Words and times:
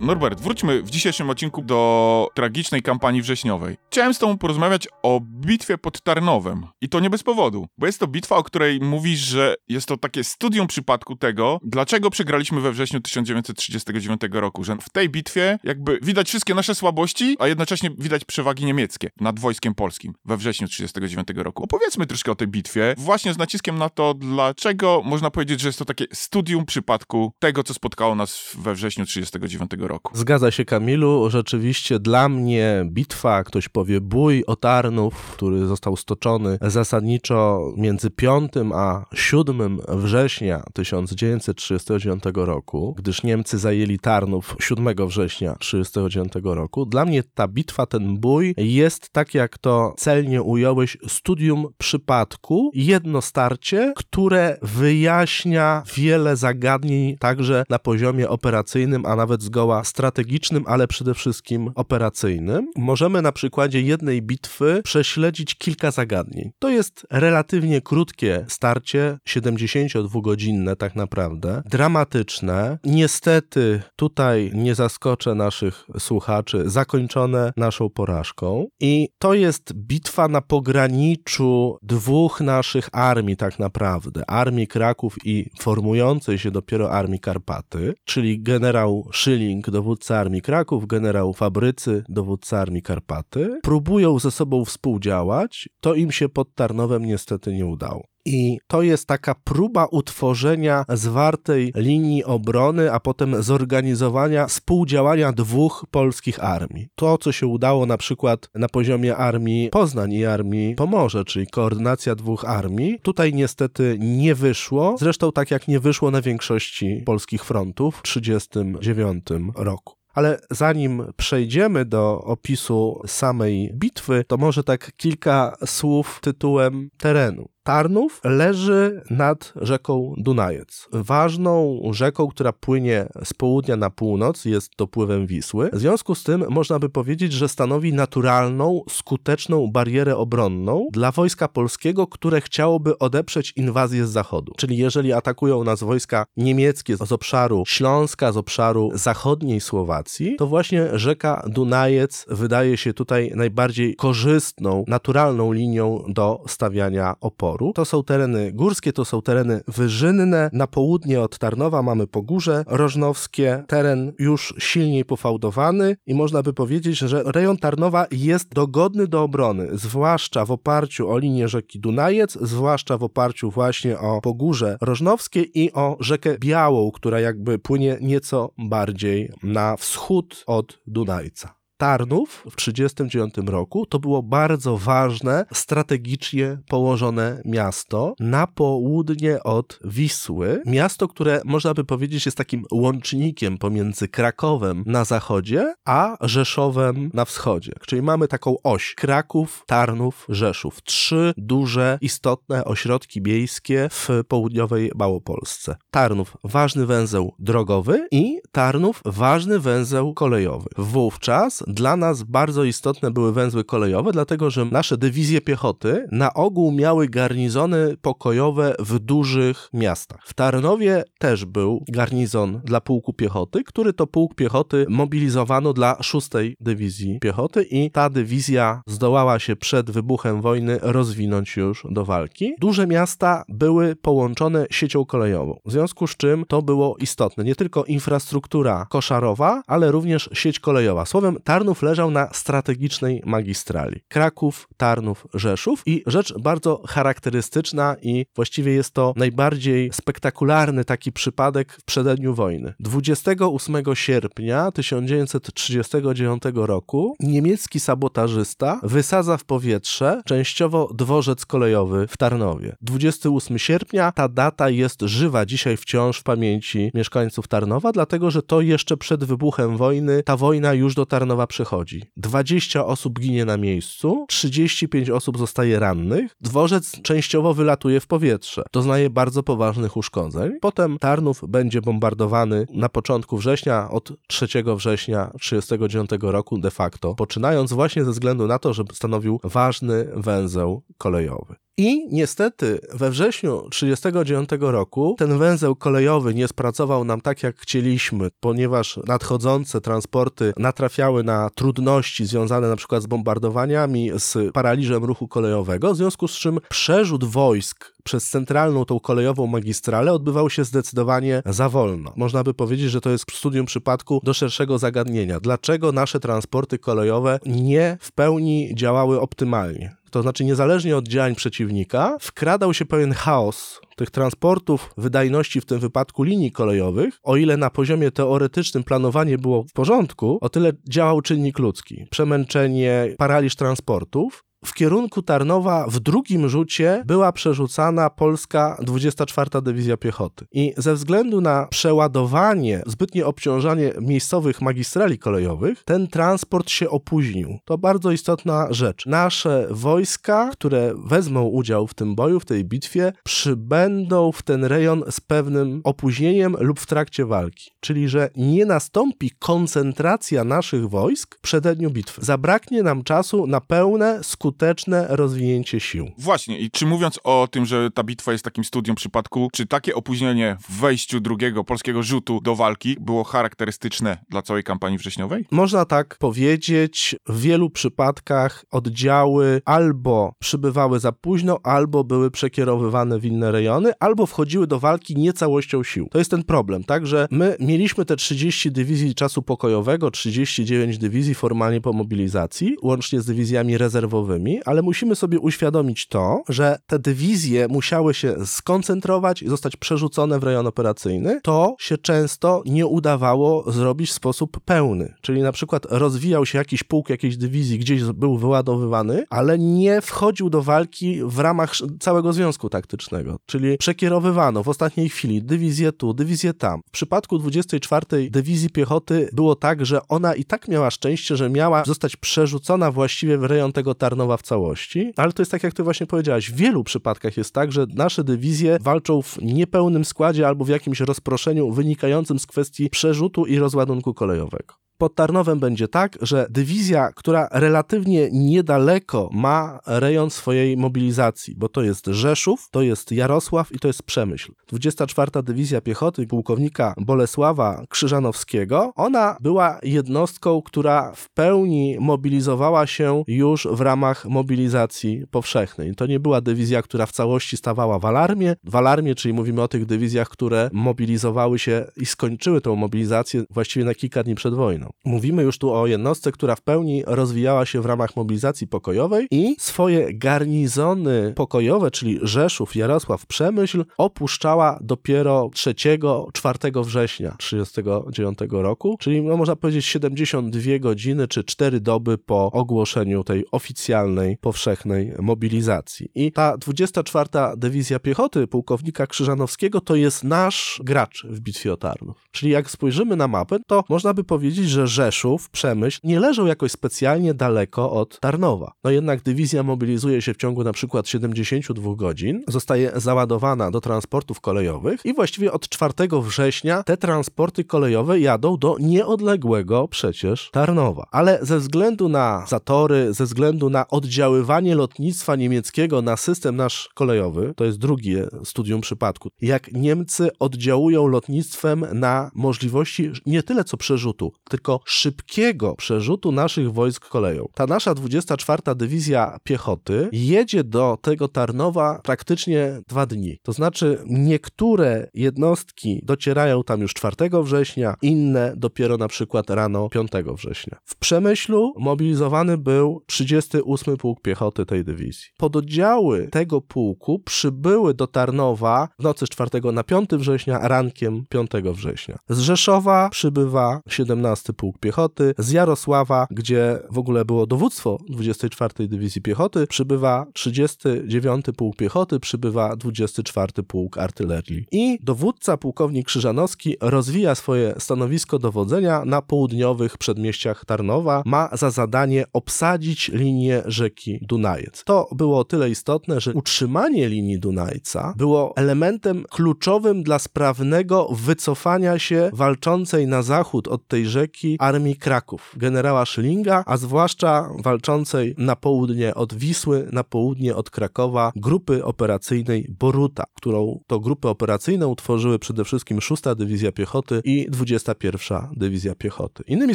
Norbert, 0.00 0.40
wróćmy 0.40 0.82
w 0.82 0.90
dzisiejszym 0.90 1.30
odcinku 1.30 1.62
do 1.62 2.28
tragicznej 2.34 2.82
kampanii 2.82 3.22
wrześniowej. 3.22 3.76
Chciałem 3.90 4.14
z 4.14 4.18
tobą 4.18 4.38
porozmawiać 4.38 4.88
o 5.02 5.20
bitwie 5.20 5.78
pod 5.78 6.00
Tarnowem. 6.00 6.66
I 6.80 6.88
to 6.88 7.00
nie 7.00 7.10
bez 7.10 7.22
powodu, 7.22 7.66
bo 7.78 7.86
jest 7.86 8.00
to 8.00 8.06
bitwa, 8.06 8.36
o 8.36 8.42
której 8.42 8.80
mówisz, 8.80 9.20
że 9.20 9.54
jest 9.68 9.88
to 9.88 9.96
takie 9.96 10.24
studium 10.24 10.66
przypadku 10.66 11.16
tego, 11.16 11.58
dlaczego 11.62 12.10
przegraliśmy 12.10 12.60
we 12.60 12.72
wrześniu 12.72 13.00
1939 13.00 14.20
roku. 14.32 14.64
Że 14.64 14.76
w 14.76 14.90
tej 14.90 15.08
bitwie 15.08 15.58
jakby 15.64 15.98
widać 16.02 16.28
wszystkie 16.28 16.54
nasze 16.54 16.74
słabości, 16.74 17.36
a 17.38 17.46
jednocześnie 17.46 17.90
widać 17.98 18.24
przewagi 18.24 18.64
niemieckie 18.64 19.10
nad 19.20 19.38
wojskiem 19.38 19.74
polskim 19.74 20.14
we 20.24 20.36
wrześniu 20.36 20.68
1939 20.68 21.44
roku. 21.44 21.64
Opowiedzmy 21.64 22.06
troszkę 22.06 22.32
o 22.32 22.34
tej 22.34 22.48
bitwie, 22.48 22.94
właśnie 22.98 23.34
z 23.34 23.38
naciskiem 23.38 23.78
na 23.78 23.88
to, 23.88 24.14
dlaczego 24.14 25.02
można 25.04 25.30
powiedzieć, 25.30 25.60
że 25.60 25.68
jest 25.68 25.78
to 25.78 25.84
takie 25.84 26.04
studium 26.12 26.66
przypadku 26.66 27.32
tego, 27.38 27.62
co 27.62 27.74
spotkało 27.74 28.14
nas 28.14 28.50
we 28.58 28.74
wrześniu 28.74 29.04
1939 29.04 29.87
roku 29.87 29.87
roku. 29.88 30.12
Zgadza 30.16 30.50
się, 30.50 30.64
Kamilu. 30.64 31.30
Rzeczywiście 31.30 31.98
dla 31.98 32.28
mnie 32.28 32.86
bitwa, 32.90 33.44
ktoś 33.44 33.68
powie 33.68 34.00
bój 34.00 34.44
o 34.46 34.56
Tarnów, 34.56 35.14
który 35.32 35.66
został 35.66 35.96
stoczony 35.96 36.58
zasadniczo 36.62 37.60
między 37.76 38.10
5 38.10 38.52
a 38.74 39.04
7 39.14 39.80
września 39.88 40.62
1939 40.72 42.22
roku, 42.34 42.94
gdyż 42.98 43.22
Niemcy 43.22 43.58
zajęli 43.58 43.98
Tarnów 43.98 44.56
7 44.60 45.06
września 45.06 45.54
1939 45.54 46.56
roku. 46.56 46.86
Dla 46.86 47.04
mnie 47.04 47.22
ta 47.34 47.48
bitwa, 47.48 47.86
ten 47.86 48.18
bój 48.18 48.54
jest, 48.56 49.10
tak 49.10 49.34
jak 49.34 49.58
to 49.58 49.94
celnie 49.96 50.42
ująłeś, 50.42 50.96
studium 51.08 51.66
przypadku, 51.78 52.70
jedno 52.74 53.22
starcie, 53.22 53.92
które 53.96 54.58
wyjaśnia 54.62 55.82
wiele 55.96 56.36
zagadnień 56.36 57.16
także 57.18 57.64
na 57.70 57.78
poziomie 57.78 58.28
operacyjnym, 58.28 59.06
a 59.06 59.16
nawet 59.16 59.42
zgoła 59.42 59.77
strategicznym, 59.84 60.64
ale 60.66 60.88
przede 60.88 61.14
wszystkim 61.14 61.70
operacyjnym, 61.74 62.70
możemy 62.76 63.22
na 63.22 63.32
przykładzie 63.32 63.80
jednej 63.80 64.22
bitwy 64.22 64.80
prześledzić 64.84 65.54
kilka 65.54 65.90
zagadnień. 65.90 66.50
To 66.58 66.68
jest 66.68 67.06
relatywnie 67.10 67.80
krótkie 67.80 68.44
starcie, 68.48 69.18
72-godzinne 69.28 70.76
tak 70.76 70.96
naprawdę, 70.96 71.62
dramatyczne. 71.66 72.78
Niestety 72.84 73.82
tutaj 73.96 74.50
nie 74.54 74.74
zaskoczę 74.74 75.34
naszych 75.34 75.84
słuchaczy, 75.98 76.62
zakończone 76.66 77.52
naszą 77.56 77.90
porażką. 77.90 78.66
I 78.80 79.08
to 79.18 79.34
jest 79.34 79.72
bitwa 79.72 80.28
na 80.28 80.40
pograniczu 80.40 81.78
dwóch 81.82 82.40
naszych 82.40 82.88
armii 82.92 83.36
tak 83.36 83.58
naprawdę. 83.58 84.30
Armii 84.30 84.66
Kraków 84.66 85.16
i 85.24 85.50
formującej 85.58 86.38
się 86.38 86.50
dopiero 86.50 86.90
Armii 86.90 87.20
Karpaty, 87.20 87.94
czyli 88.04 88.42
generał 88.42 89.08
Schilling 89.12 89.67
dowódca 89.70 90.18
Armii 90.18 90.42
Kraków, 90.42 90.86
generał 90.86 91.32
Fabrycy, 91.32 92.04
dowódca 92.08 92.58
Armii 92.58 92.82
Karpaty, 92.82 93.58
próbują 93.62 94.18
ze 94.18 94.30
sobą 94.30 94.64
współdziałać. 94.64 95.68
To 95.80 95.94
im 95.94 96.12
się 96.12 96.28
pod 96.28 96.54
Tarnowem 96.54 97.04
niestety 97.04 97.52
nie 97.52 97.66
udało. 97.66 98.04
I 98.28 98.58
to 98.66 98.82
jest 98.82 99.06
taka 99.06 99.34
próba 99.34 99.86
utworzenia 99.90 100.84
zwartej 100.88 101.72
linii 101.76 102.24
obrony, 102.24 102.92
a 102.92 103.00
potem 103.00 103.42
zorganizowania 103.42 104.46
współdziałania 104.46 105.32
dwóch 105.32 105.86
polskich 105.90 106.44
armii. 106.44 106.88
To, 106.94 107.18
co 107.18 107.32
się 107.32 107.46
udało 107.46 107.86
na 107.86 107.96
przykład 107.96 108.50
na 108.54 108.68
poziomie 108.68 109.16
armii 109.16 109.70
Poznań 109.70 110.12
i 110.12 110.26
armii 110.26 110.74
Pomorze, 110.74 111.24
czyli 111.24 111.46
koordynacja 111.46 112.14
dwóch 112.14 112.44
armii, 112.44 112.98
tutaj 113.02 113.34
niestety 113.34 113.96
nie 114.00 114.34
wyszło. 114.34 114.96
Zresztą 114.98 115.32
tak 115.32 115.50
jak 115.50 115.68
nie 115.68 115.80
wyszło 115.80 116.10
na 116.10 116.22
większości 116.22 117.02
polskich 117.06 117.44
frontów 117.44 117.96
w 117.96 118.02
1939 118.02 119.24
roku. 119.56 119.98
Ale 120.14 120.40
zanim 120.50 121.02
przejdziemy 121.16 121.84
do 121.84 122.22
opisu 122.24 123.00
samej 123.06 123.70
bitwy, 123.74 124.24
to 124.26 124.36
może 124.36 124.64
tak 124.64 124.92
kilka 124.96 125.56
słów 125.66 126.18
tytułem 126.22 126.90
terenu. 126.96 127.48
Tarnów 127.68 128.20
leży 128.24 129.02
nad 129.10 129.52
rzeką 129.56 130.14
Dunajec. 130.16 130.88
Ważną 130.92 131.80
rzeką, 131.90 132.28
która 132.28 132.52
płynie 132.52 133.08
z 133.24 133.34
południa 133.34 133.76
na 133.76 133.90
północ, 133.90 134.44
jest 134.44 134.72
dopływem 134.78 135.26
Wisły. 135.26 135.70
W 135.72 135.78
związku 135.78 136.14
z 136.14 136.22
tym 136.22 136.44
można 136.50 136.78
by 136.78 136.88
powiedzieć, 136.88 137.32
że 137.32 137.48
stanowi 137.48 137.92
naturalną, 137.92 138.82
skuteczną 138.88 139.66
barierę 139.66 140.16
obronną 140.16 140.88
dla 140.92 141.12
wojska 141.12 141.48
polskiego, 141.48 142.06
które 142.06 142.40
chciałoby 142.40 142.98
odeprzeć 142.98 143.52
inwazję 143.56 144.06
z 144.06 144.10
zachodu. 144.10 144.52
Czyli 144.56 144.76
jeżeli 144.76 145.12
atakują 145.12 145.64
nas 145.64 145.82
wojska 145.82 146.26
niemieckie 146.36 146.96
z 146.96 147.12
obszaru 147.12 147.62
Śląska, 147.66 148.32
z 148.32 148.36
obszaru 148.36 148.90
zachodniej 148.94 149.60
Słowacji, 149.60 150.36
to 150.36 150.46
właśnie 150.46 150.98
rzeka 150.98 151.42
Dunajec 151.48 152.26
wydaje 152.28 152.76
się 152.76 152.94
tutaj 152.94 153.32
najbardziej 153.34 153.96
korzystną, 153.96 154.84
naturalną 154.86 155.52
linią 155.52 156.04
do 156.08 156.44
stawiania 156.46 157.14
oporu. 157.20 157.57
To 157.74 157.84
są 157.84 158.04
tereny 158.04 158.52
górskie, 158.52 158.92
to 158.92 159.04
są 159.04 159.22
tereny 159.22 159.60
wyżynne. 159.68 160.50
Na 160.52 160.66
południe 160.66 161.20
od 161.20 161.38
Tarnowa 161.38 161.82
mamy 161.82 162.06
Pogórze 162.06 162.64
Rożnowskie, 162.66 163.64
teren 163.66 164.12
już 164.18 164.54
silniej 164.58 165.04
pofałdowany 165.04 165.96
i 166.06 166.14
można 166.14 166.42
by 166.42 166.52
powiedzieć, 166.52 166.98
że 166.98 167.22
rejon 167.26 167.56
Tarnowa 167.56 168.06
jest 168.10 168.54
dogodny 168.54 169.06
do 169.06 169.22
obrony, 169.22 169.68
zwłaszcza 169.72 170.44
w 170.44 170.50
oparciu 170.50 171.10
o 171.10 171.18
linię 171.18 171.48
rzeki 171.48 171.80
Dunajec, 171.80 172.38
zwłaszcza 172.40 172.98
w 172.98 173.02
oparciu 173.02 173.50
właśnie 173.50 173.98
o 173.98 174.20
Pogórze 174.20 174.78
Rożnowskie 174.80 175.42
i 175.42 175.72
o 175.72 175.96
rzekę 176.00 176.38
Białą, 176.38 176.90
która 176.90 177.20
jakby 177.20 177.58
płynie 177.58 177.98
nieco 178.00 178.50
bardziej 178.58 179.32
na 179.42 179.76
wschód 179.76 180.44
od 180.46 180.80
Dunajca. 180.86 181.57
Tarnów 181.78 182.44
w 182.50 182.56
1939 182.56 183.50
roku 183.50 183.86
to 183.86 183.98
było 183.98 184.22
bardzo 184.22 184.78
ważne, 184.78 185.46
strategicznie 185.52 186.58
położone 186.68 187.42
miasto 187.44 188.14
na 188.20 188.46
południe 188.46 189.42
od 189.42 189.78
Wisły. 189.84 190.62
Miasto, 190.66 191.08
które 191.08 191.40
można 191.44 191.74
by 191.74 191.84
powiedzieć 191.84 192.26
jest 192.26 192.38
takim 192.38 192.64
łącznikiem 192.72 193.58
pomiędzy 193.58 194.08
Krakowem 194.08 194.82
na 194.86 195.04
zachodzie, 195.04 195.74
a 195.84 196.16
Rzeszowem 196.20 197.10
na 197.14 197.24
wschodzie. 197.24 197.72
Czyli 197.86 198.02
mamy 198.02 198.28
taką 198.28 198.56
oś 198.62 198.94
Kraków, 198.94 199.62
Tarnów, 199.66 200.26
Rzeszów. 200.28 200.82
Trzy 200.82 201.34
duże, 201.36 201.98
istotne 202.00 202.64
ośrodki 202.64 203.22
miejskie 203.22 203.88
w 203.90 204.08
południowej 204.28 204.90
Małopolsce. 204.94 205.76
Tarnów 205.90 206.36
ważny 206.44 206.86
węzeł 206.86 207.34
drogowy 207.38 208.08
i 208.10 208.40
Tarnów 208.52 209.02
ważny 209.04 209.60
węzeł 209.60 210.14
kolejowy. 210.14 210.68
Wówczas 210.76 211.64
dla 211.68 211.96
nas 211.96 212.22
bardzo 212.22 212.64
istotne 212.64 213.10
były 213.10 213.32
węzły 213.32 213.64
kolejowe, 213.64 214.12
dlatego 214.12 214.50
że 214.50 214.64
nasze 214.64 214.96
dywizje 214.98 215.40
piechoty 215.40 216.08
na 216.12 216.34
ogół 216.34 216.72
miały 216.72 217.08
garnizony 217.08 217.96
pokojowe 218.02 218.74
w 218.78 218.98
dużych 218.98 219.68
miastach. 219.72 220.20
W 220.24 220.34
Tarnowie 220.34 221.04
też 221.18 221.44
był 221.44 221.84
garnizon 221.88 222.60
dla 222.64 222.80
pułku 222.80 223.12
piechoty, 223.12 223.64
który 223.64 223.92
to 223.92 224.06
pułk 224.06 224.34
piechoty 224.34 224.86
mobilizowano 224.88 225.72
dla 225.72 226.02
6 226.02 226.28
Dywizji 226.60 227.18
Piechoty 227.20 227.62
i 227.62 227.90
ta 227.90 228.10
dywizja 228.10 228.82
zdołała 228.86 229.38
się 229.38 229.56
przed 229.56 229.90
wybuchem 229.90 230.40
wojny 230.40 230.78
rozwinąć 230.82 231.56
już 231.56 231.86
do 231.90 232.04
walki. 232.04 232.54
Duże 232.60 232.86
miasta 232.86 233.44
były 233.48 233.96
połączone 233.96 234.66
siecią 234.70 235.04
kolejową, 235.04 235.60
w 235.64 235.72
związku 235.72 236.06
z 236.06 236.16
czym 236.16 236.44
to 236.48 236.62
było 236.62 236.96
istotne. 237.00 237.44
Nie 237.44 237.54
tylko 237.54 237.84
infrastruktura 237.84 238.86
koszarowa, 238.90 239.62
ale 239.66 239.90
również 239.90 240.30
sieć 240.32 240.60
kolejowa. 240.60 241.06
Słowem, 241.06 241.36
Tarnów 241.44 241.57
Tarnów 241.58 241.82
leżał 241.82 242.10
na 242.10 242.28
strategicznej 242.32 243.22
magistrali. 243.26 244.00
Kraków, 244.08 244.68
Tarnów, 244.76 245.26
Rzeszów 245.34 245.82
i 245.86 246.02
rzecz 246.06 246.38
bardzo 246.38 246.82
charakterystyczna 246.86 247.96
i 248.02 248.26
właściwie 248.36 248.72
jest 248.72 248.94
to 248.94 249.12
najbardziej 249.16 249.90
spektakularny 249.92 250.84
taki 250.84 251.12
przypadek 251.12 251.72
w 251.72 251.84
przededniu 251.84 252.34
wojny. 252.34 252.74
28 252.80 253.82
sierpnia 253.94 254.72
1939 254.72 256.42
roku 256.54 257.16
niemiecki 257.20 257.80
sabotażysta 257.80 258.80
wysadza 258.82 259.36
w 259.36 259.44
powietrze 259.44 260.22
częściowo 260.26 260.90
dworzec 260.94 261.46
kolejowy 261.46 262.06
w 262.08 262.16
Tarnowie. 262.16 262.76
28 262.80 263.58
sierpnia 263.58 264.12
ta 264.12 264.28
data 264.28 264.70
jest 264.70 265.02
żywa 265.02 265.46
dzisiaj 265.46 265.76
wciąż 265.76 266.18
w 266.18 266.22
pamięci 266.22 266.90
mieszkańców 266.94 267.48
Tarnowa, 267.48 267.92
dlatego 267.92 268.30
że 268.30 268.42
to 268.42 268.60
jeszcze 268.60 268.96
przed 268.96 269.24
wybuchem 269.24 269.76
wojny 269.76 270.22
ta 270.22 270.36
wojna 270.36 270.74
już 270.74 270.94
do 270.94 271.06
Tarnowa 271.06 271.47
przychodzi. 271.48 272.02
20 272.16 272.86
osób 272.86 273.20
ginie 273.20 273.44
na 273.44 273.56
miejscu, 273.56 274.24
35 274.28 275.10
osób 275.10 275.38
zostaje 275.38 275.78
rannych, 275.78 276.36
dworzec 276.40 277.02
częściowo 277.02 277.54
wylatuje 277.54 278.00
w 278.00 278.06
powietrze, 278.06 278.62
doznaje 278.72 279.10
bardzo 279.10 279.42
poważnych 279.42 279.96
uszkodzeń. 279.96 280.52
Potem 280.60 280.98
Tarnów 280.98 281.42
będzie 281.48 281.80
bombardowany 281.80 282.66
na 282.70 282.88
początku 282.88 283.38
września, 283.38 283.90
od 283.90 284.12
3 284.26 284.46
września 284.76 285.24
1939 285.24 286.10
roku 286.32 286.58
de 286.58 286.70
facto, 286.70 287.14
poczynając 287.14 287.72
właśnie 287.72 288.04
ze 288.04 288.10
względu 288.10 288.46
na 288.46 288.58
to, 288.58 288.74
że 288.74 288.84
stanowił 288.92 289.40
ważny 289.44 290.08
węzeł 290.14 290.82
kolejowy. 290.98 291.56
I 291.80 292.08
niestety 292.10 292.80
we 292.94 293.10
wrześniu 293.10 293.68
1939 293.70 294.72
roku 294.72 295.14
ten 295.18 295.38
węzeł 295.38 295.76
kolejowy 295.76 296.34
nie 296.34 296.48
spracował 296.48 297.04
nam 297.04 297.20
tak, 297.20 297.42
jak 297.42 297.56
chcieliśmy, 297.58 298.30
ponieważ 298.40 299.00
nadchodzące 299.06 299.80
transporty 299.80 300.52
natrafiały 300.56 301.24
na 301.24 301.50
trudności 301.50 302.26
związane 302.26 302.68
na 302.68 302.76
przykład 302.76 303.02
z 303.02 303.06
bombardowaniami, 303.06 304.10
z 304.16 304.52
paraliżem 304.52 305.04
ruchu 305.04 305.28
kolejowego, 305.28 305.94
w 305.94 305.96
związku 305.96 306.28
z 306.28 306.32
czym 306.32 306.58
przerzut 306.68 307.24
wojsk 307.24 307.92
przez 308.04 308.28
centralną 308.28 308.84
tą 308.84 309.00
kolejową 309.00 309.46
magistralę 309.46 310.12
odbywał 310.12 310.50
się 310.50 310.64
zdecydowanie 310.64 311.42
za 311.46 311.68
wolno. 311.68 312.12
Można 312.16 312.44
by 312.44 312.54
powiedzieć, 312.54 312.90
że 312.90 313.00
to 313.00 313.10
jest 313.10 313.32
studium 313.32 313.66
przypadku 313.66 314.20
do 314.24 314.34
szerszego 314.34 314.78
zagadnienia. 314.78 315.40
Dlaczego 315.40 315.92
nasze 315.92 316.20
transporty 316.20 316.78
kolejowe 316.78 317.40
nie 317.46 317.98
w 318.00 318.12
pełni 318.12 318.74
działały 318.74 319.20
optymalnie? 319.20 319.97
To 320.10 320.22
znaczy, 320.22 320.44
niezależnie 320.44 320.96
od 320.96 321.08
działań 321.08 321.34
przeciwnika, 321.34 322.16
wkradał 322.20 322.74
się 322.74 322.84
pewien 322.84 323.12
chaos 323.12 323.80
tych 323.96 324.10
transportów, 324.10 324.90
wydajności 324.96 325.60
w 325.60 325.64
tym 325.64 325.78
wypadku 325.78 326.22
linii 326.22 326.52
kolejowych. 326.52 327.18
O 327.22 327.36
ile 327.36 327.56
na 327.56 327.70
poziomie 327.70 328.10
teoretycznym 328.10 328.84
planowanie 328.84 329.38
było 329.38 329.62
w 329.62 329.72
porządku, 329.72 330.38
o 330.40 330.48
tyle 330.48 330.72
działał 330.88 331.20
czynnik 331.20 331.58
ludzki. 331.58 332.06
Przemęczenie, 332.10 333.14
paraliż 333.18 333.56
transportów 333.56 334.47
w 334.64 334.74
kierunku 334.74 335.22
Tarnowa 335.22 335.86
w 335.88 336.00
drugim 336.00 336.48
rzucie 336.48 337.02
była 337.06 337.32
przerzucana 337.32 338.10
polska 338.10 338.78
24 338.82 339.50
Dywizja 339.62 339.96
Piechoty. 339.96 340.46
I 340.52 340.74
ze 340.76 340.94
względu 340.94 341.40
na 341.40 341.66
przeładowanie, 341.66 342.82
zbytnie 342.86 343.26
obciążanie 343.26 343.92
miejscowych 344.00 344.62
magistrali 344.62 345.18
kolejowych, 345.18 345.84
ten 345.84 346.08
transport 346.08 346.70
się 346.70 346.90
opóźnił. 346.90 347.58
To 347.64 347.78
bardzo 347.78 348.10
istotna 348.10 348.66
rzecz. 348.70 349.06
Nasze 349.06 349.68
wojska, 349.70 350.50
które 350.52 350.94
wezmą 351.06 351.42
udział 351.44 351.86
w 351.86 351.94
tym 351.94 352.14
boju, 352.14 352.40
w 352.40 352.44
tej 352.44 352.64
bitwie, 352.64 353.12
przybędą 353.24 354.32
w 354.32 354.42
ten 354.42 354.64
rejon 354.64 355.02
z 355.10 355.20
pewnym 355.20 355.80
opóźnieniem 355.84 356.56
lub 356.60 356.80
w 356.80 356.86
trakcie 356.86 357.26
walki. 357.26 357.70
Czyli, 357.80 358.08
że 358.08 358.30
nie 358.36 358.66
nastąpi 358.66 359.30
koncentracja 359.38 360.44
naszych 360.44 360.88
wojsk 360.88 361.36
w 361.38 361.40
przededniu 361.40 361.90
bitwy. 361.90 362.24
Zabraknie 362.24 362.82
nam 362.82 363.04
czasu 363.04 363.46
na 363.46 363.60
pełne, 363.60 364.20
skuteczne 364.48 365.06
rozwinięcie 365.08 365.80
sił. 365.80 366.10
Właśnie, 366.18 366.58
i 366.58 366.70
czy 366.70 366.86
mówiąc 366.86 367.20
o 367.24 367.48
tym, 367.50 367.66
że 367.66 367.90
ta 367.90 368.02
bitwa 368.02 368.32
jest 368.32 368.44
takim 368.44 368.64
studium 368.64 368.96
przypadku, 368.96 369.48
czy 369.52 369.66
takie 369.66 369.94
opóźnienie 369.94 370.56
w 370.68 370.80
wejściu 370.80 371.20
drugiego 371.20 371.64
polskiego 371.64 372.02
rzutu 372.02 372.40
do 372.40 372.56
walki 372.56 372.96
było 373.00 373.24
charakterystyczne 373.24 374.18
dla 374.30 374.42
całej 374.42 374.64
kampanii 374.64 374.98
wrześniowej? 374.98 375.44
Można 375.50 375.84
tak 375.84 376.16
powiedzieć, 376.18 377.16
w 377.26 377.40
wielu 377.40 377.70
przypadkach 377.70 378.64
oddziały 378.70 379.60
albo 379.64 380.32
przybywały 380.38 381.00
za 381.00 381.12
późno, 381.12 381.58
albo 381.62 382.04
były 382.04 382.30
przekierowywane 382.30 383.18
w 383.18 383.24
inne 383.24 383.52
rejony, 383.52 383.92
albo 384.00 384.26
wchodziły 384.26 384.66
do 384.66 384.78
walki 384.78 385.16
nie 385.16 385.32
całością 385.32 385.82
sił. 385.82 386.08
To 386.10 386.18
jest 386.18 386.30
ten 386.30 386.44
problem, 386.44 386.84
tak, 386.84 387.06
że 387.06 387.28
my 387.30 387.56
mieliśmy 387.60 388.04
te 388.04 388.16
30 388.16 388.72
dywizji 388.72 389.14
czasu 389.14 389.42
pokojowego, 389.42 390.10
39 390.10 390.98
dywizji 390.98 391.34
formalnie 391.34 391.80
po 391.80 391.92
mobilizacji, 391.92 392.76
łącznie 392.82 393.20
z 393.20 393.26
dywizjami 393.26 393.78
rezerwowymi, 393.78 394.37
ale 394.64 394.82
musimy 394.82 395.16
sobie 395.16 395.38
uświadomić 395.38 396.06
to, 396.06 396.42
że 396.48 396.78
te 396.86 396.98
dywizje 396.98 397.68
musiały 397.68 398.14
się 398.14 398.46
skoncentrować 398.46 399.42
i 399.42 399.48
zostać 399.48 399.76
przerzucone 399.76 400.38
w 400.38 400.42
rejon 400.42 400.66
operacyjny. 400.66 401.40
To 401.42 401.76
się 401.78 401.98
często 401.98 402.62
nie 402.66 402.86
udawało 402.86 403.72
zrobić 403.72 404.10
w 404.10 404.12
sposób 404.12 404.60
pełny, 404.64 405.14
czyli 405.20 405.42
na 405.42 405.52
przykład 405.52 405.86
rozwijał 405.90 406.46
się 406.46 406.58
jakiś 406.58 406.82
pułk 406.82 407.10
jakiejś 407.10 407.36
dywizji, 407.36 407.78
gdzieś 407.78 408.02
był 408.04 408.38
wyładowywany, 408.38 409.24
ale 409.30 409.58
nie 409.58 410.00
wchodził 410.00 410.50
do 410.50 410.62
walki 410.62 411.20
w 411.24 411.38
ramach 411.38 411.72
całego 412.00 412.32
związku 412.32 412.68
taktycznego, 412.68 413.38
czyli 413.46 413.78
przekierowywano 413.78 414.62
w 414.62 414.68
ostatniej 414.68 415.08
chwili 415.08 415.42
dywizję 415.42 415.92
tu, 415.92 416.14
dywizję 416.14 416.54
tam. 416.54 416.80
W 416.86 416.90
przypadku 416.90 417.38
24 417.38 418.30
Dywizji 418.30 418.70
Piechoty 418.70 419.28
było 419.32 419.56
tak, 419.56 419.86
że 419.86 420.08
ona 420.08 420.34
i 420.34 420.44
tak 420.44 420.68
miała 420.68 420.90
szczęście, 420.90 421.36
że 421.36 421.50
miała 421.50 421.84
zostać 421.84 422.16
przerzucona 422.16 422.90
właściwie 422.90 423.38
w 423.38 423.44
rejon 423.44 423.72
tego 423.72 423.94
Tarnowa 423.94 424.27
w 424.36 424.42
całości, 424.42 425.12
ale 425.16 425.32
to 425.32 425.42
jest 425.42 425.52
tak, 425.52 425.62
jak 425.62 425.74
ty 425.74 425.82
właśnie 425.82 426.06
powiedziałaś, 426.06 426.50
w 426.50 426.56
wielu 426.56 426.84
przypadkach 426.84 427.36
jest 427.36 427.54
tak, 427.54 427.72
że 427.72 427.86
nasze 427.94 428.24
dywizje 428.24 428.78
walczą 428.80 429.22
w 429.22 429.38
niepełnym 429.42 430.04
składzie 430.04 430.46
albo 430.48 430.64
w 430.64 430.68
jakimś 430.68 431.00
rozproszeniu 431.00 431.70
wynikającym 431.70 432.38
z 432.38 432.46
kwestii 432.46 432.90
przerzutu 432.90 433.46
i 433.46 433.58
rozładunku 433.58 434.14
kolejowego 434.14 434.87
pod 434.98 435.14
Tarnowem 435.14 435.58
będzie 435.58 435.88
tak, 435.88 436.18
że 436.22 436.46
dywizja, 436.50 437.12
która 437.12 437.48
relatywnie 437.52 438.28
niedaleko 438.32 439.28
ma 439.32 439.80
rejon 439.86 440.30
swojej 440.30 440.76
mobilizacji, 440.76 441.54
bo 441.56 441.68
to 441.68 441.82
jest 441.82 442.06
Rzeszów, 442.06 442.68
to 442.70 442.82
jest 442.82 443.12
Jarosław 443.12 443.72
i 443.72 443.78
to 443.78 443.88
jest 443.88 444.02
Przemyśl. 444.02 444.52
24. 444.68 445.30
Dywizja 445.42 445.80
Piechoty 445.80 446.26
pułkownika 446.26 446.94
Bolesława 446.96 447.84
Krzyżanowskiego, 447.88 448.92
ona 448.96 449.36
była 449.40 449.78
jednostką, 449.82 450.62
która 450.62 451.12
w 451.14 451.30
pełni 451.30 451.96
mobilizowała 452.00 452.86
się 452.86 453.22
już 453.26 453.68
w 453.70 453.80
ramach 453.80 454.24
mobilizacji 454.26 455.24
powszechnej. 455.30 455.94
To 455.94 456.06
nie 456.06 456.20
była 456.20 456.40
dywizja, 456.40 456.82
która 456.82 457.06
w 457.06 457.12
całości 457.12 457.56
stawała 457.56 457.98
w 457.98 458.04
alarmie. 458.04 458.56
W 458.64 458.76
alarmie, 458.76 459.14
czyli 459.14 459.34
mówimy 459.34 459.62
o 459.62 459.68
tych 459.68 459.86
dywizjach, 459.86 460.28
które 460.28 460.70
mobilizowały 460.72 461.58
się 461.58 461.86
i 461.96 462.06
skończyły 462.06 462.60
tą 462.60 462.76
mobilizację 462.76 463.44
właściwie 463.50 463.84
na 463.84 463.94
kilka 463.94 464.22
dni 464.22 464.34
przed 464.34 464.54
wojną. 464.54 464.87
Mówimy 465.04 465.42
już 465.42 465.58
tu 465.58 465.72
o 465.72 465.86
jednostce, 465.86 466.32
która 466.32 466.56
w 466.56 466.62
pełni 466.62 467.02
rozwijała 467.06 467.66
się 467.66 467.80
w 467.80 467.86
ramach 467.86 468.16
mobilizacji 468.16 468.66
pokojowej 468.66 469.26
i 469.30 469.56
swoje 469.58 470.14
garnizony 470.14 471.32
pokojowe, 471.36 471.90
czyli 471.90 472.18
Rzeszów, 472.22 472.76
Jarosław, 472.76 473.26
Przemyśl, 473.26 473.84
opuszczała 473.98 474.78
dopiero 474.80 475.50
3-4 475.54 476.84
września 476.84 477.34
1939 477.38 478.38
roku, 478.50 478.96
czyli 479.00 479.22
no, 479.22 479.36
można 479.36 479.56
powiedzieć 479.56 479.86
72 479.86 480.78
godziny 480.78 481.28
czy 481.28 481.44
4 481.44 481.80
doby 481.80 482.18
po 482.18 482.52
ogłoszeniu 482.52 483.24
tej 483.24 483.44
oficjalnej, 483.52 484.36
powszechnej 484.40 485.12
mobilizacji. 485.18 486.10
I 486.14 486.32
ta 486.32 486.56
24. 486.56 487.28
Dywizja 487.56 487.98
Piechoty 487.98 488.46
pułkownika 488.46 489.06
Krzyżanowskiego 489.06 489.80
to 489.80 489.96
jest 489.96 490.24
nasz 490.24 490.80
gracz 490.84 491.26
w 491.30 491.40
bitwie 491.40 491.72
o 491.72 491.76
Tarnów. 491.76 492.28
Czyli 492.30 492.52
jak 492.52 492.70
spojrzymy 492.70 493.16
na 493.16 493.28
mapę, 493.28 493.56
to 493.66 493.84
można 493.88 494.14
by 494.14 494.24
powiedzieć, 494.24 494.68
że 494.68 494.77
Rzeszów, 494.86 495.50
Przemyśl 495.50 496.00
nie 496.04 496.20
leżą 496.20 496.46
jakoś 496.46 496.72
specjalnie 496.72 497.34
daleko 497.34 497.92
od 497.92 498.20
Tarnowa. 498.20 498.72
No 498.84 498.90
jednak 498.90 499.22
dywizja 499.22 499.62
mobilizuje 499.62 500.22
się 500.22 500.34
w 500.34 500.36
ciągu 500.36 500.64
na 500.64 500.72
przykład 500.72 501.08
72 501.08 501.94
godzin, 501.94 502.44
zostaje 502.48 502.92
załadowana 502.96 503.70
do 503.70 503.80
transportów 503.80 504.40
kolejowych 504.40 505.00
i 505.04 505.14
właściwie 505.14 505.52
od 505.52 505.68
4 505.68 505.92
września 506.22 506.82
te 506.82 506.96
transporty 506.96 507.64
kolejowe 507.64 508.20
jadą 508.20 508.56
do 508.56 508.76
nieodległego 508.80 509.88
przecież 509.88 510.50
Tarnowa. 510.52 511.06
Ale 511.10 511.38
ze 511.42 511.58
względu 511.58 512.08
na 512.08 512.44
zatory, 512.48 513.14
ze 513.14 513.24
względu 513.24 513.70
na 513.70 513.88
oddziaływanie 513.88 514.74
lotnictwa 514.74 515.36
niemieckiego 515.36 516.02
na 516.02 516.16
system 516.16 516.56
nasz 516.56 516.88
kolejowy, 516.94 517.52
to 517.56 517.64
jest 517.64 517.78
drugie 517.78 518.26
studium 518.44 518.80
przypadku, 518.80 519.30
jak 519.40 519.72
Niemcy 519.72 520.30
oddziałują 520.38 521.06
lotnictwem 521.06 521.86
na 521.92 522.30
możliwości 522.34 523.10
nie 523.26 523.42
tyle 523.42 523.64
co 523.64 523.76
przerzutu, 523.76 524.32
tylko 524.50 524.67
tylko 524.68 524.80
szybkiego 524.84 525.74
przerzutu 525.74 526.32
naszych 526.32 526.72
wojsk 526.72 527.08
koleją. 527.08 527.48
Ta 527.54 527.66
nasza 527.66 527.94
24 527.94 528.62
Dywizja 528.76 529.38
Piechoty 529.44 530.08
jedzie 530.12 530.64
do 530.64 530.98
tego 531.02 531.28
Tarnowa 531.28 532.00
praktycznie 532.04 532.80
dwa 532.88 533.06
dni. 533.06 533.38
To 533.42 533.52
znaczy 533.52 533.98
niektóre 534.06 535.08
jednostki 535.14 536.00
docierają 536.04 536.64
tam 536.64 536.80
już 536.80 536.94
4 536.94 537.16
września, 537.42 537.94
inne 538.02 538.52
dopiero 538.56 538.96
na 538.96 539.08
przykład 539.08 539.50
rano 539.50 539.88
5 539.88 540.10
września. 540.36 540.78
W 540.84 540.96
Przemyślu 540.96 541.72
mobilizowany 541.78 542.58
był 542.58 543.02
38 543.06 543.96
Pułk 543.96 544.20
Piechoty 544.22 544.66
tej 544.66 544.84
dywizji. 544.84 545.28
Pododdziały 545.38 546.28
tego 546.28 546.60
pułku 546.60 547.18
przybyły 547.18 547.94
do 547.94 548.06
Tarnowa 548.06 548.88
w 548.98 549.02
nocy 549.02 549.26
z 549.26 549.28
4 549.28 549.50
na 549.72 549.82
5 549.82 550.10
września, 550.10 550.68
rankiem 550.68 551.24
5 551.28 551.50
września. 551.74 552.18
Z 552.28 552.38
Rzeszowa 552.38 553.08
przybywa 553.08 553.80
17 553.88 554.52
Pułk 554.58 554.78
Piechoty, 554.78 555.34
z 555.38 555.50
Jarosława, 555.50 556.26
gdzie 556.30 556.78
w 556.90 556.98
ogóle 556.98 557.24
było 557.24 557.46
dowództwo 557.46 557.98
24 558.08 558.88
Dywizji 558.88 559.22
Piechoty, 559.22 559.66
przybywa 559.66 560.26
39 560.32 561.46
Pułk 561.56 561.76
Piechoty, 561.76 562.20
przybywa 562.20 562.76
24 562.76 563.62
Pułk 563.62 563.98
Artylerii. 563.98 564.66
I 564.72 564.98
dowódca 565.02 565.56
pułkownik 565.56 566.06
Krzyżanowski 566.06 566.76
rozwija 566.80 567.34
swoje 567.34 567.74
stanowisko 567.78 568.38
dowodzenia 568.38 569.04
na 569.04 569.22
południowych 569.22 569.98
przedmieściach 569.98 570.64
Tarnowa. 570.64 571.22
Ma 571.26 571.48
za 571.52 571.70
zadanie 571.70 572.24
obsadzić 572.32 573.08
linię 573.08 573.62
rzeki 573.66 574.18
Dunajec. 574.22 574.84
To 574.84 575.08
było 575.12 575.44
tyle 575.44 575.70
istotne, 575.70 576.20
że 576.20 576.32
utrzymanie 576.32 577.08
linii 577.08 577.38
Dunajca 577.38 578.14
było 578.16 578.52
elementem 578.56 579.24
kluczowym 579.30 580.02
dla 580.02 580.18
sprawnego 580.18 581.08
wycofania 581.12 581.98
się 581.98 582.30
walczącej 582.32 583.06
na 583.06 583.22
zachód 583.22 583.68
od 583.68 583.88
tej 583.88 584.06
rzeki 584.06 584.37
armii 584.58 584.96
Kraków, 584.96 585.54
generała 585.56 586.06
Schillinga, 586.06 586.62
a 586.66 586.76
zwłaszcza 586.76 587.50
walczącej 587.64 588.34
na 588.38 588.56
południe 588.56 589.14
od 589.14 589.34
Wisły, 589.34 589.88
na 589.92 590.04
południe 590.04 590.56
od 590.56 590.70
Krakowa 590.70 591.32
grupy 591.36 591.84
operacyjnej 591.84 592.66
Boruta, 592.78 593.24
którą 593.34 593.80
to 593.86 594.00
grupę 594.00 594.28
operacyjną 594.28 594.88
utworzyły 594.88 595.38
przede 595.38 595.64
wszystkim 595.64 596.00
6 596.00 596.22
Dywizja 596.36 596.72
Piechoty 596.72 597.20
i 597.24 597.46
21 597.50 598.38
Dywizja 598.56 598.94
Piechoty. 598.94 599.44
Innymi 599.46 599.74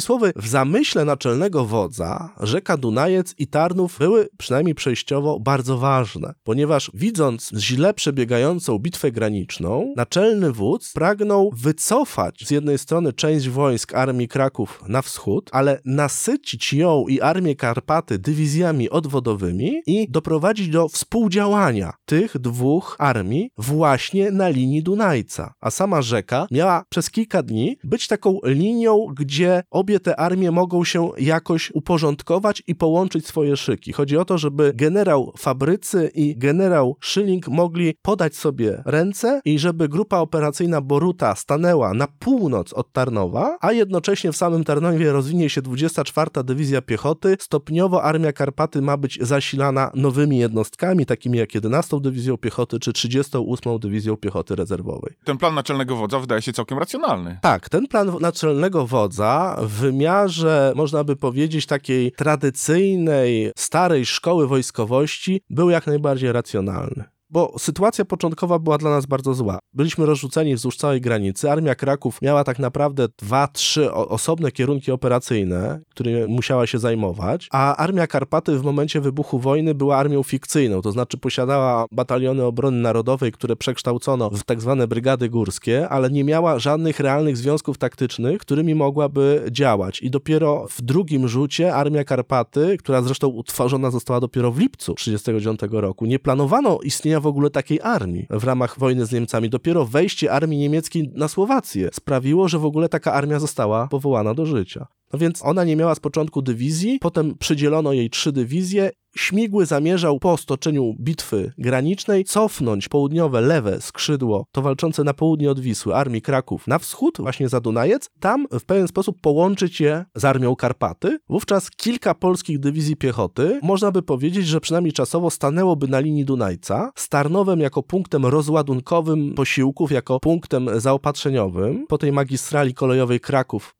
słowy, 0.00 0.32
w 0.36 0.46
zamyśle 0.46 1.04
naczelnego 1.04 1.64
wodza 1.64 2.34
rzeka 2.40 2.76
Dunajec 2.76 3.34
i 3.38 3.46
Tarnów 3.46 3.98
były 3.98 4.28
przynajmniej 4.38 4.74
przejściowo 4.74 5.40
bardzo 5.40 5.78
ważne, 5.78 6.34
ponieważ 6.44 6.90
widząc 6.94 7.50
źle 7.58 7.94
przebiegającą 7.94 8.78
bitwę 8.78 9.12
graniczną, 9.12 9.94
naczelny 9.96 10.52
wódz 10.52 10.92
pragnął 10.92 11.50
wycofać 11.56 12.44
z 12.46 12.50
jednej 12.50 12.78
strony 12.78 13.12
część 13.12 13.48
wojsk 13.48 13.94
armii 13.94 14.28
Kraków 14.28 14.53
na 14.88 15.02
wschód, 15.02 15.50
ale 15.52 15.80
nasycić 15.84 16.72
ją 16.72 17.04
i 17.08 17.20
armię 17.20 17.56
Karpaty 17.56 18.18
dywizjami 18.18 18.90
odwodowymi 18.90 19.82
i 19.86 20.06
doprowadzić 20.10 20.68
do 20.68 20.88
współdziałania 20.88 21.92
tych 22.04 22.38
dwóch 22.38 22.96
armii 22.98 23.50
właśnie 23.58 24.30
na 24.30 24.48
linii 24.48 24.82
Dunajca. 24.82 25.54
A 25.60 25.70
sama 25.70 26.02
rzeka 26.02 26.46
miała 26.50 26.84
przez 26.88 27.10
kilka 27.10 27.42
dni 27.42 27.76
być 27.84 28.08
taką 28.08 28.38
linią, 28.44 29.06
gdzie 29.16 29.62
obie 29.70 30.00
te 30.00 30.16
armie 30.16 30.50
mogą 30.50 30.84
się 30.84 31.10
jakoś 31.18 31.70
uporządkować 31.70 32.62
i 32.66 32.74
połączyć 32.74 33.26
swoje 33.26 33.56
szyki. 33.56 33.92
Chodzi 33.92 34.16
o 34.16 34.24
to, 34.24 34.38
żeby 34.38 34.72
generał 34.74 35.32
Fabrycy 35.38 36.10
i 36.14 36.36
generał 36.36 36.96
Schilling 37.02 37.48
mogli 37.48 37.94
podać 38.02 38.36
sobie 38.36 38.82
ręce 38.86 39.40
i 39.44 39.58
żeby 39.58 39.88
grupa 39.88 40.18
operacyjna 40.18 40.80
Boruta 40.80 41.34
stanęła 41.34 41.94
na 41.94 42.06
północ 42.18 42.72
od 42.72 42.92
Tarnowa, 42.92 43.58
a 43.60 43.72
jednocześnie 43.72 44.32
w 44.32 44.36
samym 44.44 44.64
Tarnowie 44.64 45.12
rozwinie 45.12 45.50
się 45.50 45.62
24 45.62 46.30
Dywizja 46.44 46.82
Piechoty. 46.82 47.36
Stopniowo 47.40 48.02
Armia 48.02 48.32
Karpaty 48.32 48.82
ma 48.82 48.96
być 48.96 49.18
zasilana 49.20 49.90
nowymi 49.94 50.38
jednostkami, 50.38 51.06
takimi 51.06 51.38
jak 51.38 51.54
11 51.54 52.00
Dywizją 52.00 52.36
Piechoty 52.36 52.78
czy 52.78 52.92
38 52.92 53.78
Dywizją 53.78 54.16
Piechoty 54.16 54.56
Rezerwowej. 54.56 55.14
Ten 55.24 55.38
plan 55.38 55.54
naczelnego 55.54 55.96
wodza 55.96 56.18
wydaje 56.18 56.42
się 56.42 56.52
całkiem 56.52 56.78
racjonalny. 56.78 57.38
Tak, 57.42 57.68
ten 57.68 57.86
plan 57.86 58.12
naczelnego 58.20 58.86
wodza 58.86 59.56
w 59.62 59.68
wymiarze, 59.68 60.72
można 60.76 61.04
by 61.04 61.16
powiedzieć, 61.16 61.66
takiej 61.66 62.12
tradycyjnej, 62.12 63.52
starej 63.56 64.06
szkoły 64.06 64.48
wojskowości 64.48 65.40
był 65.50 65.70
jak 65.70 65.86
najbardziej 65.86 66.32
racjonalny. 66.32 67.13
Bo 67.34 67.52
sytuacja 67.58 68.04
początkowa 68.04 68.58
była 68.58 68.78
dla 68.78 68.90
nas 68.90 69.06
bardzo 69.06 69.34
zła. 69.34 69.58
Byliśmy 69.72 70.06
rozrzuceni 70.06 70.54
wzdłuż 70.54 70.76
całej 70.76 71.00
granicy. 71.00 71.50
Armia 71.50 71.74
Kraków 71.74 72.22
miała 72.22 72.44
tak 72.44 72.58
naprawdę 72.58 73.06
dwa, 73.18 73.48
trzy 73.48 73.92
osobne 73.92 74.52
kierunki 74.52 74.92
operacyjne, 74.92 75.80
którymi 75.90 76.26
musiała 76.26 76.66
się 76.66 76.78
zajmować, 76.78 77.48
a 77.52 77.76
Armia 77.76 78.06
Karpaty 78.06 78.58
w 78.58 78.64
momencie 78.64 79.00
wybuchu 79.00 79.38
wojny 79.38 79.74
była 79.74 79.96
armią 79.96 80.22
fikcyjną, 80.22 80.82
to 80.82 80.92
znaczy 80.92 81.18
posiadała 81.18 81.86
bataliony 81.92 82.44
obrony 82.44 82.76
narodowej, 82.76 83.32
które 83.32 83.56
przekształcono 83.56 84.30
w 84.30 84.42
tak 84.42 84.60
zwane 84.60 84.88
brygady 84.88 85.28
górskie, 85.28 85.88
ale 85.88 86.10
nie 86.10 86.24
miała 86.24 86.58
żadnych 86.58 87.00
realnych 87.00 87.36
związków 87.36 87.78
taktycznych, 87.78 88.38
którymi 88.38 88.74
mogłaby 88.74 89.44
działać. 89.50 90.02
I 90.02 90.10
dopiero 90.10 90.66
w 90.70 90.82
drugim 90.82 91.28
rzucie 91.28 91.74
Armia 91.74 92.04
Karpaty, 92.04 92.76
która 92.78 93.02
zresztą 93.02 93.28
utworzona 93.28 93.90
została 93.90 94.20
dopiero 94.20 94.52
w 94.52 94.58
lipcu 94.58 94.94
1939 94.94 95.82
roku, 95.82 96.06
nie 96.06 96.18
planowano 96.18 96.78
istnienia 96.82 97.23
w 97.24 97.26
ogóle 97.26 97.50
takiej 97.50 97.80
armii 97.82 98.26
w 98.30 98.44
ramach 98.44 98.78
wojny 98.78 99.06
z 99.06 99.12
Niemcami. 99.12 99.50
Dopiero 99.50 99.84
wejście 99.84 100.32
armii 100.32 100.58
niemieckiej 100.58 101.10
na 101.14 101.28
Słowację 101.28 101.88
sprawiło, 101.92 102.48
że 102.48 102.58
w 102.58 102.64
ogóle 102.64 102.88
taka 102.88 103.12
armia 103.12 103.38
została 103.40 103.88
powołana 103.88 104.34
do 104.34 104.46
życia. 104.46 104.86
No 105.12 105.18
więc 105.18 105.44
ona 105.44 105.64
nie 105.64 105.76
miała 105.76 105.94
z 105.94 106.00
początku 106.00 106.42
dywizji, 106.42 106.98
potem 107.00 107.34
przydzielono 107.38 107.92
jej 107.92 108.10
trzy 108.10 108.32
dywizje. 108.32 108.90
Śmigły 109.16 109.66
zamierzał 109.66 110.18
po 110.18 110.36
stoczeniu 110.36 110.94
bitwy 111.00 111.52
granicznej 111.58 112.24
cofnąć 112.24 112.88
południowe, 112.88 113.40
lewe 113.40 113.80
skrzydło, 113.80 114.46
to 114.52 114.62
walczące 114.62 115.04
na 115.04 115.14
południe 115.14 115.50
od 115.50 115.60
Wisły, 115.60 115.94
armii 115.94 116.22
Kraków 116.22 116.66
na 116.66 116.78
wschód, 116.78 117.16
właśnie 117.18 117.48
za 117.48 117.60
Dunajec, 117.60 118.10
tam 118.20 118.46
w 118.52 118.64
pewien 118.64 118.88
sposób 118.88 119.20
połączyć 119.20 119.80
je 119.80 120.04
z 120.14 120.24
armią 120.24 120.56
Karpaty. 120.56 121.18
Wówczas 121.28 121.70
kilka 121.70 122.14
polskich 122.14 122.60
dywizji 122.60 122.96
piechoty, 122.96 123.60
można 123.62 123.90
by 123.90 124.02
powiedzieć, 124.02 124.46
że 124.46 124.60
przynajmniej 124.60 124.92
czasowo 124.92 125.30
stanęłoby 125.30 125.88
na 125.88 126.00
linii 126.00 126.24
Dunajca, 126.24 126.92
z 126.96 127.08
Tarnowem 127.08 127.60
jako 127.60 127.82
punktem 127.82 128.26
rozładunkowym 128.26 129.34
posiłków, 129.34 129.92
jako 129.92 130.20
punktem 130.20 130.68
zaopatrzeniowym 130.80 131.86
po 131.86 131.98
tej 131.98 132.12
magistrali 132.12 132.74
kolejowej 132.74 133.20
Kraków, 133.20 133.74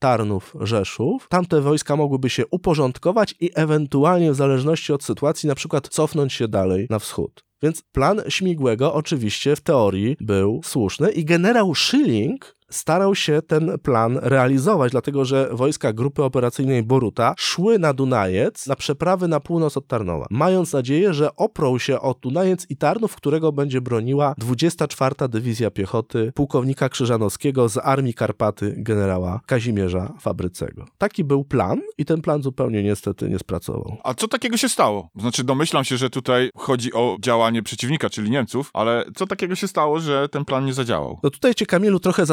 Rzeszów. 1.15 1.29
Tamte 1.29 1.61
wojska 1.61 1.95
mogłyby 1.95 2.29
się 2.29 2.47
uporządkować 2.47 3.35
i 3.39 3.51
ewentualnie 3.55 4.31
w 4.31 4.35
zależności 4.35 4.93
od 4.93 5.03
sytuacji 5.03 5.47
na 5.47 5.55
przykład 5.55 5.87
cofnąć 5.87 6.33
się 6.33 6.47
dalej 6.47 6.87
na 6.89 6.99
wschód. 6.99 7.43
Więc 7.63 7.81
plan 7.81 8.21
Śmigłego 8.29 8.93
oczywiście 8.93 9.55
w 9.55 9.61
teorii 9.61 10.17
był 10.19 10.61
słuszny 10.63 11.11
i 11.11 11.25
generał 11.25 11.75
Schilling 11.75 12.55
starał 12.75 13.15
się 13.15 13.41
ten 13.47 13.79
plan 13.79 14.19
realizować, 14.21 14.91
dlatego 14.91 15.25
że 15.25 15.49
wojska 15.51 15.93
grupy 15.93 16.23
operacyjnej 16.23 16.83
Boruta 16.83 17.33
szły 17.37 17.79
na 17.79 17.93
Dunajec 17.93 18.67
na 18.67 18.75
przeprawy 18.75 19.27
na 19.27 19.39
północ 19.39 19.77
od 19.77 19.87
Tarnowa, 19.87 20.25
mając 20.29 20.73
nadzieję, 20.73 21.13
że 21.13 21.35
oprą 21.35 21.77
się 21.77 21.99
o 21.99 22.15
Dunajec 22.21 22.65
i 22.69 22.77
Tarnów, 22.77 23.15
którego 23.15 23.51
będzie 23.51 23.81
broniła 23.81 24.35
24. 24.37 25.15
Dywizja 25.29 25.71
Piechoty 25.71 26.31
pułkownika 26.35 26.89
Krzyżanowskiego 26.89 27.69
z 27.69 27.77
Armii 27.77 28.13
Karpaty 28.13 28.75
generała 28.77 29.39
Kazimierza 29.45 30.13
Fabrycego. 30.19 30.85
Taki 30.97 31.23
był 31.23 31.43
plan 31.43 31.81
i 31.97 32.05
ten 32.05 32.21
plan 32.21 32.43
zupełnie 32.43 32.83
niestety 32.83 33.29
nie 33.29 33.39
spracował. 33.39 33.97
A 34.03 34.13
co 34.13 34.27
takiego 34.27 34.57
się 34.57 34.69
stało? 34.69 35.09
Znaczy 35.15 35.43
domyślam 35.43 35.83
się, 35.83 35.97
że 35.97 36.09
tutaj 36.09 36.49
chodzi 36.55 36.93
o 36.93 37.17
działanie 37.19 37.63
przeciwnika, 37.63 38.09
czyli 38.09 38.29
Niemców, 38.29 38.69
ale 38.73 39.05
co 39.15 39.27
takiego 39.27 39.55
się 39.55 39.67
stało, 39.67 39.99
że 39.99 40.29
ten 40.29 40.45
plan 40.45 40.65
nie 40.65 40.73
zadziałał? 40.73 41.19
No 41.23 41.29
tutaj 41.29 41.55
cię 41.55 41.65
Kamilu 41.65 41.99
trochę 41.99 42.25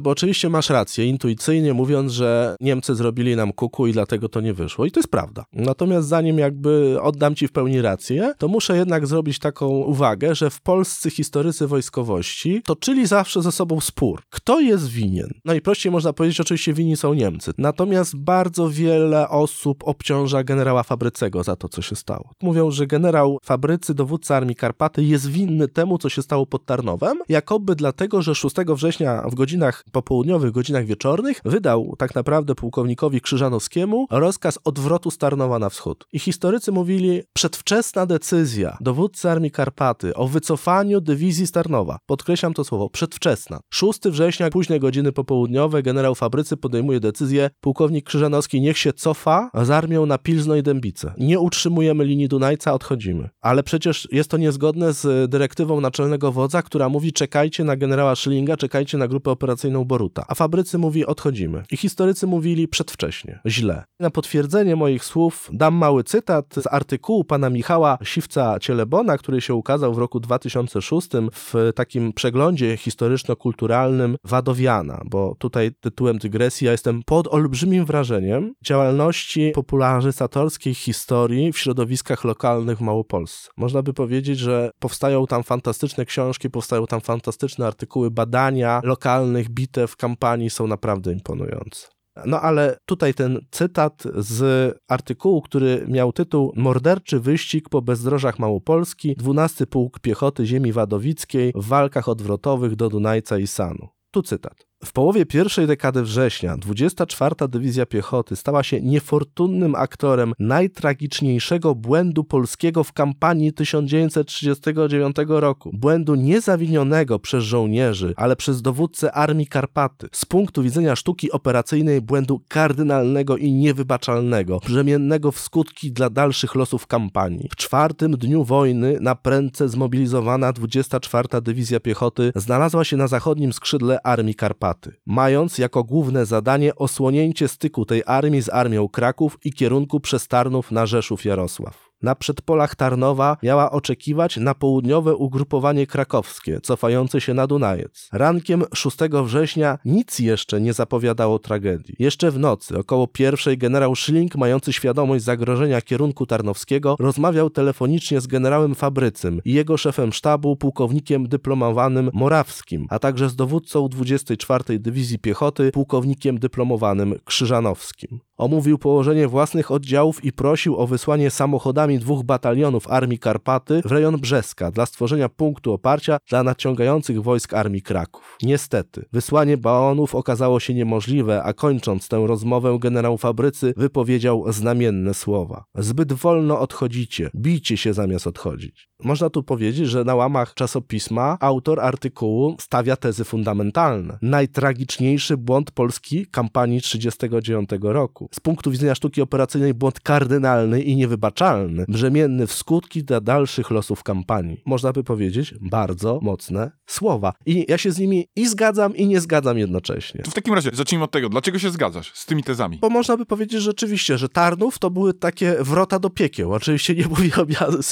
bo 0.00 0.10
oczywiście 0.10 0.48
masz 0.48 0.70
rację, 0.70 1.06
intuicyjnie 1.06 1.74
mówiąc, 1.74 2.12
że 2.12 2.56
Niemcy 2.60 2.94
zrobili 2.94 3.36
nam 3.36 3.52
kuku 3.52 3.86
i 3.86 3.92
dlatego 3.92 4.28
to 4.28 4.40
nie 4.40 4.54
wyszło. 4.54 4.86
I 4.86 4.90
to 4.90 5.00
jest 5.00 5.10
prawda. 5.10 5.44
Natomiast 5.52 6.08
zanim 6.08 6.38
jakby 6.38 6.98
oddam 7.02 7.34
ci 7.34 7.48
w 7.48 7.52
pełni 7.52 7.82
rację, 7.82 8.34
to 8.38 8.48
muszę 8.48 8.76
jednak 8.76 9.06
zrobić 9.06 9.38
taką 9.38 9.68
uwagę, 9.68 10.34
że 10.34 10.50
w 10.50 10.60
polscy 10.60 11.10
historycy 11.10 11.66
wojskowości 11.66 12.62
toczyli 12.64 13.06
zawsze 13.06 13.42
ze 13.42 13.52
sobą 13.52 13.80
spór. 13.80 14.22
Kto 14.30 14.60
jest 14.60 14.88
winien? 14.88 15.30
Najprościej 15.44 15.92
można 15.92 16.12
powiedzieć, 16.12 16.40
oczywiście 16.40 16.72
winni 16.72 16.96
są 16.96 17.14
Niemcy. 17.14 17.52
Natomiast 17.58 18.16
bardzo 18.16 18.70
wiele 18.70 19.28
osób 19.28 19.82
obciąża 19.88 20.44
generała 20.44 20.82
Fabrycego 20.82 21.42
za 21.42 21.56
to, 21.56 21.68
co 21.68 21.82
się 21.82 21.96
stało. 21.96 22.30
Mówią, 22.42 22.70
że 22.70 22.86
generał 22.86 23.38
Fabrycy, 23.44 23.94
dowódca 23.94 24.36
Armii 24.36 24.56
Karpaty, 24.56 25.04
jest 25.04 25.30
winny 25.30 25.68
temu, 25.68 25.98
co 25.98 26.08
się 26.08 26.22
stało 26.22 26.46
pod 26.46 26.64
Tarnowem, 26.64 27.18
jakoby 27.28 27.76
dlatego, 27.76 28.22
że 28.22 28.34
6 28.34 28.56
września 28.56 29.22
w 29.30 29.34
godzinach 29.34 29.69
godzinach 29.70 29.84
popołudniowych, 29.92 30.50
godzinach 30.50 30.86
wieczornych 30.86 31.40
wydał 31.44 31.94
tak 31.98 32.14
naprawdę 32.14 32.54
pułkownikowi 32.54 33.20
Krzyżanowskiemu 33.20 34.06
rozkaz 34.10 34.58
odwrotu 34.64 35.10
Starnowa 35.10 35.58
na 35.58 35.68
wschód. 35.68 36.06
I 36.12 36.18
historycy 36.18 36.72
mówili, 36.72 37.22
przedwczesna 37.32 38.06
decyzja 38.06 38.76
dowódcy 38.80 39.30
Armii 39.30 39.50
Karpaty 39.50 40.14
o 40.14 40.28
wycofaniu 40.28 41.00
dywizji 41.00 41.46
Starnowa, 41.46 41.98
podkreślam 42.06 42.54
to 42.54 42.64
słowo, 42.64 42.90
przedwczesna. 42.90 43.60
6 43.70 44.00
września, 44.00 44.50
późne 44.50 44.78
godziny 44.78 45.12
popołudniowe, 45.12 45.82
generał 45.82 46.14
Fabrycy 46.14 46.56
podejmuje 46.56 47.00
decyzję, 47.00 47.50
pułkownik 47.60 48.06
Krzyżanowski 48.06 48.60
niech 48.60 48.78
się 48.78 48.92
cofa 48.92 49.50
z 49.62 49.70
armią 49.70 50.06
na 50.06 50.18
Pilzno 50.18 50.56
i 50.56 50.62
Dębice. 50.62 51.14
Nie 51.18 51.40
utrzymujemy 51.40 52.04
linii 52.04 52.28
Dunajca, 52.28 52.72
odchodzimy. 52.72 53.28
Ale 53.40 53.62
przecież 53.62 54.08
jest 54.12 54.30
to 54.30 54.36
niezgodne 54.36 54.92
z 54.92 55.30
dyrektywą 55.30 55.80
naczelnego 55.80 56.32
wodza, 56.32 56.62
która 56.62 56.88
mówi 56.88 57.12
czekajcie 57.12 57.64
na 57.64 57.76
generała 57.76 58.14
Schillinga, 58.16 58.56
czekajcie 58.56 58.98
na 58.98 59.08
grupę 59.08 59.30
operacyjną 59.30 59.59
Boruta. 59.84 60.24
A 60.28 60.34
Fabrycy 60.34 60.78
mówi 60.78 61.06
odchodzimy. 61.06 61.62
I 61.70 61.76
historycy 61.76 62.26
mówili 62.26 62.68
przedwcześnie. 62.68 63.40
Źle. 63.46 63.84
Na 64.00 64.10
potwierdzenie 64.10 64.76
moich 64.76 65.04
słów 65.04 65.50
dam 65.52 65.74
mały 65.74 66.04
cytat 66.04 66.54
z 66.54 66.66
artykułu 66.66 67.24
pana 67.24 67.50
Michała 67.50 67.98
Siwca-Cielebona, 68.04 69.18
który 69.18 69.40
się 69.40 69.54
ukazał 69.54 69.94
w 69.94 69.98
roku 69.98 70.20
2006 70.20 71.08
w 71.32 71.72
takim 71.74 72.12
przeglądzie 72.12 72.76
historyczno-kulturalnym 72.76 74.16
Wadowiana, 74.24 75.02
bo 75.04 75.34
tutaj 75.38 75.70
tytułem 75.80 76.18
dygresji 76.18 76.64
ja 76.66 76.72
jestem 76.72 77.02
pod 77.06 77.28
olbrzymim 77.28 77.84
wrażeniem 77.84 78.54
działalności 78.64 79.52
popularyzatorskiej 79.54 80.74
historii 80.74 81.52
w 81.52 81.58
środowiskach 81.58 82.24
lokalnych 82.24 82.78
w 82.78 82.80
Małopolsce. 82.80 83.50
Można 83.56 83.82
by 83.82 83.92
powiedzieć, 83.92 84.38
że 84.38 84.70
powstają 84.78 85.26
tam 85.26 85.42
fantastyczne 85.42 86.04
książki, 86.04 86.50
powstają 86.50 86.86
tam 86.86 87.00
fantastyczne 87.00 87.66
artykuły, 87.66 88.10
badania 88.10 88.80
lokalnych 88.84 89.49
bitew, 89.50 89.96
kampanii 89.96 90.50
są 90.50 90.66
naprawdę 90.66 91.12
imponujące. 91.12 91.86
No 92.26 92.40
ale 92.40 92.76
tutaj 92.84 93.14
ten 93.14 93.38
cytat 93.50 94.02
z 94.16 94.74
artykułu, 94.88 95.42
który 95.42 95.86
miał 95.88 96.12
tytuł 96.12 96.52
Morderczy 96.56 97.20
wyścig 97.20 97.68
po 97.68 97.82
bezdrożach 97.82 98.38
Małopolski, 98.38 99.14
12 99.16 99.66
Pułk 99.66 100.00
Piechoty 100.00 100.46
Ziemi 100.46 100.72
Wadowickiej 100.72 101.52
w 101.54 101.66
walkach 101.66 102.08
odwrotowych 102.08 102.76
do 102.76 102.88
Dunajca 102.88 103.38
i 103.38 103.46
Sanu. 103.46 103.88
Tu 104.10 104.22
cytat. 104.22 104.69
W 104.84 104.92
połowie 104.92 105.26
pierwszej 105.26 105.66
dekady 105.66 106.02
września 106.02 106.56
24. 106.56 107.34
Dywizja 107.48 107.86
Piechoty 107.86 108.36
stała 108.36 108.62
się 108.62 108.80
niefortunnym 108.80 109.74
aktorem 109.74 110.32
najtragiczniejszego 110.38 111.74
błędu 111.74 112.24
polskiego 112.24 112.84
w 112.84 112.92
kampanii 112.92 113.52
1939 113.52 115.16
roku. 115.28 115.70
Błędu 115.72 116.14
niezawinionego 116.14 117.18
przez 117.18 117.44
żołnierzy, 117.44 118.14
ale 118.16 118.36
przez 118.36 118.62
dowódcę 118.62 119.12
Armii 119.12 119.46
Karpaty. 119.46 120.08
Z 120.12 120.26
punktu 120.26 120.62
widzenia 120.62 120.96
sztuki 120.96 121.32
operacyjnej 121.32 122.00
błędu 122.00 122.40
kardynalnego 122.48 123.36
i 123.36 123.52
niewybaczalnego, 123.52 124.58
brzemiennego 124.66 125.32
w 125.32 125.40
skutki 125.40 125.92
dla 125.92 126.10
dalszych 126.10 126.54
losów 126.54 126.86
kampanii. 126.86 127.48
W 127.52 127.56
czwartym 127.56 128.12
dniu 128.12 128.44
wojny 128.44 128.98
na 129.00 129.14
prędce 129.14 129.68
zmobilizowana 129.68 130.52
24. 130.52 131.28
Dywizja 131.42 131.80
Piechoty 131.80 132.32
znalazła 132.34 132.84
się 132.84 132.96
na 132.96 133.08
zachodnim 133.08 133.52
skrzydle 133.52 134.02
Armii 134.02 134.34
Karpaty 134.34 134.69
mając 135.06 135.58
jako 135.58 135.84
główne 135.84 136.26
zadanie 136.26 136.74
osłonięcie 136.74 137.48
styku 137.48 137.84
tej 137.84 138.02
armii 138.06 138.42
z 138.42 138.48
armią 138.48 138.88
Kraków 138.88 139.38
i 139.44 139.52
kierunku 139.52 140.00
przez 140.00 140.28
Tarnów 140.28 140.70
na 140.70 140.86
Rzeszów 140.86 141.24
Jarosław 141.24 141.89
na 142.02 142.14
przedpolach 142.14 142.74
Tarnowa 142.74 143.36
miała 143.42 143.70
oczekiwać 143.70 144.36
na 144.36 144.54
południowe 144.54 145.16
ugrupowanie 145.16 145.86
krakowskie, 145.86 146.60
cofające 146.60 147.20
się 147.20 147.34
na 147.34 147.46
Dunajec. 147.46 148.08
Rankiem 148.12 148.64
6 148.74 148.96
września 149.24 149.78
nic 149.84 150.18
jeszcze 150.18 150.60
nie 150.60 150.72
zapowiadało 150.72 151.38
tragedii. 151.38 151.96
Jeszcze 151.98 152.30
w 152.30 152.38
nocy, 152.38 152.78
około 152.78 153.06
pierwszej, 153.06 153.58
generał 153.58 153.96
Schilling, 153.96 154.36
mający 154.36 154.72
świadomość 154.72 155.24
zagrożenia 155.24 155.80
kierunku 155.80 156.26
tarnowskiego, 156.26 156.96
rozmawiał 156.98 157.50
telefonicznie 157.50 158.20
z 158.20 158.26
generałem 158.26 158.74
Fabrycym 158.74 159.40
i 159.44 159.52
jego 159.52 159.76
szefem 159.76 160.12
sztabu, 160.12 160.56
pułkownikiem 160.56 161.28
dyplomowanym 161.28 162.10
Morawskim, 162.12 162.86
a 162.90 162.98
także 162.98 163.28
z 163.28 163.36
dowódcą 163.36 163.88
24. 163.88 164.78
Dywizji 164.78 165.18
Piechoty, 165.18 165.70
pułkownikiem 165.72 166.38
dyplomowanym 166.38 167.14
Krzyżanowskim. 167.24 168.20
Omówił 168.36 168.78
położenie 168.78 169.28
własnych 169.28 169.70
oddziałów 169.70 170.24
i 170.24 170.32
prosił 170.32 170.76
o 170.76 170.86
wysłanie 170.86 171.30
samochodami 171.30 171.89
dwóch 171.98 172.24
batalionów 172.24 172.88
Armii 172.88 173.18
Karpaty 173.18 173.82
w 173.84 173.92
rejon 173.92 174.16
Brzeska 174.16 174.70
dla 174.70 174.86
stworzenia 174.86 175.28
punktu 175.28 175.72
oparcia 175.72 176.18
dla 176.28 176.42
nadciągających 176.42 177.22
wojsk 177.22 177.54
Armii 177.54 177.82
Kraków. 177.82 178.36
Niestety, 178.42 179.04
wysłanie 179.12 179.56
baonów 179.56 180.14
okazało 180.14 180.60
się 180.60 180.74
niemożliwe, 180.74 181.42
a 181.42 181.52
kończąc 181.52 182.08
tę 182.08 182.26
rozmowę 182.26 182.78
generał 182.80 183.18
Fabrycy 183.18 183.74
wypowiedział 183.76 184.52
znamienne 184.52 185.14
słowa. 185.14 185.64
Zbyt 185.74 186.12
wolno 186.12 186.60
odchodzicie, 186.60 187.30
bijcie 187.34 187.76
się 187.76 187.94
zamiast 187.94 188.26
odchodzić. 188.26 188.89
Można 189.02 189.30
tu 189.30 189.42
powiedzieć, 189.42 189.88
że 189.88 190.04
na 190.04 190.14
łamach 190.14 190.54
czasopisma 190.54 191.36
autor 191.40 191.80
artykułu 191.80 192.56
stawia 192.60 192.96
tezy 192.96 193.24
fundamentalne. 193.24 194.18
Najtragiczniejszy 194.22 195.36
błąd 195.36 195.70
polski 195.70 196.26
kampanii 196.26 196.80
1939 196.80 197.70
roku. 197.82 198.28
Z 198.32 198.40
punktu 198.40 198.70
widzenia 198.70 198.94
sztuki 198.94 199.22
operacyjnej 199.22 199.74
błąd 199.74 200.00
kardynalny 200.00 200.82
i 200.82 200.96
niewybaczalny, 200.96 201.84
brzemienny 201.88 202.46
w 202.46 202.52
skutki 202.52 203.04
dla 203.04 203.20
dalszych 203.20 203.70
losów 203.70 204.02
kampanii. 204.02 204.62
Można 204.66 204.92
by 204.92 205.04
powiedzieć 205.04 205.54
bardzo 205.60 206.18
mocne 206.22 206.70
słowa. 206.86 207.32
I 207.46 207.64
ja 207.68 207.78
się 207.78 207.92
z 207.92 207.98
nimi 207.98 208.26
i 208.36 208.48
zgadzam, 208.48 208.96
i 208.96 209.06
nie 209.06 209.20
zgadzam 209.20 209.58
jednocześnie. 209.58 210.22
To 210.22 210.30
w 210.30 210.34
takim 210.34 210.54
razie 210.54 210.70
zacznijmy 210.72 211.04
od 211.04 211.10
tego, 211.10 211.28
dlaczego 211.28 211.58
się 211.58 211.70
zgadzasz 211.70 212.12
z 212.14 212.26
tymi 212.26 212.42
tezami? 212.42 212.78
Bo 212.78 212.90
można 212.90 213.16
by 213.16 213.26
powiedzieć 213.26 213.62
rzeczywiście, 213.62 214.18
że 214.18 214.28
Tarnów 214.28 214.78
to 214.78 214.90
były 214.90 215.14
takie 215.14 215.56
wrota 215.60 215.98
do 215.98 216.10
piekieł. 216.10 216.52
Oczywiście 216.52 216.94
nie 216.94 217.08
mówię 217.18 217.30
o, 217.36 217.46